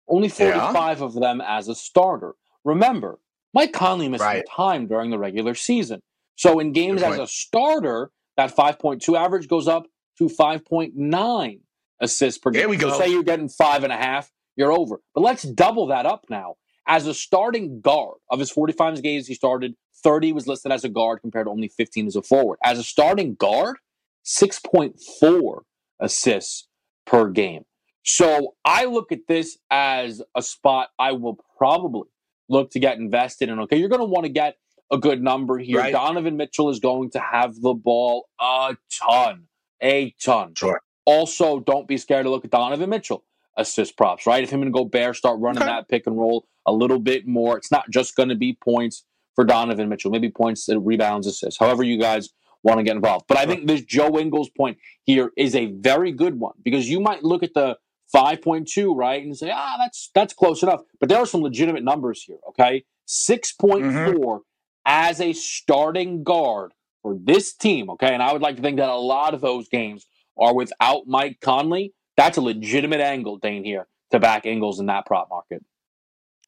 Only 0.07 0.29
45 0.29 0.99
yeah. 0.99 1.05
of 1.05 1.15
them 1.15 1.41
as 1.41 1.69
a 1.69 1.75
starter. 1.75 2.35
Remember, 2.65 3.19
Mike 3.55 3.73
Conley 3.73 4.09
missed 4.09 4.23
right. 4.23 4.45
time 4.49 4.87
during 4.87 5.11
the 5.11 5.19
regular 5.19 5.55
season. 5.55 6.03
So 6.37 6.59
in 6.59 6.73
games 6.73 7.03
as 7.03 7.19
a 7.19 7.27
starter, 7.27 8.11
that 8.37 8.55
5.2 8.55 9.19
average 9.19 9.49
goes 9.49 9.67
up 9.67 9.87
to 10.19 10.29
5.9 10.29 11.61
assists 12.01 12.39
per 12.39 12.51
game. 12.51 12.61
There 12.61 12.69
we 12.69 12.77
go. 12.77 12.91
So 12.91 12.99
say 12.99 13.11
you're 13.11 13.23
getting 13.23 13.49
five 13.49 13.83
and 13.83 13.93
a 13.93 13.97
half, 13.97 14.31
you're 14.57 14.73
over. 14.73 15.01
But 15.15 15.23
let's 15.23 15.43
double 15.43 15.87
that 15.89 16.07
up 16.07 16.27
now. 16.29 16.57
As 16.87 17.07
a 17.07 17.15
starting 17.15 17.81
guard 17.81 18.17
of 18.31 18.39
his 18.39 18.51
45 18.51 19.03
games 19.03 19.27
he 19.27 19.35
started, 19.35 19.75
30 20.03 20.33
was 20.33 20.47
listed 20.47 20.73
as 20.73 20.85
a 20.85 20.89
guard 20.89 21.21
compared 21.21 21.47
to 21.47 21.51
only 21.51 21.69
15 21.69 22.07
as 22.07 22.17
a 22.17 22.23
forward. 22.23 22.59
As 22.65 22.79
a 22.79 22.83
starting 22.83 23.35
guard, 23.35 23.77
6.4 24.25 25.61
assists 26.01 26.69
per 27.07 27.29
game. 27.31 27.65
So 28.05 28.55
I 28.65 28.87
look 28.87 29.13
at 29.13 29.21
this 29.29 29.59
as 29.71 30.23
a 30.35 30.43
spot 30.43 30.89
I 30.99 31.13
will 31.13 31.39
probably 31.59 32.09
look 32.49 32.71
to 32.73 32.81
get 32.81 32.99
invested 32.99 33.49
in. 33.49 33.59
Okay, 33.61 33.77
you're 33.77 33.89
going 33.89 34.01
to 34.01 34.07
want 34.07 34.25
to 34.25 34.33
get 34.33 34.57
a 34.91 34.99
good 34.99 35.23
number 35.23 35.59
here. 35.59 35.79
Right. 35.79 35.93
Donovan 35.93 36.37
Mitchell 36.37 36.71
is 36.71 36.81
going 36.81 37.11
to 37.11 37.21
have 37.21 37.61
the 37.61 37.75
ball 37.75 38.29
a 38.41 38.77
ton, 39.01 39.45
a 39.83 40.15
ton. 40.23 40.55
Sure. 40.57 40.81
Also, 41.05 41.61
don't 41.61 41.87
be 41.87 41.97
scared 41.97 42.25
to 42.25 42.31
look 42.31 42.45
at 42.45 42.51
Donovan 42.51 42.91
Mitchell 42.91 43.25
assist 43.57 43.97
props, 43.97 44.27
right? 44.27 44.43
If 44.43 44.51
him 44.51 44.63
and 44.63 44.73
Gobert 44.73 45.17
start 45.17 45.39
running 45.41 45.63
okay. 45.63 45.71
that 45.71 45.89
pick 45.89 46.07
and 46.07 46.19
roll 46.19 46.47
a 46.67 46.73
little 46.73 46.99
bit 46.99 47.27
more, 47.27 47.57
it's 47.57 47.71
not 47.71 47.91
just 47.91 48.17
going 48.17 48.29
to 48.29 48.35
be 48.35 48.57
points 48.63 49.05
for 49.35 49.45
Donovan 49.45 49.89
Mitchell, 49.89 50.11
maybe 50.11 50.31
points, 50.31 50.69
rebounds, 50.69 51.27
assists, 51.27 51.59
however 51.59 51.83
you 51.83 51.99
guys 51.99 52.31
want 52.63 52.79
to 52.79 52.85
get 52.85 52.97
involved. 52.97 53.27
But 53.29 53.39
I 53.39 53.47
think 53.47 53.67
this 53.67 53.83
Joe 53.83 54.19
Ingles 54.19 54.51
point 54.51 54.79
here 55.05 55.33
is 55.37 55.55
a 55.55 55.67
very 55.67 56.13
good 56.13 56.39
one 56.39 56.55
because 56.63 56.89
you 56.89 57.01
might 57.01 57.23
look 57.23 57.43
at 57.43 57.55
the 57.55 57.77
5.2, 58.15 58.95
right, 58.97 59.23
and 59.23 59.37
say, 59.37 59.51
ah, 59.55 59.77
that's 59.79 60.11
that's 60.15 60.35
close 60.35 60.63
enough. 60.63 60.81
But 60.99 61.09
there 61.09 61.19
are 61.19 61.27
some 61.27 61.43
legitimate 61.43 61.85
numbers 61.85 62.23
here, 62.23 62.39
okay? 62.49 62.85
6.4 63.07 63.83
mm-hmm. 63.83 64.37
as 64.85 65.21
a 65.21 65.33
starting 65.33 66.25
guard 66.25 66.73
for 67.03 67.17
this 67.19 67.55
team, 67.55 67.91
okay? 67.91 68.13
And 68.13 68.23
I 68.23 68.33
would 68.33 68.43
like 68.43 68.57
to 68.57 68.63
think 68.63 68.79
that 68.79 68.89
a 68.89 68.97
lot 68.97 69.35
of 69.35 69.41
those 69.41 69.69
games 69.69 70.07
are 70.39 70.55
without 70.55 71.07
Mike 71.07 71.39
Conley. 71.41 71.95
That's 72.17 72.37
a 72.37 72.41
legitimate 72.41 73.01
angle, 73.01 73.39
Dane, 73.39 73.65
here 73.65 73.87
to 74.11 74.19
back 74.19 74.45
Ingles 74.45 74.81
in 74.81 74.87
that 74.87 75.07
prop 75.07 75.29
market. 75.31 75.65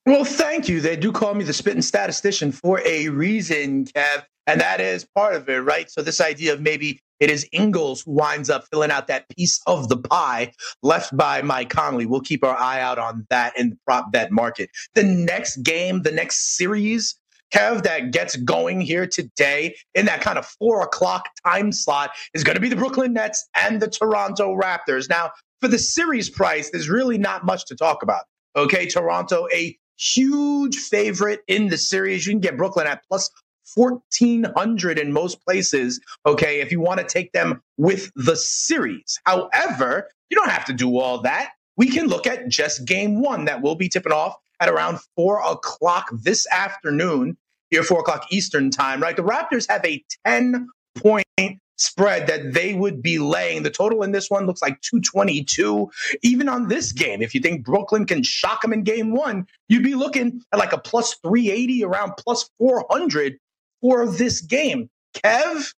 Well, 0.05 0.25
thank 0.25 0.69
you. 0.69 0.81
They 0.81 0.97
do 0.97 1.13
call 1.13 1.35
me 1.35 1.45
the 1.45 1.53
spitting 1.53 1.83
statistician 1.83 2.51
for 2.51 2.83
a 2.85 3.09
reason, 3.09 3.85
Kev. 3.85 4.25
And 4.47 4.61
that 4.61 4.81
is 4.81 5.07
part 5.15 5.35
of 5.35 5.49
it, 5.49 5.59
right? 5.59 5.91
So, 5.91 6.03
this 6.03 6.21
idea 6.21 6.53
of 6.53 6.61
maybe 6.61 7.01
it 7.21 7.31
is 7.31 7.47
Ingles 7.53 8.03
who 8.03 8.13
winds 8.13 8.51
up 8.51 8.65
filling 8.73 8.91
out 8.91 9.07
that 9.07 9.29
piece 9.37 9.61
of 9.69 9.89
the 9.89 9.97
pie 9.97 10.53
left 10.83 11.17
by 11.17 11.41
Mike 11.43 11.71
Conley. 11.71 12.05
We'll 12.05 12.21
keep 12.21 12.43
our 12.43 12.57
eye 12.57 12.81
out 12.81 12.99
on 12.99 13.27
that 13.31 13.57
in 13.57 13.71
the 13.71 13.77
prop 13.87 14.11
bet 14.11 14.33
market. 14.33 14.71
The 14.95 15.05
next 15.05 15.59
game, 15.59 16.03
the 16.03 16.11
next 16.11 16.57
series, 16.57 17.15
Kev, 17.55 17.85
that 17.85 18.11
gets 18.11 18.35
going 18.35 18.81
here 18.81 19.07
today 19.07 19.77
in 19.95 20.07
that 20.07 20.21
kind 20.21 20.37
of 20.37 20.47
four 20.47 20.83
o'clock 20.83 21.29
time 21.47 21.71
slot 21.71 22.11
is 22.35 22.43
going 22.43 22.57
to 22.57 22.61
be 22.61 22.69
the 22.69 22.75
Brooklyn 22.75 23.13
Nets 23.13 23.49
and 23.55 23.81
the 23.81 23.89
Toronto 23.89 24.57
Raptors. 24.57 25.09
Now, 25.09 25.31
for 25.61 25.69
the 25.69 25.79
series 25.79 26.29
price, 26.29 26.71
there's 26.71 26.89
really 26.89 27.19
not 27.19 27.47
much 27.47 27.67
to 27.67 27.77
talk 27.77 28.03
about. 28.03 28.25
Okay, 28.57 28.87
Toronto, 28.87 29.47
a 29.55 29.79
huge 29.97 30.77
favorite 30.77 31.41
in 31.47 31.69
the 31.69 31.79
series. 31.79 32.27
You 32.27 32.33
can 32.33 32.41
get 32.41 32.57
Brooklyn 32.57 32.87
at 32.87 33.05
plus 33.09 33.31
1400 33.75 34.99
in 34.99 35.13
most 35.13 35.45
places, 35.45 36.01
okay, 36.27 36.61
if 36.61 36.71
you 36.71 36.81
want 36.81 37.01
to 37.01 37.07
take 37.07 37.33
them 37.33 37.63
with 37.77 38.11
the 38.17 38.37
series. 38.37 39.21
However, 39.25 40.09
you 40.31 40.37
don't 40.37 40.51
have 40.51 40.65
to 40.67 40.73
do 40.73 40.99
all 40.99 41.23
that. 41.23 41.51
We 41.77 41.89
can 41.89 42.07
look 42.07 42.27
at 42.27 42.49
just 42.49 42.85
game 42.85 43.23
one 43.23 43.47
that 43.47 43.63
will 43.63 43.75
be 43.75 43.89
tipping 43.89 44.13
off 44.13 44.37
at 44.61 44.69
around 44.69 44.99
four 45.17 45.43
o'clock 45.43 46.09
this 46.13 46.47
afternoon, 46.53 47.37
here, 47.71 47.83
four 47.83 48.01
o'clock 48.01 48.27
Eastern 48.31 48.71
time, 48.71 49.03
right? 49.03 49.17
The 49.17 49.23
Raptors 49.23 49.69
have 49.69 49.85
a 49.85 50.05
10 50.27 50.69
point 50.97 51.27
spread 51.77 52.27
that 52.29 52.53
they 52.53 52.75
would 52.75 53.03
be 53.03 53.19
laying. 53.19 53.63
The 53.63 53.71
total 53.71 54.03
in 54.03 54.13
this 54.13 54.31
one 54.31 54.47
looks 54.47 54.63
like 54.63 54.81
222. 54.83 55.91
Even 56.23 56.49
on 56.49 56.69
this 56.69 56.93
game, 56.93 57.23
if 57.23 57.35
you 57.35 57.41
think 57.41 57.65
Brooklyn 57.65 58.07
can 58.07 58.23
shock 58.23 58.63
them 58.63 58.73
in 58.73 58.85
game 58.85 59.13
one, 59.13 59.47
you'd 59.69 59.83
be 59.83 59.95
looking 59.95 60.41
at 60.53 60.59
like 60.59 60.73
a 60.73 60.79
plus 60.79 61.15
380, 61.23 61.85
around 61.85 62.13
plus 62.17 62.49
400 62.59 63.39
for 63.83 64.07
this 64.07 64.41
game. 64.41 64.89
Kev, 65.15 65.75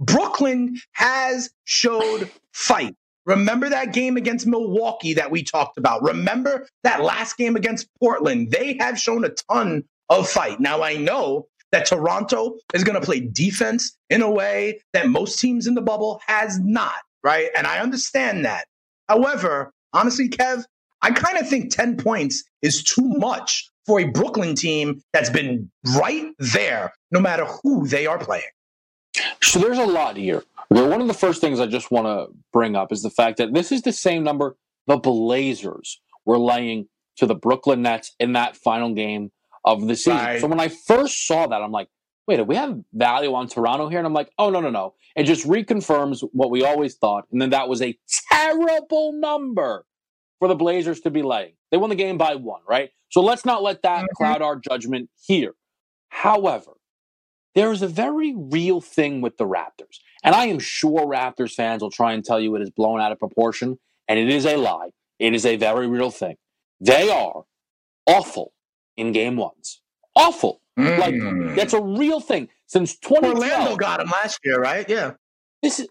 Brooklyn 0.00 0.76
has 0.92 1.50
showed 1.64 2.28
fight. 2.52 2.96
Remember 3.24 3.68
that 3.68 3.92
game 3.92 4.16
against 4.16 4.48
Milwaukee 4.48 5.14
that 5.14 5.30
we 5.30 5.44
talked 5.44 5.78
about? 5.78 6.02
Remember 6.02 6.66
that 6.82 7.02
last 7.02 7.36
game 7.36 7.54
against 7.54 7.86
Portland? 8.00 8.50
They 8.50 8.76
have 8.80 8.98
shown 8.98 9.24
a 9.24 9.30
ton 9.48 9.84
of 10.08 10.28
fight. 10.28 10.58
Now, 10.58 10.82
I 10.82 10.96
know 10.96 11.46
that 11.70 11.86
Toronto 11.86 12.56
is 12.74 12.82
going 12.82 13.00
to 13.00 13.04
play 13.04 13.20
defense 13.20 13.96
in 14.10 14.22
a 14.22 14.30
way 14.30 14.80
that 14.92 15.08
most 15.08 15.38
teams 15.38 15.68
in 15.68 15.74
the 15.74 15.82
bubble 15.82 16.20
has 16.26 16.58
not, 16.58 16.94
right? 17.22 17.48
And 17.56 17.66
I 17.66 17.78
understand 17.78 18.44
that. 18.44 18.66
However, 19.08 19.72
honestly, 19.92 20.28
Kev, 20.28 20.64
I 21.02 21.10
kind 21.10 21.38
of 21.38 21.48
think 21.48 21.74
10 21.74 21.96
points 21.96 22.44
is 22.62 22.82
too 22.82 23.08
much 23.16 23.68
for 23.86 24.00
a 24.00 24.04
Brooklyn 24.04 24.54
team 24.54 25.02
that's 25.12 25.30
been 25.30 25.70
right 25.96 26.26
there 26.38 26.92
no 27.10 27.20
matter 27.20 27.44
who 27.44 27.86
they 27.86 28.06
are 28.06 28.18
playing. 28.18 28.44
So 29.42 29.58
there's 29.58 29.78
a 29.78 29.84
lot 29.84 30.16
here. 30.16 30.44
One 30.68 31.00
of 31.00 31.08
the 31.08 31.14
first 31.14 31.40
things 31.40 31.60
I 31.60 31.66
just 31.66 31.90
want 31.90 32.06
to 32.06 32.34
bring 32.52 32.76
up 32.76 32.92
is 32.92 33.02
the 33.02 33.10
fact 33.10 33.36
that 33.38 33.52
this 33.52 33.72
is 33.72 33.82
the 33.82 33.92
same 33.92 34.22
number 34.22 34.56
the 34.86 34.96
Blazers 34.96 36.00
were 36.24 36.38
laying 36.38 36.88
to 37.16 37.26
the 37.26 37.34
Brooklyn 37.34 37.82
Nets 37.82 38.14
in 38.18 38.32
that 38.32 38.56
final 38.56 38.94
game 38.94 39.32
of 39.64 39.86
the 39.86 39.96
season. 39.96 40.16
Right. 40.16 40.40
So 40.40 40.46
when 40.46 40.60
I 40.60 40.68
first 40.68 41.26
saw 41.26 41.46
that, 41.46 41.60
I'm 41.60 41.72
like, 41.72 41.88
wait, 42.26 42.36
do 42.36 42.44
we 42.44 42.56
have 42.56 42.78
value 42.92 43.34
on 43.34 43.48
Toronto 43.48 43.88
here? 43.88 43.98
And 43.98 44.06
I'm 44.06 44.14
like, 44.14 44.30
oh, 44.38 44.50
no, 44.50 44.60
no, 44.60 44.70
no. 44.70 44.94
It 45.14 45.24
just 45.24 45.46
reconfirms 45.46 46.26
what 46.32 46.50
we 46.50 46.64
always 46.64 46.94
thought. 46.94 47.26
And 47.30 47.42
then 47.42 47.50
that 47.50 47.68
was 47.68 47.82
a 47.82 47.98
terrible 48.30 49.12
number 49.12 49.84
for 50.42 50.48
the 50.48 50.56
Blazers 50.56 50.98
to 51.02 51.08
be 51.08 51.22
laying. 51.22 51.52
They 51.70 51.76
won 51.76 51.88
the 51.88 51.94
game 51.94 52.18
by 52.18 52.34
one, 52.34 52.62
right? 52.68 52.90
So 53.10 53.20
let's 53.20 53.44
not 53.44 53.62
let 53.62 53.82
that 53.82 53.98
mm-hmm. 53.98 54.16
cloud 54.16 54.42
our 54.42 54.56
judgment 54.56 55.08
here. 55.24 55.52
However, 56.08 56.72
there 57.54 57.70
is 57.70 57.80
a 57.80 57.86
very 57.86 58.34
real 58.36 58.80
thing 58.80 59.20
with 59.20 59.36
the 59.36 59.46
Raptors. 59.46 60.00
And 60.24 60.34
I 60.34 60.46
am 60.46 60.58
sure 60.58 61.06
Raptors 61.06 61.54
fans 61.54 61.80
will 61.80 61.92
try 61.92 62.12
and 62.12 62.24
tell 62.24 62.40
you 62.40 62.56
it 62.56 62.62
is 62.62 62.70
blown 62.70 63.00
out 63.00 63.12
of 63.12 63.20
proportion. 63.20 63.78
and 64.08 64.18
it 64.18 64.28
is 64.30 64.44
a 64.44 64.56
lie. 64.56 64.88
It 65.20 65.32
is 65.32 65.46
a 65.46 65.54
very 65.54 65.86
real 65.86 66.10
thing. 66.10 66.34
They 66.80 67.08
are 67.08 67.44
awful 68.08 68.52
in 68.96 69.12
game 69.12 69.36
ones. 69.36 69.80
Awful. 70.16 70.60
Mm. 70.76 70.98
Like 70.98 71.54
that's 71.54 71.72
a 71.72 71.80
real 71.80 72.18
thing. 72.18 72.48
Since 72.66 72.96
2012, 72.96 73.36
Orlando 73.36 73.76
got 73.76 74.00
them 74.00 74.10
last 74.10 74.40
year, 74.44 74.58
right? 74.58 74.88
Yeah. 74.88 75.12
This 75.62 75.78
is 75.78 75.86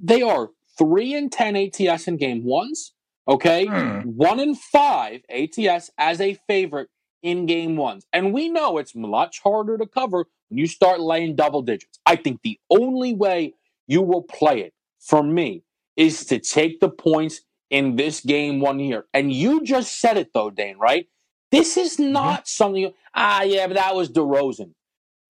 they 0.00 0.22
are 0.22 0.50
three 0.76 1.14
and 1.14 1.30
ten 1.30 1.54
ATS 1.54 2.08
in 2.08 2.16
game 2.16 2.42
ones. 2.42 2.94
Okay, 3.28 3.66
mm. 3.66 4.04
one 4.04 4.40
in 4.40 4.54
five 4.54 5.20
ATS 5.30 5.90
as 5.96 6.20
a 6.20 6.34
favorite 6.48 6.88
in 7.22 7.46
game 7.46 7.76
ones, 7.76 8.04
and 8.12 8.32
we 8.32 8.48
know 8.48 8.78
it's 8.78 8.96
much 8.96 9.40
harder 9.44 9.78
to 9.78 9.86
cover 9.86 10.26
when 10.48 10.58
you 10.58 10.66
start 10.66 11.00
laying 11.00 11.36
double 11.36 11.62
digits. 11.62 12.00
I 12.04 12.16
think 12.16 12.40
the 12.42 12.58
only 12.68 13.14
way 13.14 13.54
you 13.86 14.02
will 14.02 14.22
play 14.22 14.60
it 14.60 14.74
for 14.98 15.22
me 15.22 15.62
is 15.96 16.24
to 16.26 16.38
take 16.38 16.80
the 16.80 16.88
points 16.88 17.42
in 17.70 17.96
this 17.96 18.20
game 18.20 18.60
one 18.60 18.78
year. 18.78 19.06
And 19.14 19.32
you 19.32 19.62
just 19.62 20.00
said 20.00 20.16
it 20.16 20.32
though, 20.34 20.50
Dane, 20.50 20.78
right? 20.78 21.06
This 21.50 21.76
is 21.76 21.96
mm-hmm. 21.96 22.12
not 22.12 22.40
mm-hmm. 22.40 22.46
something, 22.46 22.92
ah, 23.14 23.42
yeah, 23.42 23.66
but 23.66 23.74
that 23.74 23.94
was 23.94 24.10
DeRozan. 24.10 24.72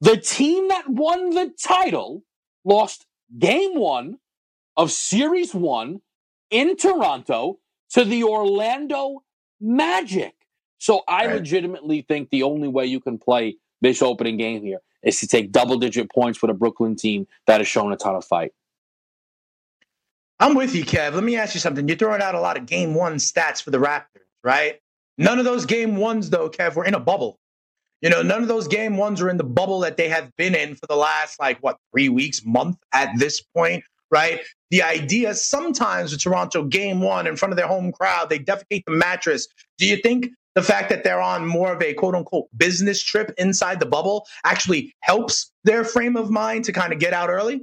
The 0.00 0.16
team 0.16 0.68
that 0.68 0.88
won 0.88 1.30
the 1.30 1.52
title 1.62 2.24
lost 2.64 3.06
game 3.38 3.78
one 3.78 4.18
of 4.76 4.90
series 4.90 5.54
one 5.54 6.00
in 6.50 6.76
Toronto 6.76 7.58
to 7.92 8.04
the 8.04 8.24
Orlando 8.24 9.22
Magic. 9.60 10.34
So 10.78 11.02
I 11.06 11.26
right. 11.26 11.36
legitimately 11.36 12.02
think 12.02 12.30
the 12.30 12.42
only 12.42 12.68
way 12.68 12.86
you 12.86 13.00
can 13.00 13.18
play 13.18 13.56
this 13.80 14.02
opening 14.02 14.36
game 14.36 14.62
here 14.62 14.80
is 15.02 15.20
to 15.20 15.26
take 15.26 15.52
double 15.52 15.78
digit 15.78 16.10
points 16.10 16.42
with 16.42 16.50
a 16.50 16.54
Brooklyn 16.54 16.96
team 16.96 17.26
that 17.46 17.60
has 17.60 17.68
shown 17.68 17.92
a 17.92 17.96
ton 17.96 18.14
of 18.14 18.24
fight. 18.24 18.52
I'm 20.40 20.54
with 20.54 20.74
you, 20.74 20.84
Kev. 20.84 21.14
Let 21.14 21.22
me 21.22 21.36
ask 21.36 21.54
you 21.54 21.60
something. 21.60 21.86
You're 21.86 21.96
throwing 21.96 22.22
out 22.22 22.34
a 22.34 22.40
lot 22.40 22.56
of 22.56 22.66
game 22.66 22.94
one 22.94 23.14
stats 23.16 23.62
for 23.62 23.70
the 23.70 23.78
Raptors, 23.78 24.26
right? 24.42 24.80
None 25.18 25.38
of 25.38 25.44
those 25.44 25.66
game 25.66 25.96
ones, 25.96 26.30
though, 26.30 26.48
Kev, 26.48 26.74
were 26.74 26.84
in 26.84 26.94
a 26.94 27.00
bubble. 27.00 27.38
You 28.00 28.10
know, 28.10 28.22
none 28.22 28.42
of 28.42 28.48
those 28.48 28.66
game 28.66 28.96
ones 28.96 29.20
are 29.20 29.30
in 29.30 29.36
the 29.36 29.44
bubble 29.44 29.78
that 29.80 29.96
they 29.96 30.08
have 30.08 30.34
been 30.36 30.56
in 30.56 30.74
for 30.74 30.86
the 30.88 30.96
last, 30.96 31.38
like, 31.38 31.58
what, 31.60 31.76
three 31.92 32.08
weeks, 32.08 32.44
month 32.44 32.76
at 32.92 33.16
this 33.18 33.40
point, 33.40 33.84
right? 34.12 34.40
The 34.70 34.82
idea 34.82 35.34
sometimes 35.34 36.12
with 36.12 36.22
Toronto 36.22 36.64
game 36.64 37.00
one 37.00 37.26
in 37.26 37.36
front 37.36 37.52
of 37.52 37.56
their 37.56 37.66
home 37.66 37.90
crowd, 37.90 38.30
they 38.30 38.38
defecate 38.38 38.84
the 38.86 38.92
mattress. 38.92 39.48
Do 39.78 39.86
you 39.86 39.96
think 39.96 40.28
the 40.54 40.62
fact 40.62 40.90
that 40.90 41.02
they're 41.02 41.20
on 41.20 41.46
more 41.46 41.72
of 41.72 41.82
a 41.82 41.94
quote 41.94 42.14
unquote 42.14 42.46
business 42.56 43.02
trip 43.02 43.32
inside 43.38 43.80
the 43.80 43.86
bubble 43.86 44.26
actually 44.44 44.94
helps 45.00 45.50
their 45.64 45.82
frame 45.82 46.16
of 46.16 46.30
mind 46.30 46.66
to 46.66 46.72
kind 46.72 46.92
of 46.92 46.98
get 46.98 47.12
out 47.12 47.30
early? 47.30 47.62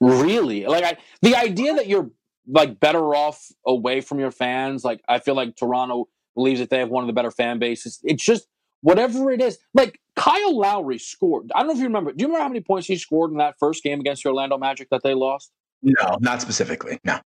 Really? 0.00 0.66
Like 0.66 0.84
I, 0.84 0.96
the 1.22 1.34
idea 1.36 1.74
that 1.74 1.86
you're 1.86 2.10
like 2.46 2.78
better 2.78 3.14
off 3.14 3.46
away 3.66 4.00
from 4.00 4.18
your 4.18 4.30
fans, 4.30 4.84
like 4.84 5.00
I 5.08 5.18
feel 5.18 5.34
like 5.34 5.56
Toronto 5.56 6.08
believes 6.34 6.60
that 6.60 6.70
they 6.70 6.78
have 6.78 6.90
one 6.90 7.02
of 7.02 7.06
the 7.06 7.12
better 7.12 7.30
fan 7.30 7.58
bases. 7.58 8.00
It's 8.02 8.24
just 8.24 8.46
whatever 8.84 9.32
it 9.32 9.40
is. 9.40 9.58
Like 9.72 9.98
Kyle 10.14 10.56
Lowry 10.56 10.98
scored. 10.98 11.50
I 11.54 11.60
don't 11.60 11.68
know 11.68 11.72
if 11.72 11.78
you 11.78 11.84
remember. 11.84 12.12
Do 12.12 12.22
you 12.22 12.28
remember 12.28 12.42
how 12.42 12.48
many 12.48 12.60
points 12.60 12.86
he 12.86 12.96
scored 12.96 13.32
in 13.32 13.38
that 13.38 13.58
first 13.58 13.82
game 13.82 13.98
against 13.98 14.22
the 14.22 14.28
Orlando 14.28 14.58
Magic 14.58 14.88
that 14.90 15.02
they 15.02 15.14
lost? 15.14 15.50
No, 15.82 16.16
not 16.20 16.40
specifically. 16.40 17.00
No. 17.02 17.18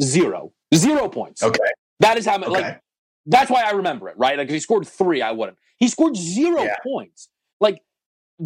Zero. 0.00 0.52
Zero 0.74 1.08
points. 1.08 1.42
Okay. 1.42 1.58
That 1.98 2.16
is 2.16 2.24
how 2.24 2.36
okay. 2.36 2.48
like 2.48 2.80
that's 3.26 3.50
why 3.50 3.62
I 3.62 3.72
remember 3.72 4.08
it, 4.08 4.16
right? 4.16 4.38
Like 4.38 4.48
if 4.48 4.54
he 4.54 4.60
scored 4.60 4.86
three, 4.86 5.20
I 5.20 5.32
wouldn't. 5.32 5.58
He 5.76 5.88
scored 5.88 6.16
zero 6.16 6.62
yeah. 6.62 6.76
points. 6.82 7.28
Like 7.60 7.82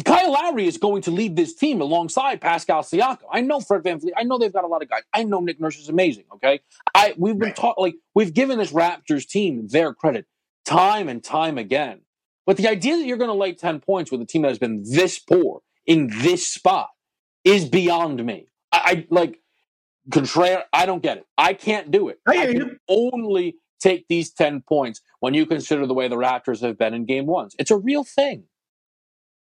Kyle 0.03 0.31
Lowry 0.31 0.67
is 0.67 0.77
going 0.77 1.03
to 1.03 1.11
lead 1.11 1.35
this 1.35 1.53
team 1.53 1.79
alongside 1.81 2.41
Pascal 2.41 2.81
Siakam. 2.81 3.19
I 3.31 3.41
know 3.41 3.61
Fred 3.61 3.83
VanVleet. 3.83 4.11
I 4.17 4.23
know 4.23 4.37
they've 4.37 4.51
got 4.51 4.63
a 4.63 4.67
lot 4.67 4.81
of 4.81 4.89
guys. 4.89 5.03
I 5.13 5.23
know 5.23 5.39
Nick 5.39 5.61
Nurse 5.61 5.77
is 5.77 5.87
amazing. 5.87 6.25
Okay, 6.33 6.61
I 6.95 7.13
we've 7.15 7.37
been 7.37 7.53
taught 7.53 7.79
like 7.79 7.95
we've 8.15 8.33
given 8.33 8.57
this 8.57 8.71
Raptors 8.71 9.27
team 9.27 9.67
their 9.67 9.93
credit 9.93 10.25
time 10.65 11.07
and 11.07 11.23
time 11.23 11.57
again. 11.57 12.01
But 12.45 12.57
the 12.57 12.67
idea 12.67 12.97
that 12.97 13.05
you're 13.05 13.17
going 13.17 13.29
to 13.29 13.35
lay 13.35 13.53
ten 13.53 13.79
points 13.79 14.11
with 14.11 14.21
a 14.21 14.25
team 14.25 14.43
that 14.43 14.49
has 14.49 14.59
been 14.59 14.83
this 14.85 15.19
poor 15.19 15.61
in 15.85 16.09
this 16.21 16.47
spot 16.47 16.89
is 17.43 17.65
beyond 17.65 18.23
me. 18.23 18.47
I, 18.71 18.81
I 18.85 19.07
like 19.09 19.39
Contreras. 20.11 20.63
I 20.73 20.85
don't 20.85 21.01
get 21.01 21.17
it. 21.17 21.25
I 21.37 21.53
can't 21.53 21.91
do 21.91 22.09
it. 22.09 22.19
I, 22.27 22.37
I 22.37 22.45
can 22.47 22.55
you. 22.55 22.77
only 22.87 23.55
take 23.79 24.07
these 24.07 24.31
ten 24.31 24.61
points 24.61 25.01
when 25.19 25.33
you 25.33 25.45
consider 25.45 25.85
the 25.85 25.93
way 25.93 26.07
the 26.07 26.15
Raptors 26.15 26.61
have 26.61 26.77
been 26.77 26.93
in 26.93 27.05
game 27.05 27.25
ones. 27.25 27.55
It's 27.59 27.71
a 27.71 27.77
real 27.77 28.03
thing. 28.03 28.45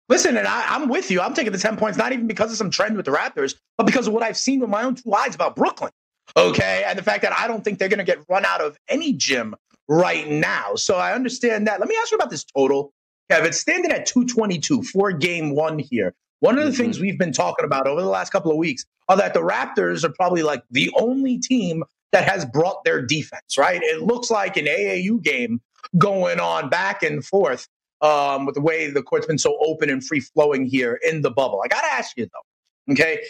Listen, 0.10 0.38
and 0.38 0.48
I, 0.48 0.76
am 0.76 0.90
with 0.90 1.10
you. 1.10 1.22
I'm 1.22 1.34
taking 1.34 1.54
the 1.54 1.58
10 1.58 1.78
points, 1.78 1.98
not 1.98 2.12
even 2.12 2.28
because 2.28 2.52
of 2.52 2.58
some 2.58 2.70
trend 2.70 2.98
with 2.98 3.06
the 3.06 3.12
Raptors, 3.12 3.56
but 3.78 3.86
because 3.86 4.06
of 4.06 4.14
what 4.14 4.22
I've 4.22 4.38
seen 4.38 4.60
with 4.60 4.70
my 4.70 4.84
own 4.84 4.96
two 4.96 5.14
eyes 5.14 5.34
about 5.34 5.56
Brooklyn. 5.56 5.92
Okay. 6.36 6.84
And 6.86 6.98
the 6.98 7.04
fact 7.04 7.22
that 7.22 7.34
I 7.34 7.48
don't 7.48 7.64
think 7.64 7.80
they're 7.80 7.90
going 7.90 8.00
to 8.00 8.06
get 8.06 8.20
run 8.30 8.46
out 8.46 8.62
of 8.62 8.78
any 8.90 9.14
gym 9.14 9.56
right 9.88 10.30
now. 10.30 10.76
So 10.76 10.96
I 10.96 11.14
understand 11.14 11.68
that. 11.68 11.80
Let 11.80 11.90
me 11.90 11.96
ask 12.02 12.12
you 12.12 12.18
about 12.18 12.30
this 12.30 12.44
total. 12.44 12.94
Kevin, 13.30 13.48
it's 13.48 13.60
standing 13.60 13.92
at 13.92 14.06
222 14.06 14.84
for 14.84 15.12
game 15.12 15.56
one 15.56 15.80
here. 15.80 16.14
One 16.40 16.58
of 16.58 16.66
the 16.66 16.72
mm-hmm. 16.72 16.82
things 16.82 17.00
we've 17.00 17.18
been 17.18 17.32
talking 17.32 17.66
about 17.66 17.88
over 17.88 18.02
the 18.02 18.08
last 18.08 18.32
couple 18.32 18.52
of 18.52 18.58
weeks 18.58 18.86
are 19.08 19.18
that 19.18 19.34
the 19.34 19.42
Raptors 19.42 20.04
are 20.04 20.14
probably 20.14 20.44
like 20.44 20.64
the 20.72 20.92
only 20.98 21.38
team 21.40 21.84
that 22.12 22.30
has 22.30 22.46
brought 22.46 22.84
their 22.84 23.02
defense, 23.02 23.58
right? 23.58 23.82
It 23.82 24.04
looks 24.04 24.30
like 24.30 24.58
an 24.58 24.66
AAU 24.66 25.22
game 25.22 25.62
going 25.98 26.40
on 26.40 26.70
back 26.70 27.02
and 27.04 27.26
forth 27.26 27.68
um, 28.02 28.46
with 28.46 28.56
the 28.56 28.62
way 28.62 28.90
the 28.90 29.02
court's 29.02 29.26
been 29.26 29.38
so 29.38 29.58
open 29.62 29.90
and 29.90 30.06
free 30.06 30.20
flowing 30.20 30.66
here 30.66 31.00
in 31.04 31.22
the 31.22 31.32
bubble. 31.32 31.62
I 31.64 31.68
got 31.68 31.82
to 31.82 31.94
ask 31.94 32.16
you 32.18 32.28
though, 32.28 32.94
okay? 32.94 33.24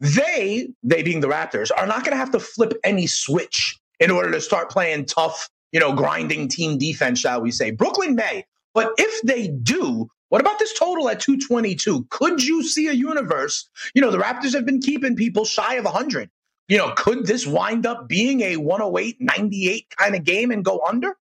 They, 0.00 0.68
they 0.82 1.02
being 1.02 1.20
the 1.20 1.28
Raptors, 1.28 1.70
are 1.76 1.86
not 1.86 2.00
going 2.00 2.12
to 2.12 2.16
have 2.16 2.30
to 2.32 2.40
flip 2.40 2.74
any 2.82 3.06
switch 3.06 3.78
in 4.00 4.10
order 4.10 4.30
to 4.32 4.40
start 4.40 4.70
playing 4.70 5.06
tough, 5.06 5.48
you 5.74 5.80
know, 5.80 5.92
grinding 5.92 6.46
team 6.48 6.78
defense, 6.78 7.18
shall 7.18 7.42
we 7.42 7.50
say. 7.50 7.72
Brooklyn 7.72 8.14
may, 8.14 8.46
but 8.74 8.92
if 8.96 9.20
they 9.22 9.48
do, 9.48 10.08
what 10.28 10.40
about 10.40 10.60
this 10.60 10.78
total 10.78 11.08
at 11.10 11.18
222? 11.18 12.06
Could 12.10 12.42
you 12.42 12.62
see 12.62 12.86
a 12.86 12.92
universe? 12.92 13.68
You 13.92 14.00
know, 14.00 14.12
the 14.12 14.18
Raptors 14.18 14.54
have 14.54 14.64
been 14.64 14.80
keeping 14.80 15.16
people 15.16 15.44
shy 15.44 15.74
of 15.74 15.84
100. 15.84 16.30
You 16.68 16.78
know, 16.78 16.92
could 16.96 17.26
this 17.26 17.44
wind 17.44 17.86
up 17.86 18.08
being 18.08 18.40
a 18.40 18.56
108 18.56 19.20
98 19.20 19.94
kind 19.98 20.14
of 20.14 20.24
game 20.24 20.52
and 20.52 20.64
go 20.64 20.80
under? 20.86 21.16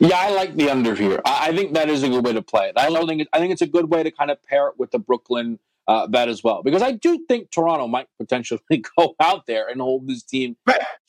Yeah, 0.00 0.16
I 0.16 0.30
like 0.30 0.54
the 0.54 0.70
under 0.70 0.94
here. 0.94 1.20
I, 1.26 1.54
think 1.54 1.74
that 1.74 1.90
is 1.90 2.02
a 2.02 2.08
good 2.08 2.24
way 2.24 2.32
to 2.32 2.42
play 2.42 2.68
it. 2.68 2.74
I 2.76 2.88
don't 2.88 3.06
think 3.06 3.28
I 3.32 3.38
think 3.38 3.52
it's 3.52 3.62
a 3.62 3.66
good 3.66 3.90
way 3.90 4.02
to 4.02 4.10
kind 4.10 4.30
of 4.30 4.42
pair 4.44 4.68
it 4.68 4.78
with 4.78 4.92
the 4.92 4.98
Brooklyn 4.98 5.58
uh, 5.88 6.06
bet 6.06 6.28
as 6.28 6.42
well, 6.42 6.62
because 6.62 6.82
I 6.82 6.92
do 6.92 7.24
think 7.28 7.50
Toronto 7.50 7.86
might 7.86 8.08
potentially 8.18 8.60
go 8.98 9.14
out 9.20 9.46
there 9.46 9.68
and 9.68 9.80
hold 9.80 10.08
this 10.08 10.22
team 10.22 10.56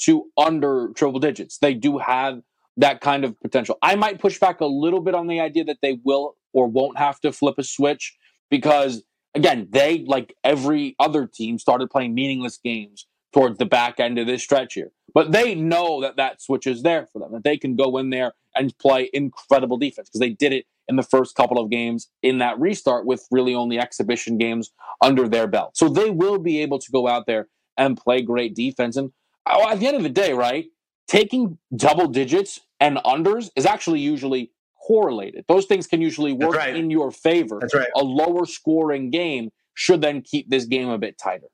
to 0.01 0.25
under 0.37 0.91
triple 0.95 1.19
digits. 1.19 1.57
They 1.57 1.73
do 1.73 1.97
have 1.97 2.41
that 2.77 3.01
kind 3.01 3.25
of 3.25 3.39
potential. 3.41 3.77
I 3.81 3.95
might 3.95 4.19
push 4.19 4.39
back 4.39 4.61
a 4.61 4.65
little 4.65 5.01
bit 5.01 5.15
on 5.15 5.27
the 5.27 5.39
idea 5.39 5.63
that 5.65 5.79
they 5.81 5.99
will 6.03 6.35
or 6.53 6.67
won't 6.67 6.97
have 6.97 7.19
to 7.21 7.31
flip 7.31 7.55
a 7.57 7.63
switch 7.63 8.15
because 8.49 9.03
again, 9.35 9.67
they 9.69 10.03
like 10.05 10.35
every 10.43 10.95
other 10.99 11.27
team 11.27 11.57
started 11.59 11.89
playing 11.89 12.13
meaningless 12.13 12.57
games 12.57 13.07
towards 13.33 13.57
the 13.57 13.65
back 13.65 13.99
end 13.99 14.17
of 14.17 14.27
this 14.27 14.43
stretch 14.43 14.73
here. 14.73 14.91
But 15.13 15.31
they 15.31 15.55
know 15.55 16.01
that 16.01 16.17
that 16.17 16.41
switch 16.41 16.67
is 16.67 16.83
there 16.83 17.07
for 17.11 17.19
them, 17.19 17.31
that 17.33 17.43
they 17.43 17.57
can 17.57 17.75
go 17.75 17.97
in 17.97 18.09
there 18.09 18.33
and 18.55 18.77
play 18.77 19.09
incredible 19.13 19.77
defense 19.77 20.09
because 20.09 20.19
they 20.19 20.29
did 20.29 20.53
it 20.53 20.65
in 20.87 20.95
the 20.95 21.03
first 21.03 21.35
couple 21.35 21.59
of 21.59 21.69
games 21.69 22.09
in 22.23 22.37
that 22.39 22.59
restart 22.59 23.05
with 23.05 23.27
really 23.31 23.53
only 23.53 23.79
exhibition 23.79 24.37
games 24.37 24.71
under 25.01 25.27
their 25.27 25.47
belt. 25.47 25.77
So 25.77 25.89
they 25.89 26.09
will 26.09 26.39
be 26.39 26.61
able 26.61 26.79
to 26.79 26.91
go 26.91 27.07
out 27.07 27.25
there 27.25 27.47
and 27.77 27.97
play 27.97 28.21
great 28.21 28.55
defense. 28.55 28.95
And 28.95 29.11
uh, 29.45 29.67
at 29.69 29.79
the 29.79 29.87
end 29.87 29.97
of 29.97 30.03
the 30.03 30.09
day, 30.09 30.33
right, 30.33 30.65
taking 31.07 31.57
double 31.75 32.07
digits 32.07 32.59
and 32.79 32.97
unders 32.97 33.49
is 33.55 33.65
actually 33.65 33.99
usually 33.99 34.51
correlated. 34.85 35.45
Those 35.47 35.65
things 35.65 35.87
can 35.87 36.01
usually 36.01 36.33
work 36.33 36.55
right. 36.55 36.75
in 36.75 36.89
your 36.89 37.11
favor. 37.11 37.57
That's 37.59 37.75
right. 37.75 37.89
A 37.95 38.03
lower 38.03 38.45
scoring 38.45 39.09
game 39.09 39.51
should 39.73 40.01
then 40.01 40.21
keep 40.21 40.49
this 40.49 40.65
game 40.65 40.89
a 40.89 40.97
bit 40.97 41.17
tighter. 41.17 41.47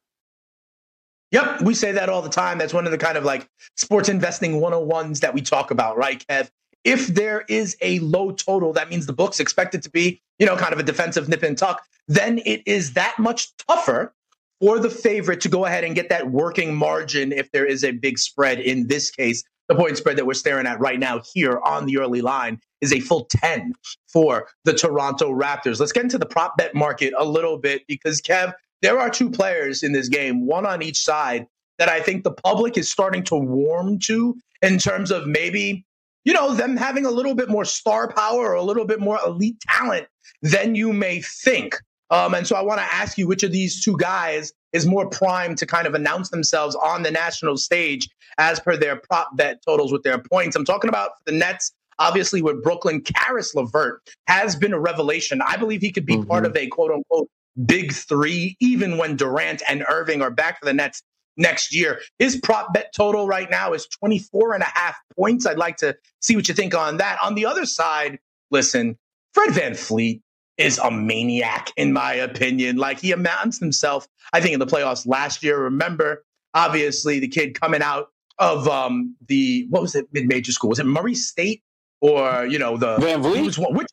Yep, 1.31 1.61
we 1.61 1.73
say 1.73 1.91
that 1.93 2.09
all 2.09 2.21
the 2.21 2.29
time. 2.29 2.59
That's 2.59 2.75
one 2.75 2.85
of 2.85 2.91
the 2.91 2.97
kind 2.97 3.17
of 3.17 3.25
like 3.25 3.49
sports 3.75 4.07
investing 4.07 4.61
101s 4.61 5.21
that 5.21 5.33
we 5.33 5.41
talk 5.41 5.71
about, 5.71 5.97
right, 5.97 6.23
Kev? 6.29 6.51
If 6.83 7.07
there 7.07 7.45
is 7.47 7.77
a 7.81 7.99
low 7.99 8.31
total, 8.31 8.73
that 8.73 8.89
means 8.89 9.05
the 9.05 9.13
book's 9.13 9.39
expected 9.39 9.83
to 9.83 9.89
be, 9.89 10.21
you 10.39 10.45
know, 10.45 10.57
kind 10.57 10.73
of 10.73 10.79
a 10.79 10.83
defensive 10.83 11.29
nip 11.29 11.43
and 11.43 11.57
tuck, 11.57 11.83
then 12.07 12.39
it 12.45 12.61
is 12.65 12.93
that 12.93 13.17
much 13.17 13.55
tougher 13.67 14.13
for 14.59 14.79
the 14.79 14.89
favorite 14.89 15.41
to 15.41 15.49
go 15.49 15.65
ahead 15.65 15.83
and 15.83 15.95
get 15.95 16.09
that 16.09 16.31
working 16.31 16.75
margin 16.75 17.31
if 17.31 17.51
there 17.51 17.65
is 17.65 17.83
a 17.83 17.91
big 17.91 18.17
spread. 18.17 18.59
In 18.59 18.87
this 18.87 19.11
case, 19.11 19.43
the 19.69 19.75
point 19.75 19.97
spread 19.97 20.17
that 20.17 20.25
we're 20.25 20.33
staring 20.33 20.67
at 20.67 20.79
right 20.79 20.99
now 20.99 21.21
here 21.33 21.59
on 21.63 21.85
the 21.85 21.97
early 21.97 22.21
line 22.21 22.59
is 22.81 22.91
a 22.91 22.99
full 22.99 23.25
10 23.29 23.73
for 24.07 24.47
the 24.65 24.73
Toronto 24.73 25.33
Raptors. 25.33 25.79
Let's 25.79 25.93
get 25.93 26.03
into 26.03 26.17
the 26.17 26.25
prop 26.25 26.57
bet 26.57 26.75
market 26.75 27.13
a 27.17 27.23
little 27.23 27.57
bit 27.57 27.83
because, 27.87 28.21
Kev, 28.21 28.53
there 28.81 28.99
are 28.99 29.09
two 29.09 29.29
players 29.29 29.81
in 29.81 29.93
this 29.93 30.09
game, 30.09 30.45
one 30.45 30.65
on 30.65 30.81
each 30.81 31.01
side, 31.01 31.47
that 31.79 31.87
I 31.89 32.01
think 32.01 32.23
the 32.23 32.31
public 32.31 32.77
is 32.77 32.91
starting 32.91 33.23
to 33.23 33.35
warm 33.35 33.99
to 33.99 34.35
in 34.61 34.77
terms 34.77 35.11
of 35.11 35.27
maybe, 35.27 35.85
you 36.25 36.33
know, 36.33 36.53
them 36.53 36.77
having 36.77 37.05
a 37.05 37.11
little 37.11 37.35
bit 37.35 37.49
more 37.49 37.65
star 37.65 38.11
power 38.11 38.49
or 38.49 38.53
a 38.53 38.63
little 38.63 38.85
bit 38.85 38.99
more 38.99 39.19
elite 39.25 39.59
talent 39.61 40.07
than 40.41 40.75
you 40.75 40.93
may 40.93 41.21
think. 41.21 41.75
Um, 42.09 42.33
and 42.33 42.45
so 42.45 42.55
I 42.55 42.61
want 42.61 42.79
to 42.79 42.93
ask 42.93 43.17
you 43.17 43.27
which 43.27 43.43
of 43.43 43.51
these 43.51 43.83
two 43.83 43.97
guys 43.97 44.53
is 44.71 44.85
more 44.85 45.09
primed 45.09 45.57
to 45.59 45.65
kind 45.65 45.87
of 45.87 45.95
announce 45.95 46.29
themselves 46.29 46.75
on 46.75 47.03
the 47.03 47.11
national 47.11 47.57
stage 47.57 48.07
as 48.37 48.59
per 48.59 48.77
their 48.77 48.95
prop 48.95 49.35
bet 49.35 49.61
totals 49.65 49.91
with 49.91 50.03
their 50.03 50.19
points. 50.19 50.55
I'm 50.55 50.65
talking 50.65 50.89
about 50.89 51.11
the 51.25 51.31
Nets. 51.31 51.71
Obviously, 51.99 52.41
with 52.41 52.63
Brooklyn, 52.63 53.01
Caris 53.01 53.53
LeVert 53.53 54.01
has 54.27 54.55
been 54.55 54.73
a 54.73 54.79
revelation. 54.79 55.41
I 55.45 55.57
believe 55.57 55.81
he 55.81 55.91
could 55.91 56.05
be 56.05 56.17
mm-hmm. 56.17 56.27
part 56.27 56.45
of 56.45 56.55
a 56.55 56.67
quote 56.67 56.91
unquote 56.91 57.29
big 57.65 57.93
three, 57.93 58.57
even 58.59 58.97
when 58.97 59.15
Durant 59.15 59.61
and 59.69 59.85
Irving 59.87 60.21
are 60.21 60.31
back 60.31 60.59
for 60.59 60.65
the 60.65 60.73
Nets 60.73 61.03
next 61.37 61.73
year. 61.73 62.01
His 62.19 62.37
prop 62.37 62.73
bet 62.73 62.93
total 62.95 63.27
right 63.27 63.49
now 63.49 63.73
is 63.73 63.87
24 63.87 64.53
and 64.53 64.63
a 64.63 64.67
half 64.67 64.95
points. 65.17 65.45
I'd 65.45 65.57
like 65.57 65.77
to 65.77 65.95
see 66.21 66.35
what 66.35 66.47
you 66.47 66.53
think 66.53 66.75
on 66.75 66.97
that. 66.97 67.17
On 67.23 67.35
the 67.35 67.45
other 67.45 67.65
side, 67.65 68.19
listen, 68.51 68.97
Fred 69.33 69.49
VanVleet 69.49 70.21
is 70.57 70.77
a 70.77 70.91
maniac, 70.91 71.71
in 71.77 71.93
my 71.93 72.13
opinion. 72.13 72.77
Like 72.77 72.99
he 72.99 73.11
amounts 73.11 73.59
himself, 73.59 74.07
I 74.31 74.41
think, 74.41 74.53
in 74.53 74.59
the 74.59 74.67
playoffs 74.67 75.07
last 75.07 75.43
year. 75.43 75.57
Remember, 75.59 76.23
obviously, 76.53 77.19
the 77.19 77.27
kid 77.27 77.59
coming 77.59 77.81
out 77.81 78.09
of 78.39 78.67
um, 78.67 79.15
the 79.27 79.67
what 79.69 79.81
was 79.81 79.95
it 79.95 80.07
mid 80.11 80.27
major 80.27 80.51
school? 80.51 80.69
Was 80.69 80.79
it 80.79 80.85
Murray 80.85 81.15
State 81.15 81.63
or 82.01 82.45
you 82.45 82.59
know 82.59 82.77
the 82.77 82.97
Van 82.97 83.21
VanVleet? 83.21 83.45
Was, 83.45 83.57
Wichita 83.57 83.87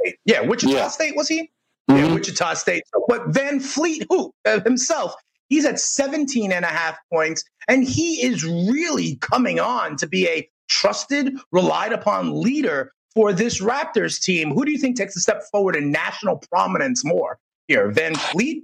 State? 0.00 0.16
Yeah, 0.24 0.40
Wichita 0.40 0.72
yeah. 0.72 0.88
State 0.88 1.16
was 1.16 1.28
he? 1.28 1.50
Mm-hmm. 1.90 1.96
Yeah, 1.96 2.14
Wichita 2.14 2.54
State. 2.54 2.82
But 3.08 3.30
VanVleet, 3.30 4.06
who 4.08 4.32
uh, 4.44 4.60
himself, 4.60 5.14
he's 5.48 5.64
at 5.64 5.78
17 5.78 6.52
and 6.52 6.64
a 6.64 6.68
half 6.68 6.98
points, 7.12 7.44
and 7.68 7.84
he 7.84 8.22
is 8.22 8.44
really 8.44 9.16
coming 9.16 9.60
on 9.60 9.96
to 9.96 10.06
be 10.06 10.28
a 10.28 10.48
trusted, 10.68 11.36
relied 11.52 11.92
upon 11.92 12.40
leader 12.40 12.92
for 13.14 13.32
this 13.32 13.60
Raptors 13.60 14.20
team. 14.20 14.50
Who 14.50 14.64
do 14.64 14.70
you 14.70 14.78
think 14.78 14.96
takes 14.96 15.16
a 15.16 15.20
step 15.20 15.42
forward 15.50 15.76
in 15.76 15.90
national 15.90 16.42
prominence 16.50 17.04
more 17.04 17.38
here, 17.68 17.90
VanVleet 17.90 18.62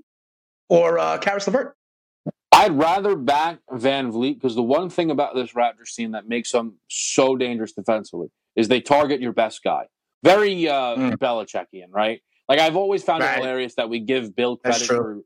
or 0.68 0.99
uh, 0.99 1.18
Caris 1.18 1.47
LeVert? 1.47 1.74
I'd 2.53 2.76
rather 2.76 3.16
back 3.16 3.61
VanVleet 3.70 4.35
because 4.35 4.55
the 4.55 4.62
one 4.62 4.91
thing 4.91 5.11
about 5.11 5.35
this 5.35 5.53
Raptors 5.53 5.95
team 5.97 6.12
that 6.12 6.28
makes 6.28 6.53
them 6.53 6.74
so 6.89 7.35
dangerous 7.35 7.72
defensively 7.72 8.28
is 8.55 8.68
they 8.68 8.80
target 8.80 9.20
your 9.20 9.33
best 9.33 9.64
guy. 9.64 9.87
Very 10.22 10.68
uh, 10.68 10.97
mm. 10.97 11.16
Belichickian, 11.16 11.87
right? 11.91 12.20
Like 12.49 12.61
I've 12.61 12.76
always 12.76 13.03
found 13.03 13.22
right. 13.22 13.39
it 13.39 13.41
hilarious 13.41 13.74
that 13.76 13.89
we 13.89 14.01
give 14.01 14.37
Bill 14.37 14.59
credit 14.59 14.87
for. 14.87 15.22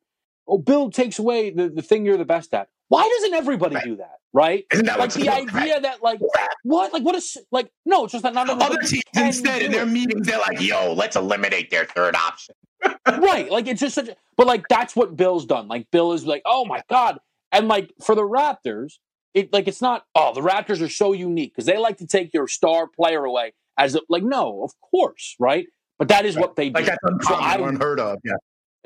Oh, 0.48 0.58
Bill 0.58 0.90
takes 0.90 1.18
away 1.18 1.50
the, 1.50 1.68
the 1.68 1.82
thing 1.82 2.04
you're 2.04 2.16
the 2.16 2.24
best 2.24 2.54
at. 2.54 2.68
Why 2.88 3.08
doesn't 3.18 3.34
everybody 3.34 3.74
right. 3.74 3.84
do 3.84 3.96
that? 3.96 4.16
Right? 4.32 4.64
That 4.70 4.98
like 4.98 5.12
the 5.12 5.28
idea 5.30 5.74
right? 5.74 5.82
that 5.82 6.02
like 6.02 6.20
what? 6.62 6.92
Like 6.92 7.02
what 7.02 7.14
is 7.14 7.36
like 7.50 7.70
no, 7.84 8.04
it's 8.04 8.12
just 8.12 8.22
that 8.22 8.34
not 8.34 8.48
other 8.50 8.80
teams 8.82 9.02
instead 9.16 9.62
in 9.62 9.72
their 9.72 9.86
meetings 9.86 10.26
they're 10.26 10.38
like, 10.38 10.60
yo, 10.60 10.92
let's 10.92 11.16
eliminate 11.16 11.70
their 11.70 11.86
third 11.86 12.14
option. 12.14 12.54
right. 13.06 13.50
Like 13.50 13.66
it's 13.66 13.80
just 13.80 13.94
such 13.94 14.08
a, 14.08 14.16
but 14.36 14.46
like 14.46 14.64
that's 14.68 14.94
what 14.94 15.16
Bill's 15.16 15.46
done. 15.46 15.68
Like 15.68 15.90
Bill 15.90 16.12
is 16.12 16.26
like, 16.26 16.42
oh 16.44 16.64
my 16.64 16.82
God. 16.88 17.18
And 17.50 17.68
like 17.68 17.92
for 18.04 18.14
the 18.14 18.22
Raptors, 18.22 18.94
it 19.34 19.52
like 19.52 19.68
it's 19.68 19.82
not, 19.82 20.04
oh, 20.14 20.34
the 20.34 20.40
Raptors 20.40 20.82
are 20.82 20.88
so 20.88 21.12
unique 21.12 21.52
because 21.54 21.66
they 21.66 21.78
like 21.78 21.98
to 21.98 22.06
take 22.06 22.32
your 22.34 22.48
star 22.48 22.88
player 22.88 23.24
away 23.24 23.52
as 23.78 23.94
a, 23.94 24.00
like, 24.08 24.22
no, 24.22 24.62
of 24.62 24.72
course, 24.90 25.36
right? 25.38 25.66
But 25.98 26.08
that 26.08 26.26
is 26.26 26.36
right. 26.36 26.42
what 26.42 26.56
they 26.56 26.70
do. 26.70 26.74
Like 26.74 26.86
that's 26.86 26.98
uncommon 27.02 27.58
so 27.58 27.64
unheard 27.64 28.00
of. 28.00 28.18
Yeah. 28.24 28.34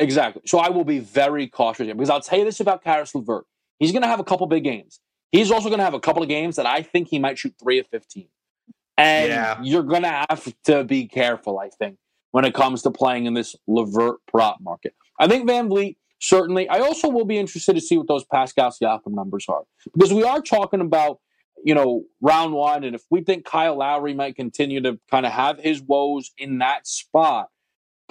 Exactly. 0.01 0.42
So 0.46 0.59
I 0.59 0.70
will 0.70 0.84
be 0.84 0.98
very 0.98 1.46
cautious 1.46 1.84
here 1.84 1.94
because 1.94 2.11
I'll 2.11 2.22
tell 2.22 2.38
you 2.38 2.44
this 2.44 2.59
about 2.59 2.82
Caris 2.82 3.14
LeVert. 3.14 3.44
He's 3.78 3.92
going 3.92 4.03
to 4.03 4.09
have 4.09 4.18
a 4.18 4.24
couple 4.24 4.46
big 4.46 4.64
games. 4.64 4.98
He's 5.30 5.51
also 5.51 5.68
going 5.68 5.78
to 5.78 5.84
have 5.84 5.94
a 5.94 6.01
couple 6.01 6.22
of 6.22 6.28
games 6.28 6.57
that 6.57 6.66
I 6.66 6.82
think 6.82 7.09
he 7.09 7.18
might 7.18 7.38
shoot 7.38 7.55
three 7.62 7.78
of 7.78 7.86
15. 7.88 8.26
And 8.96 9.28
yeah. 9.28 9.59
you're 9.62 9.82
going 9.82 10.03
to 10.03 10.09
have 10.09 10.53
to 10.64 10.84
be 10.84 11.07
careful, 11.07 11.59
I 11.59 11.68
think, 11.68 11.98
when 12.32 12.44
it 12.44 12.55
comes 12.55 12.82
to 12.82 12.90
playing 12.90 13.26
in 13.26 13.34
this 13.34 13.55
LeVert 13.66 14.16
prop 14.26 14.59
market. 14.61 14.94
I 15.18 15.28
think 15.28 15.48
VanVleet, 15.48 15.96
certainly. 16.18 16.68
I 16.68 16.80
also 16.80 17.09
will 17.09 17.24
be 17.24 17.38
interested 17.38 17.74
to 17.74 17.80
see 17.80 17.96
what 17.96 18.09
those 18.09 18.24
Pascal 18.24 18.70
Siakam 18.70 19.12
numbers 19.12 19.46
are 19.48 19.62
because 19.94 20.12
we 20.12 20.24
are 20.24 20.40
talking 20.40 20.80
about, 20.80 21.20
you 21.62 21.74
know, 21.74 22.05
round 22.20 22.55
one. 22.55 22.84
And 22.84 22.94
if 22.94 23.03
we 23.11 23.22
think 23.22 23.44
Kyle 23.44 23.76
Lowry 23.76 24.14
might 24.14 24.34
continue 24.34 24.80
to 24.82 24.98
kind 25.11 25.26
of 25.26 25.32
have 25.32 25.59
his 25.59 25.80
woes 25.80 26.32
in 26.36 26.59
that 26.59 26.86
spot, 26.86 27.48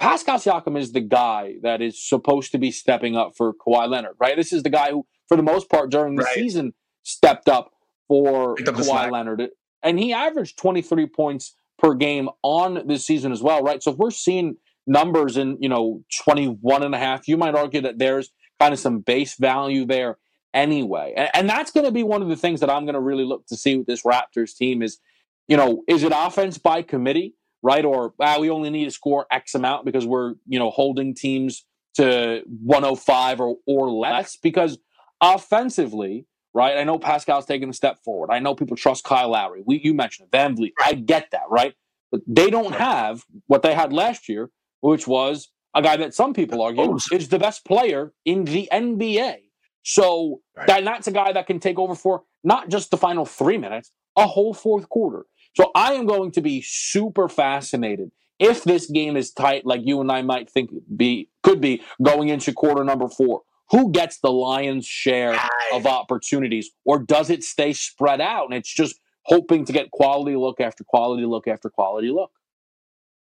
Pascal 0.00 0.38
Siakam 0.38 0.78
is 0.78 0.92
the 0.92 1.00
guy 1.00 1.56
that 1.62 1.82
is 1.82 2.02
supposed 2.02 2.52
to 2.52 2.58
be 2.58 2.70
stepping 2.70 3.16
up 3.16 3.36
for 3.36 3.52
Kawhi 3.52 3.88
Leonard, 3.88 4.16
right? 4.18 4.34
This 4.34 4.52
is 4.52 4.62
the 4.62 4.70
guy 4.70 4.90
who, 4.90 5.06
for 5.28 5.36
the 5.36 5.42
most 5.42 5.68
part, 5.68 5.90
during 5.90 6.16
the 6.16 6.22
right. 6.22 6.34
season, 6.34 6.72
stepped 7.02 7.48
up 7.48 7.72
for 8.08 8.56
Kawhi 8.56 9.10
Leonard. 9.10 9.50
And 9.82 9.98
he 9.98 10.12
averaged 10.12 10.58
23 10.58 11.06
points 11.06 11.54
per 11.78 11.94
game 11.94 12.30
on 12.42 12.86
this 12.86 13.06
season 13.06 13.30
as 13.30 13.42
well, 13.42 13.62
right? 13.62 13.82
So 13.82 13.92
if 13.92 13.98
we're 13.98 14.10
seeing 14.10 14.56
numbers 14.86 15.36
in, 15.36 15.58
you 15.60 15.68
know, 15.68 16.02
21 16.24 16.82
and 16.82 16.94
a 16.94 16.98
half, 16.98 17.28
you 17.28 17.36
might 17.36 17.54
argue 17.54 17.82
that 17.82 17.98
there's 17.98 18.30
kind 18.58 18.72
of 18.72 18.80
some 18.80 19.00
base 19.00 19.36
value 19.36 19.84
there 19.84 20.16
anyway. 20.54 21.12
And, 21.16 21.30
and 21.34 21.48
that's 21.48 21.70
going 21.70 21.86
to 21.86 21.92
be 21.92 22.02
one 22.02 22.22
of 22.22 22.28
the 22.28 22.36
things 22.36 22.60
that 22.60 22.70
I'm 22.70 22.84
going 22.84 22.94
to 22.94 23.00
really 23.00 23.24
look 23.24 23.46
to 23.48 23.56
see 23.56 23.76
with 23.76 23.86
this 23.86 24.02
Raptors 24.02 24.56
team 24.56 24.82
is, 24.82 24.98
you 25.46 25.56
know, 25.56 25.82
is 25.86 26.02
it 26.04 26.12
offense 26.14 26.58
by 26.58 26.82
committee, 26.82 27.34
right? 27.62 27.84
Or 27.84 28.14
ah, 28.20 28.38
we 28.38 28.50
only 28.50 28.70
need 28.70 28.86
to 28.86 28.90
score 28.90 29.26
X 29.30 29.54
amount 29.54 29.84
because 29.84 30.06
we're, 30.06 30.34
you 30.46 30.58
know, 30.58 30.70
holding 30.70 31.14
teams 31.14 31.64
to 31.94 32.42
105 32.62 33.40
or, 33.40 33.56
or 33.66 33.90
less 33.90 34.36
because 34.36 34.78
offensively, 35.20 36.26
right? 36.54 36.78
I 36.78 36.84
know 36.84 36.98
Pascal's 36.98 37.46
taking 37.46 37.68
a 37.68 37.74
step 37.74 37.98
forward. 38.04 38.30
I 38.30 38.38
know 38.38 38.54
people 38.54 38.76
trust 38.76 39.04
Kyle 39.04 39.30
Lowry. 39.30 39.62
We, 39.64 39.80
you 39.82 39.94
mentioned 39.94 40.28
it, 40.32 40.36
VanVleet. 40.36 40.72
I 40.82 40.94
get 40.94 41.30
that, 41.32 41.44
right? 41.50 41.74
But 42.10 42.22
they 42.26 42.50
don't 42.50 42.74
have 42.74 43.24
what 43.46 43.62
they 43.62 43.74
had 43.74 43.92
last 43.92 44.28
year, 44.28 44.50
which 44.80 45.06
was 45.06 45.50
a 45.74 45.82
guy 45.82 45.96
that 45.96 46.14
some 46.14 46.34
people 46.34 46.62
argue 46.62 46.96
is 47.12 47.28
the 47.28 47.38
best 47.38 47.64
player 47.64 48.12
in 48.24 48.44
the 48.44 48.68
NBA. 48.72 49.36
So 49.82 50.40
right. 50.56 50.66
that, 50.66 50.84
that's 50.84 51.06
a 51.06 51.12
guy 51.12 51.32
that 51.32 51.46
can 51.46 51.60
take 51.60 51.78
over 51.78 51.94
for 51.94 52.22
not 52.42 52.68
just 52.68 52.90
the 52.90 52.96
final 52.96 53.24
three 53.24 53.58
minutes, 53.58 53.92
a 54.16 54.26
whole 54.26 54.54
fourth 54.54 54.88
quarter. 54.88 55.26
So 55.54 55.70
I 55.74 55.94
am 55.94 56.06
going 56.06 56.30
to 56.32 56.40
be 56.40 56.62
super 56.62 57.28
fascinated 57.28 58.10
if 58.38 58.64
this 58.64 58.90
game 58.90 59.16
is 59.16 59.32
tight, 59.32 59.66
like 59.66 59.82
you 59.84 60.00
and 60.00 60.10
I 60.10 60.22
might 60.22 60.48
think 60.48 60.70
be 60.96 61.28
could 61.42 61.60
be 61.60 61.82
going 62.02 62.28
into 62.28 62.52
quarter 62.52 62.84
number 62.84 63.08
four 63.08 63.42
who 63.70 63.92
gets 63.92 64.18
the 64.18 64.30
lion's 64.30 64.86
share 64.86 65.38
of 65.72 65.86
opportunities, 65.86 66.70
or 66.84 66.98
does 66.98 67.30
it 67.30 67.44
stay 67.44 67.72
spread 67.72 68.20
out 68.20 68.46
and 68.46 68.54
it's 68.54 68.72
just 68.72 68.98
hoping 69.22 69.64
to 69.64 69.72
get 69.72 69.90
quality 69.92 70.36
look 70.36 70.60
after 70.60 70.84
quality 70.84 71.24
look 71.24 71.46
after 71.46 71.70
quality 71.70 72.10
look? 72.10 72.32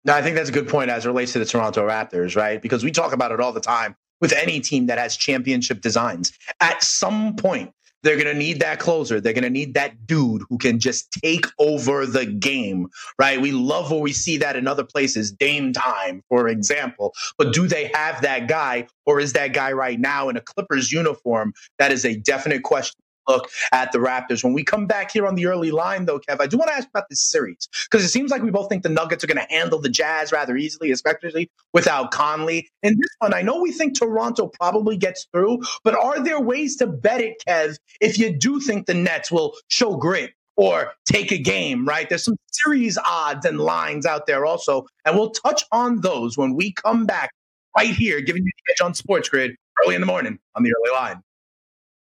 No, 0.06 0.14
I 0.14 0.22
think 0.22 0.36
that's 0.36 0.50
a 0.50 0.54
good 0.54 0.68
point 0.68 0.90
as 0.90 1.06
it 1.06 1.10
relates 1.10 1.34
to 1.34 1.40
the 1.40 1.46
Toronto 1.46 1.88
Raptors, 1.88 2.36
right? 2.36 2.62
Because 2.62 2.84
we 2.84 2.92
talk 2.92 3.14
about 3.14 3.32
it 3.32 3.40
all 3.40 3.52
the 3.54 3.60
time 3.60 3.96
with 4.20 4.34
any 4.34 4.60
team 4.60 4.88
that 4.88 4.98
has 4.98 5.16
championship 5.18 5.82
designs. 5.82 6.32
At 6.60 6.82
some 6.82 7.36
point, 7.36 7.74
they're 8.04 8.16
going 8.16 8.28
to 8.28 8.34
need 8.34 8.60
that 8.62 8.80
closer. 8.80 9.22
They're 9.22 9.34
going 9.34 9.44
to 9.44 9.50
need 9.50 9.74
that 9.76 10.06
dude 10.08 10.44
who 10.50 10.58
can 10.58 10.80
just 10.80 11.12
take 11.12 11.46
over 11.60 12.06
the 12.06 12.26
game, 12.26 12.88
right? 13.20 13.40
We 13.40 13.52
love 13.52 13.92
when 13.92 14.02
we 14.02 14.14
see 14.14 14.38
that 14.38 14.56
in 14.56 14.68
other 14.68 14.84
places, 14.84 15.32
Dame 15.32 15.74
time, 15.74 16.24
for 16.30 16.48
example. 16.48 17.14
But 17.38 17.54
do 17.54 17.68
they 17.68 17.92
have 17.94 18.22
that 18.22 18.48
guy, 18.48 18.88
or 19.06 19.20
is 19.20 19.34
that 19.34 19.54
guy 19.54 19.72
right 19.72 20.00
now 20.00 20.30
in 20.30 20.38
a 20.38 20.42
Clippers 20.42 20.92
uniform? 20.92 21.54
That 21.80 21.92
is 21.92 22.06
a 22.06 22.16
definite 22.16 22.64
question 22.64 23.02
look 23.28 23.50
at 23.72 23.92
the 23.92 24.00
Raptors. 24.00 24.44
When 24.44 24.54
we 24.54 24.64
come 24.64 24.88
back 24.88 25.12
here 25.12 25.28
on 25.28 25.36
the 25.36 25.46
early 25.46 25.72
line, 25.72 26.06
though, 26.06 26.20
Kev, 26.20 26.42
I 26.42 26.48
do 26.48 26.58
want 26.58 26.70
to 26.70 26.76
ask 26.76 26.88
about 26.88 27.10
this 27.10 27.22
series 27.22 27.68
because 27.90 28.04
it 28.04 28.10
seems 28.10 28.32
like 28.32 28.42
we 28.42 28.52
both 28.52 28.70
think 28.70 28.84
the 28.84 28.90
Nuggets 28.90 29.24
are 29.24 29.28
going 29.28 29.46
to 29.46 29.54
handle 29.54 29.80
the 29.80 29.90
Jazz 29.90 30.32
rather 30.32 30.58
easily, 30.58 30.92
especially 30.92 31.50
without 31.74 32.12
Conley. 32.12 32.70
And 32.84 32.98
this 32.98 33.10
one, 33.20 33.34
I 33.34 33.42
know 33.42 33.62
we 33.62 33.72
think 33.72 33.98
Toronto 33.98 34.48
probably 34.48 34.98
gets 34.98 35.28
through, 35.32 35.62
but 35.84 35.96
are 35.96 36.24
there 36.24 36.42
ways 36.42 36.76
to 36.78 36.88
bet 36.88 37.22
it, 37.22 37.42
Kev, 37.48 37.78
if 38.00 38.18
you 38.18 38.38
do 38.38 38.60
think 38.60 38.86
the 38.88 38.94
Nets 38.94 39.32
will 39.32 39.56
show 39.68 39.96
grit? 39.96 40.32
Or 40.58 40.92
take 41.06 41.32
a 41.32 41.38
game, 41.38 41.88
right? 41.88 42.08
There's 42.08 42.26
some 42.26 42.36
series 42.52 42.98
odds 42.98 43.46
and 43.46 43.58
lines 43.58 44.06
out 44.06 44.28
there 44.28 44.46
also. 44.46 44.86
And 45.06 45.16
we'll 45.16 45.32
touch 45.32 45.64
on 45.72 46.02
those 46.02 46.38
when 46.38 46.56
we 46.56 46.74
come 46.74 47.06
back 47.06 47.32
right 47.76 47.90
here, 47.90 48.22
giving 48.22 48.44
you 48.44 48.52
the 48.68 48.74
edge 48.74 48.86
on 48.86 48.94
Sports 48.94 49.30
Grid 49.30 49.56
early 49.82 49.96
in 49.96 50.02
the 50.02 50.08
morning 50.08 50.38
on 50.56 50.64
the 50.64 50.72
early 50.72 50.94
line. 50.94 51.24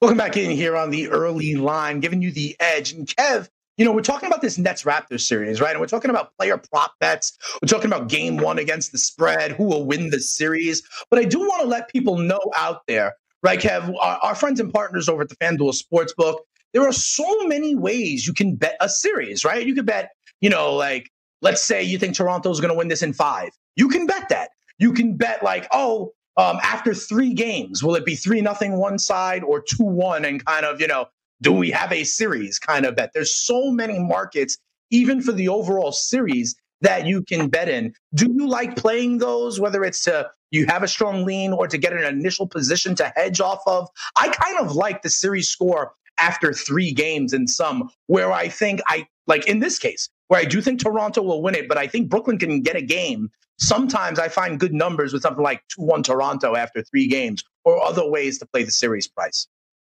Welcome 0.00 0.18
back 0.18 0.36
in 0.36 0.52
here 0.52 0.76
on 0.76 0.90
the 0.90 1.08
early 1.08 1.56
line, 1.56 1.98
giving 1.98 2.22
you 2.22 2.30
the 2.30 2.54
edge. 2.60 2.92
And 2.92 3.04
Kev, 3.04 3.48
you 3.76 3.84
know, 3.84 3.90
we're 3.90 4.00
talking 4.00 4.28
about 4.28 4.40
this 4.40 4.56
Nets 4.56 4.84
Raptors 4.84 5.22
series, 5.22 5.60
right? 5.60 5.72
And 5.72 5.80
we're 5.80 5.88
talking 5.88 6.12
about 6.12 6.36
player 6.38 6.56
prop 6.56 6.92
bets. 7.00 7.36
We're 7.60 7.66
talking 7.66 7.90
about 7.90 8.08
game 8.08 8.36
one 8.36 8.60
against 8.60 8.92
the 8.92 8.98
spread, 8.98 9.50
who 9.50 9.64
will 9.64 9.84
win 9.84 10.10
the 10.10 10.20
series. 10.20 10.84
But 11.10 11.18
I 11.18 11.24
do 11.24 11.40
want 11.40 11.62
to 11.62 11.68
let 11.68 11.88
people 11.88 12.16
know 12.16 12.38
out 12.56 12.82
there, 12.86 13.14
right, 13.42 13.58
Kev, 13.58 13.92
our, 14.00 14.18
our 14.18 14.34
friends 14.36 14.60
and 14.60 14.72
partners 14.72 15.08
over 15.08 15.22
at 15.22 15.30
the 15.30 15.36
FanDuel 15.38 15.74
Sportsbook, 15.74 16.36
there 16.72 16.86
are 16.86 16.92
so 16.92 17.48
many 17.48 17.74
ways 17.74 18.24
you 18.24 18.34
can 18.34 18.54
bet 18.54 18.76
a 18.80 18.88
series, 18.88 19.44
right? 19.44 19.66
You 19.66 19.74
could 19.74 19.86
bet, 19.86 20.10
you 20.40 20.48
know, 20.48 20.76
like, 20.76 21.10
let's 21.42 21.60
say 21.60 21.82
you 21.82 21.98
think 21.98 22.14
Toronto's 22.14 22.60
going 22.60 22.72
to 22.72 22.78
win 22.78 22.86
this 22.86 23.02
in 23.02 23.14
five. 23.14 23.50
You 23.74 23.88
can 23.88 24.06
bet 24.06 24.28
that. 24.28 24.50
You 24.78 24.92
can 24.92 25.16
bet, 25.16 25.42
like, 25.42 25.66
oh, 25.72 26.12
um, 26.38 26.58
after 26.62 26.94
three 26.94 27.34
games, 27.34 27.82
will 27.82 27.96
it 27.96 28.06
be 28.06 28.14
three 28.14 28.40
nothing 28.40 28.78
one 28.78 28.98
side 28.98 29.42
or 29.44 29.60
two 29.60 29.84
one, 29.84 30.24
and 30.24 30.44
kind 30.44 30.64
of 30.64 30.80
you 30.80 30.86
know 30.86 31.08
do 31.40 31.52
we 31.52 31.70
have 31.70 31.92
a 31.92 32.04
series 32.04 32.58
kind 32.58 32.84
of 32.84 32.96
bet? 32.96 33.10
There's 33.14 33.34
so 33.34 33.70
many 33.70 33.98
markets, 33.98 34.58
even 34.90 35.20
for 35.20 35.32
the 35.32 35.48
overall 35.48 35.92
series, 35.92 36.56
that 36.80 37.06
you 37.06 37.22
can 37.22 37.48
bet 37.48 37.68
in. 37.68 37.92
Do 38.14 38.32
you 38.32 38.48
like 38.48 38.76
playing 38.76 39.18
those, 39.18 39.60
whether 39.60 39.84
it's 39.84 40.04
to 40.04 40.30
you 40.50 40.66
have 40.66 40.82
a 40.82 40.88
strong 40.88 41.24
lean 41.24 41.52
or 41.52 41.68
to 41.68 41.76
get 41.76 41.92
an 41.92 42.04
initial 42.04 42.46
position 42.46 42.94
to 42.96 43.12
hedge 43.16 43.40
off 43.40 43.60
of? 43.66 43.88
I 44.16 44.28
kind 44.28 44.58
of 44.58 44.74
like 44.74 45.02
the 45.02 45.10
series 45.10 45.48
score 45.48 45.92
after 46.18 46.52
three 46.52 46.92
games 46.92 47.32
in 47.32 47.46
some, 47.46 47.90
where 48.06 48.32
I 48.32 48.48
think 48.48 48.80
I, 48.86 49.06
like 49.26 49.46
in 49.46 49.60
this 49.60 49.78
case, 49.78 50.08
where 50.28 50.40
I 50.40 50.44
do 50.44 50.62
think 50.62 50.80
Toronto 50.80 51.22
will 51.22 51.42
win 51.42 51.54
it, 51.54 51.68
but 51.68 51.76
I 51.76 51.86
think 51.86 52.08
Brooklyn 52.08 52.38
can 52.38 52.62
get 52.62 52.76
a 52.76 52.82
game. 52.82 53.30
Sometimes 53.58 54.18
I 54.18 54.28
find 54.28 54.60
good 54.60 54.72
numbers 54.72 55.12
with 55.12 55.22
something 55.22 55.42
like 55.42 55.62
2 55.74 55.82
1 55.82 56.02
Toronto 56.04 56.54
after 56.54 56.82
three 56.82 57.08
games 57.08 57.42
or 57.64 57.82
other 57.84 58.08
ways 58.08 58.38
to 58.38 58.46
play 58.46 58.62
the 58.62 58.70
series 58.70 59.08
price. 59.08 59.48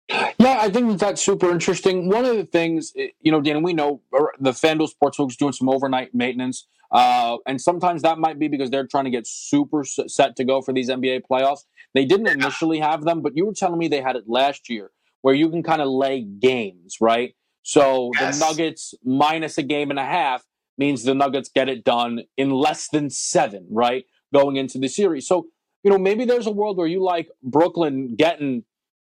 Yeah, 0.08 0.58
I 0.60 0.68
think 0.68 0.98
that's 0.98 1.22
super 1.22 1.50
interesting. 1.50 2.08
One 2.08 2.24
of 2.24 2.36
the 2.36 2.44
things, 2.44 2.92
eh, 2.98 3.08
you 3.20 3.30
know, 3.30 3.40
Dan, 3.40 3.62
we 3.62 3.72
know 3.72 4.02
the 4.40 4.50
FanDuel 4.50 4.90
Sportsbook 4.92 5.30
is 5.30 5.36
doing 5.36 5.52
some 5.52 5.68
overnight 5.68 6.14
maintenance. 6.14 6.66
Uh, 6.90 7.38
and 7.46 7.60
sometimes 7.60 8.02
that 8.02 8.18
might 8.18 8.38
be 8.38 8.48
because 8.48 8.68
they're 8.68 8.86
trying 8.86 9.04
to 9.04 9.10
get 9.10 9.26
super 9.26 9.82
set 9.84 10.36
to 10.36 10.44
go 10.44 10.60
for 10.60 10.74
these 10.74 10.90
NBA 10.90 11.22
playoffs. 11.30 11.60
They 11.94 12.04
didn't 12.04 12.26
initially 12.26 12.80
have 12.80 13.04
them, 13.04 13.22
but 13.22 13.34
you 13.34 13.46
were 13.46 13.54
telling 13.54 13.78
me 13.78 13.88
they 13.88 14.02
had 14.02 14.16
it 14.16 14.24
last 14.26 14.68
year 14.68 14.90
where 15.22 15.34
you 15.34 15.48
can 15.48 15.62
kind 15.62 15.80
of 15.80 15.88
lay 15.88 16.20
games, 16.20 16.96
right? 17.00 17.34
So 17.62 18.10
yes. 18.14 18.38
the 18.38 18.46
Nuggets 18.46 18.94
minus 19.04 19.58
a 19.58 19.62
game 19.62 19.90
and 19.90 19.98
a 19.98 20.04
half 20.04 20.44
means 20.78 21.04
the 21.04 21.14
Nuggets 21.14 21.50
get 21.54 21.68
it 21.68 21.84
done 21.84 22.22
in 22.36 22.50
less 22.50 22.88
than 22.88 23.10
seven, 23.10 23.66
right? 23.70 24.04
Going 24.32 24.56
into 24.56 24.78
the 24.78 24.88
series. 24.88 25.26
So, 25.26 25.46
you 25.82 25.90
know, 25.90 25.98
maybe 25.98 26.24
there's 26.24 26.46
a 26.46 26.50
world 26.50 26.76
where 26.76 26.86
you 26.86 27.02
like 27.02 27.28
Brooklyn 27.42 28.16
getting 28.16 28.64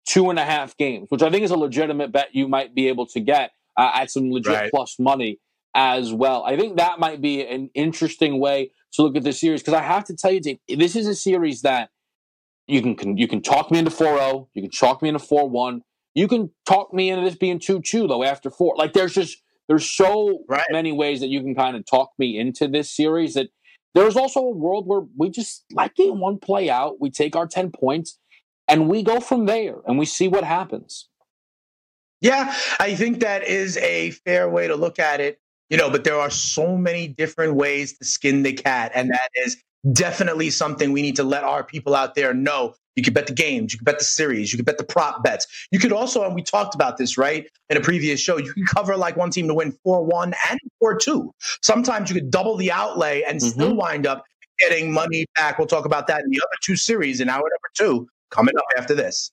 two 0.06 0.30
and 0.30 0.38
a 0.38 0.44
half 0.44 0.76
games, 0.76 1.06
which 1.10 1.22
I 1.22 1.30
think 1.30 1.44
is 1.44 1.50
a 1.50 1.56
legitimate 1.56 2.12
bet 2.12 2.34
you 2.34 2.48
might 2.48 2.74
be 2.74 2.88
able 2.88 3.06
to 3.06 3.20
get 3.20 3.52
uh, 3.76 3.92
at 3.94 4.10
some 4.10 4.30
legit 4.30 4.52
right. 4.52 4.70
plus 4.70 4.98
money 4.98 5.38
as 5.74 6.12
well. 6.12 6.44
I 6.44 6.56
think 6.56 6.76
that 6.76 6.98
might 6.98 7.20
be 7.20 7.46
an 7.46 7.70
interesting 7.74 8.38
way 8.38 8.72
to 8.92 9.02
look 9.02 9.16
at 9.16 9.22
the 9.22 9.32
series 9.32 9.62
because 9.62 9.74
I 9.74 9.82
have 9.82 10.04
to 10.04 10.16
tell 10.16 10.32
you, 10.32 10.40
Dave, 10.40 10.58
this 10.68 10.96
is 10.96 11.06
a 11.06 11.14
series 11.14 11.62
that 11.62 11.90
you 12.66 12.82
can, 12.82 12.94
can 12.94 13.16
you 13.16 13.26
can 13.26 13.40
talk 13.40 13.70
me 13.70 13.78
into 13.78 13.90
4-0, 13.90 14.48
you 14.54 14.62
can 14.62 14.70
chalk 14.70 15.02
me 15.02 15.08
into 15.08 15.20
4-1, 15.20 15.80
you 16.14 16.28
can 16.28 16.50
talk 16.66 16.92
me 16.92 17.10
into 17.10 17.24
this 17.24 17.36
being 17.36 17.58
2-2 17.58 18.08
though 18.08 18.24
after 18.24 18.50
four. 18.50 18.74
Like 18.76 18.92
there's 18.92 19.14
just 19.14 19.42
there's 19.68 19.88
so 19.88 20.44
right. 20.48 20.64
many 20.70 20.92
ways 20.92 21.20
that 21.20 21.28
you 21.28 21.40
can 21.40 21.54
kind 21.54 21.76
of 21.76 21.86
talk 21.86 22.10
me 22.18 22.38
into 22.38 22.68
this 22.68 22.94
series 22.94 23.34
that 23.34 23.48
there's 23.94 24.16
also 24.16 24.40
a 24.40 24.50
world 24.50 24.86
where 24.86 25.02
we 25.16 25.30
just 25.30 25.64
like 25.72 25.94
game 25.94 26.18
one 26.18 26.38
play 26.38 26.70
out, 26.70 27.00
we 27.00 27.10
take 27.10 27.36
our 27.36 27.46
10 27.46 27.70
points 27.70 28.18
and 28.68 28.88
we 28.88 29.02
go 29.02 29.20
from 29.20 29.46
there 29.46 29.76
and 29.86 29.98
we 29.98 30.06
see 30.06 30.28
what 30.28 30.44
happens. 30.44 31.08
Yeah, 32.20 32.54
I 32.78 32.94
think 32.94 33.20
that 33.20 33.44
is 33.44 33.76
a 33.78 34.12
fair 34.12 34.48
way 34.48 34.68
to 34.68 34.76
look 34.76 34.98
at 34.98 35.20
it. 35.20 35.40
You 35.68 35.76
know, 35.76 35.90
but 35.90 36.04
there 36.04 36.18
are 36.18 36.30
so 36.30 36.76
many 36.76 37.08
different 37.08 37.54
ways 37.54 37.96
to 37.98 38.04
skin 38.04 38.42
the 38.42 38.52
cat, 38.52 38.92
and 38.94 39.10
that 39.10 39.30
is 39.34 39.56
definitely 39.90 40.50
something 40.50 40.92
we 40.92 41.00
need 41.02 41.16
to 41.16 41.24
let 41.24 41.44
our 41.44 41.64
people 41.64 41.94
out 41.94 42.14
there 42.14 42.34
know. 42.34 42.74
You 42.96 43.02
could 43.02 43.14
bet 43.14 43.26
the 43.26 43.32
games, 43.32 43.72
you 43.72 43.78
could 43.78 43.86
bet 43.86 43.98
the 43.98 44.04
series, 44.04 44.52
you 44.52 44.58
could 44.58 44.66
bet 44.66 44.78
the 44.78 44.84
prop 44.84 45.22
bets. 45.22 45.46
You 45.70 45.78
could 45.78 45.92
also, 45.92 46.24
and 46.24 46.34
we 46.34 46.42
talked 46.42 46.74
about 46.74 46.98
this, 46.98 47.16
right, 47.16 47.46
in 47.70 47.76
a 47.76 47.80
previous 47.80 48.20
show, 48.20 48.36
you 48.36 48.52
can 48.52 48.66
cover 48.66 48.96
like 48.96 49.16
one 49.16 49.30
team 49.30 49.48
to 49.48 49.54
win 49.54 49.72
4 49.84 50.04
1 50.04 50.34
and 50.50 50.60
4 50.78 50.98
2. 50.98 51.32
Sometimes 51.62 52.10
you 52.10 52.14
could 52.14 52.30
double 52.30 52.56
the 52.56 52.70
outlay 52.70 53.22
and 53.22 53.40
mm-hmm. 53.40 53.48
still 53.48 53.74
wind 53.74 54.06
up 54.06 54.24
getting 54.58 54.92
money 54.92 55.26
back. 55.34 55.58
We'll 55.58 55.66
talk 55.66 55.84
about 55.84 56.06
that 56.08 56.22
in 56.22 56.30
the 56.30 56.40
other 56.40 56.58
two 56.62 56.76
series 56.76 57.20
in 57.20 57.28
hour 57.28 57.38
number 57.38 57.70
two 57.74 58.08
coming 58.30 58.56
up 58.56 58.64
after 58.76 58.94
this. 58.94 59.32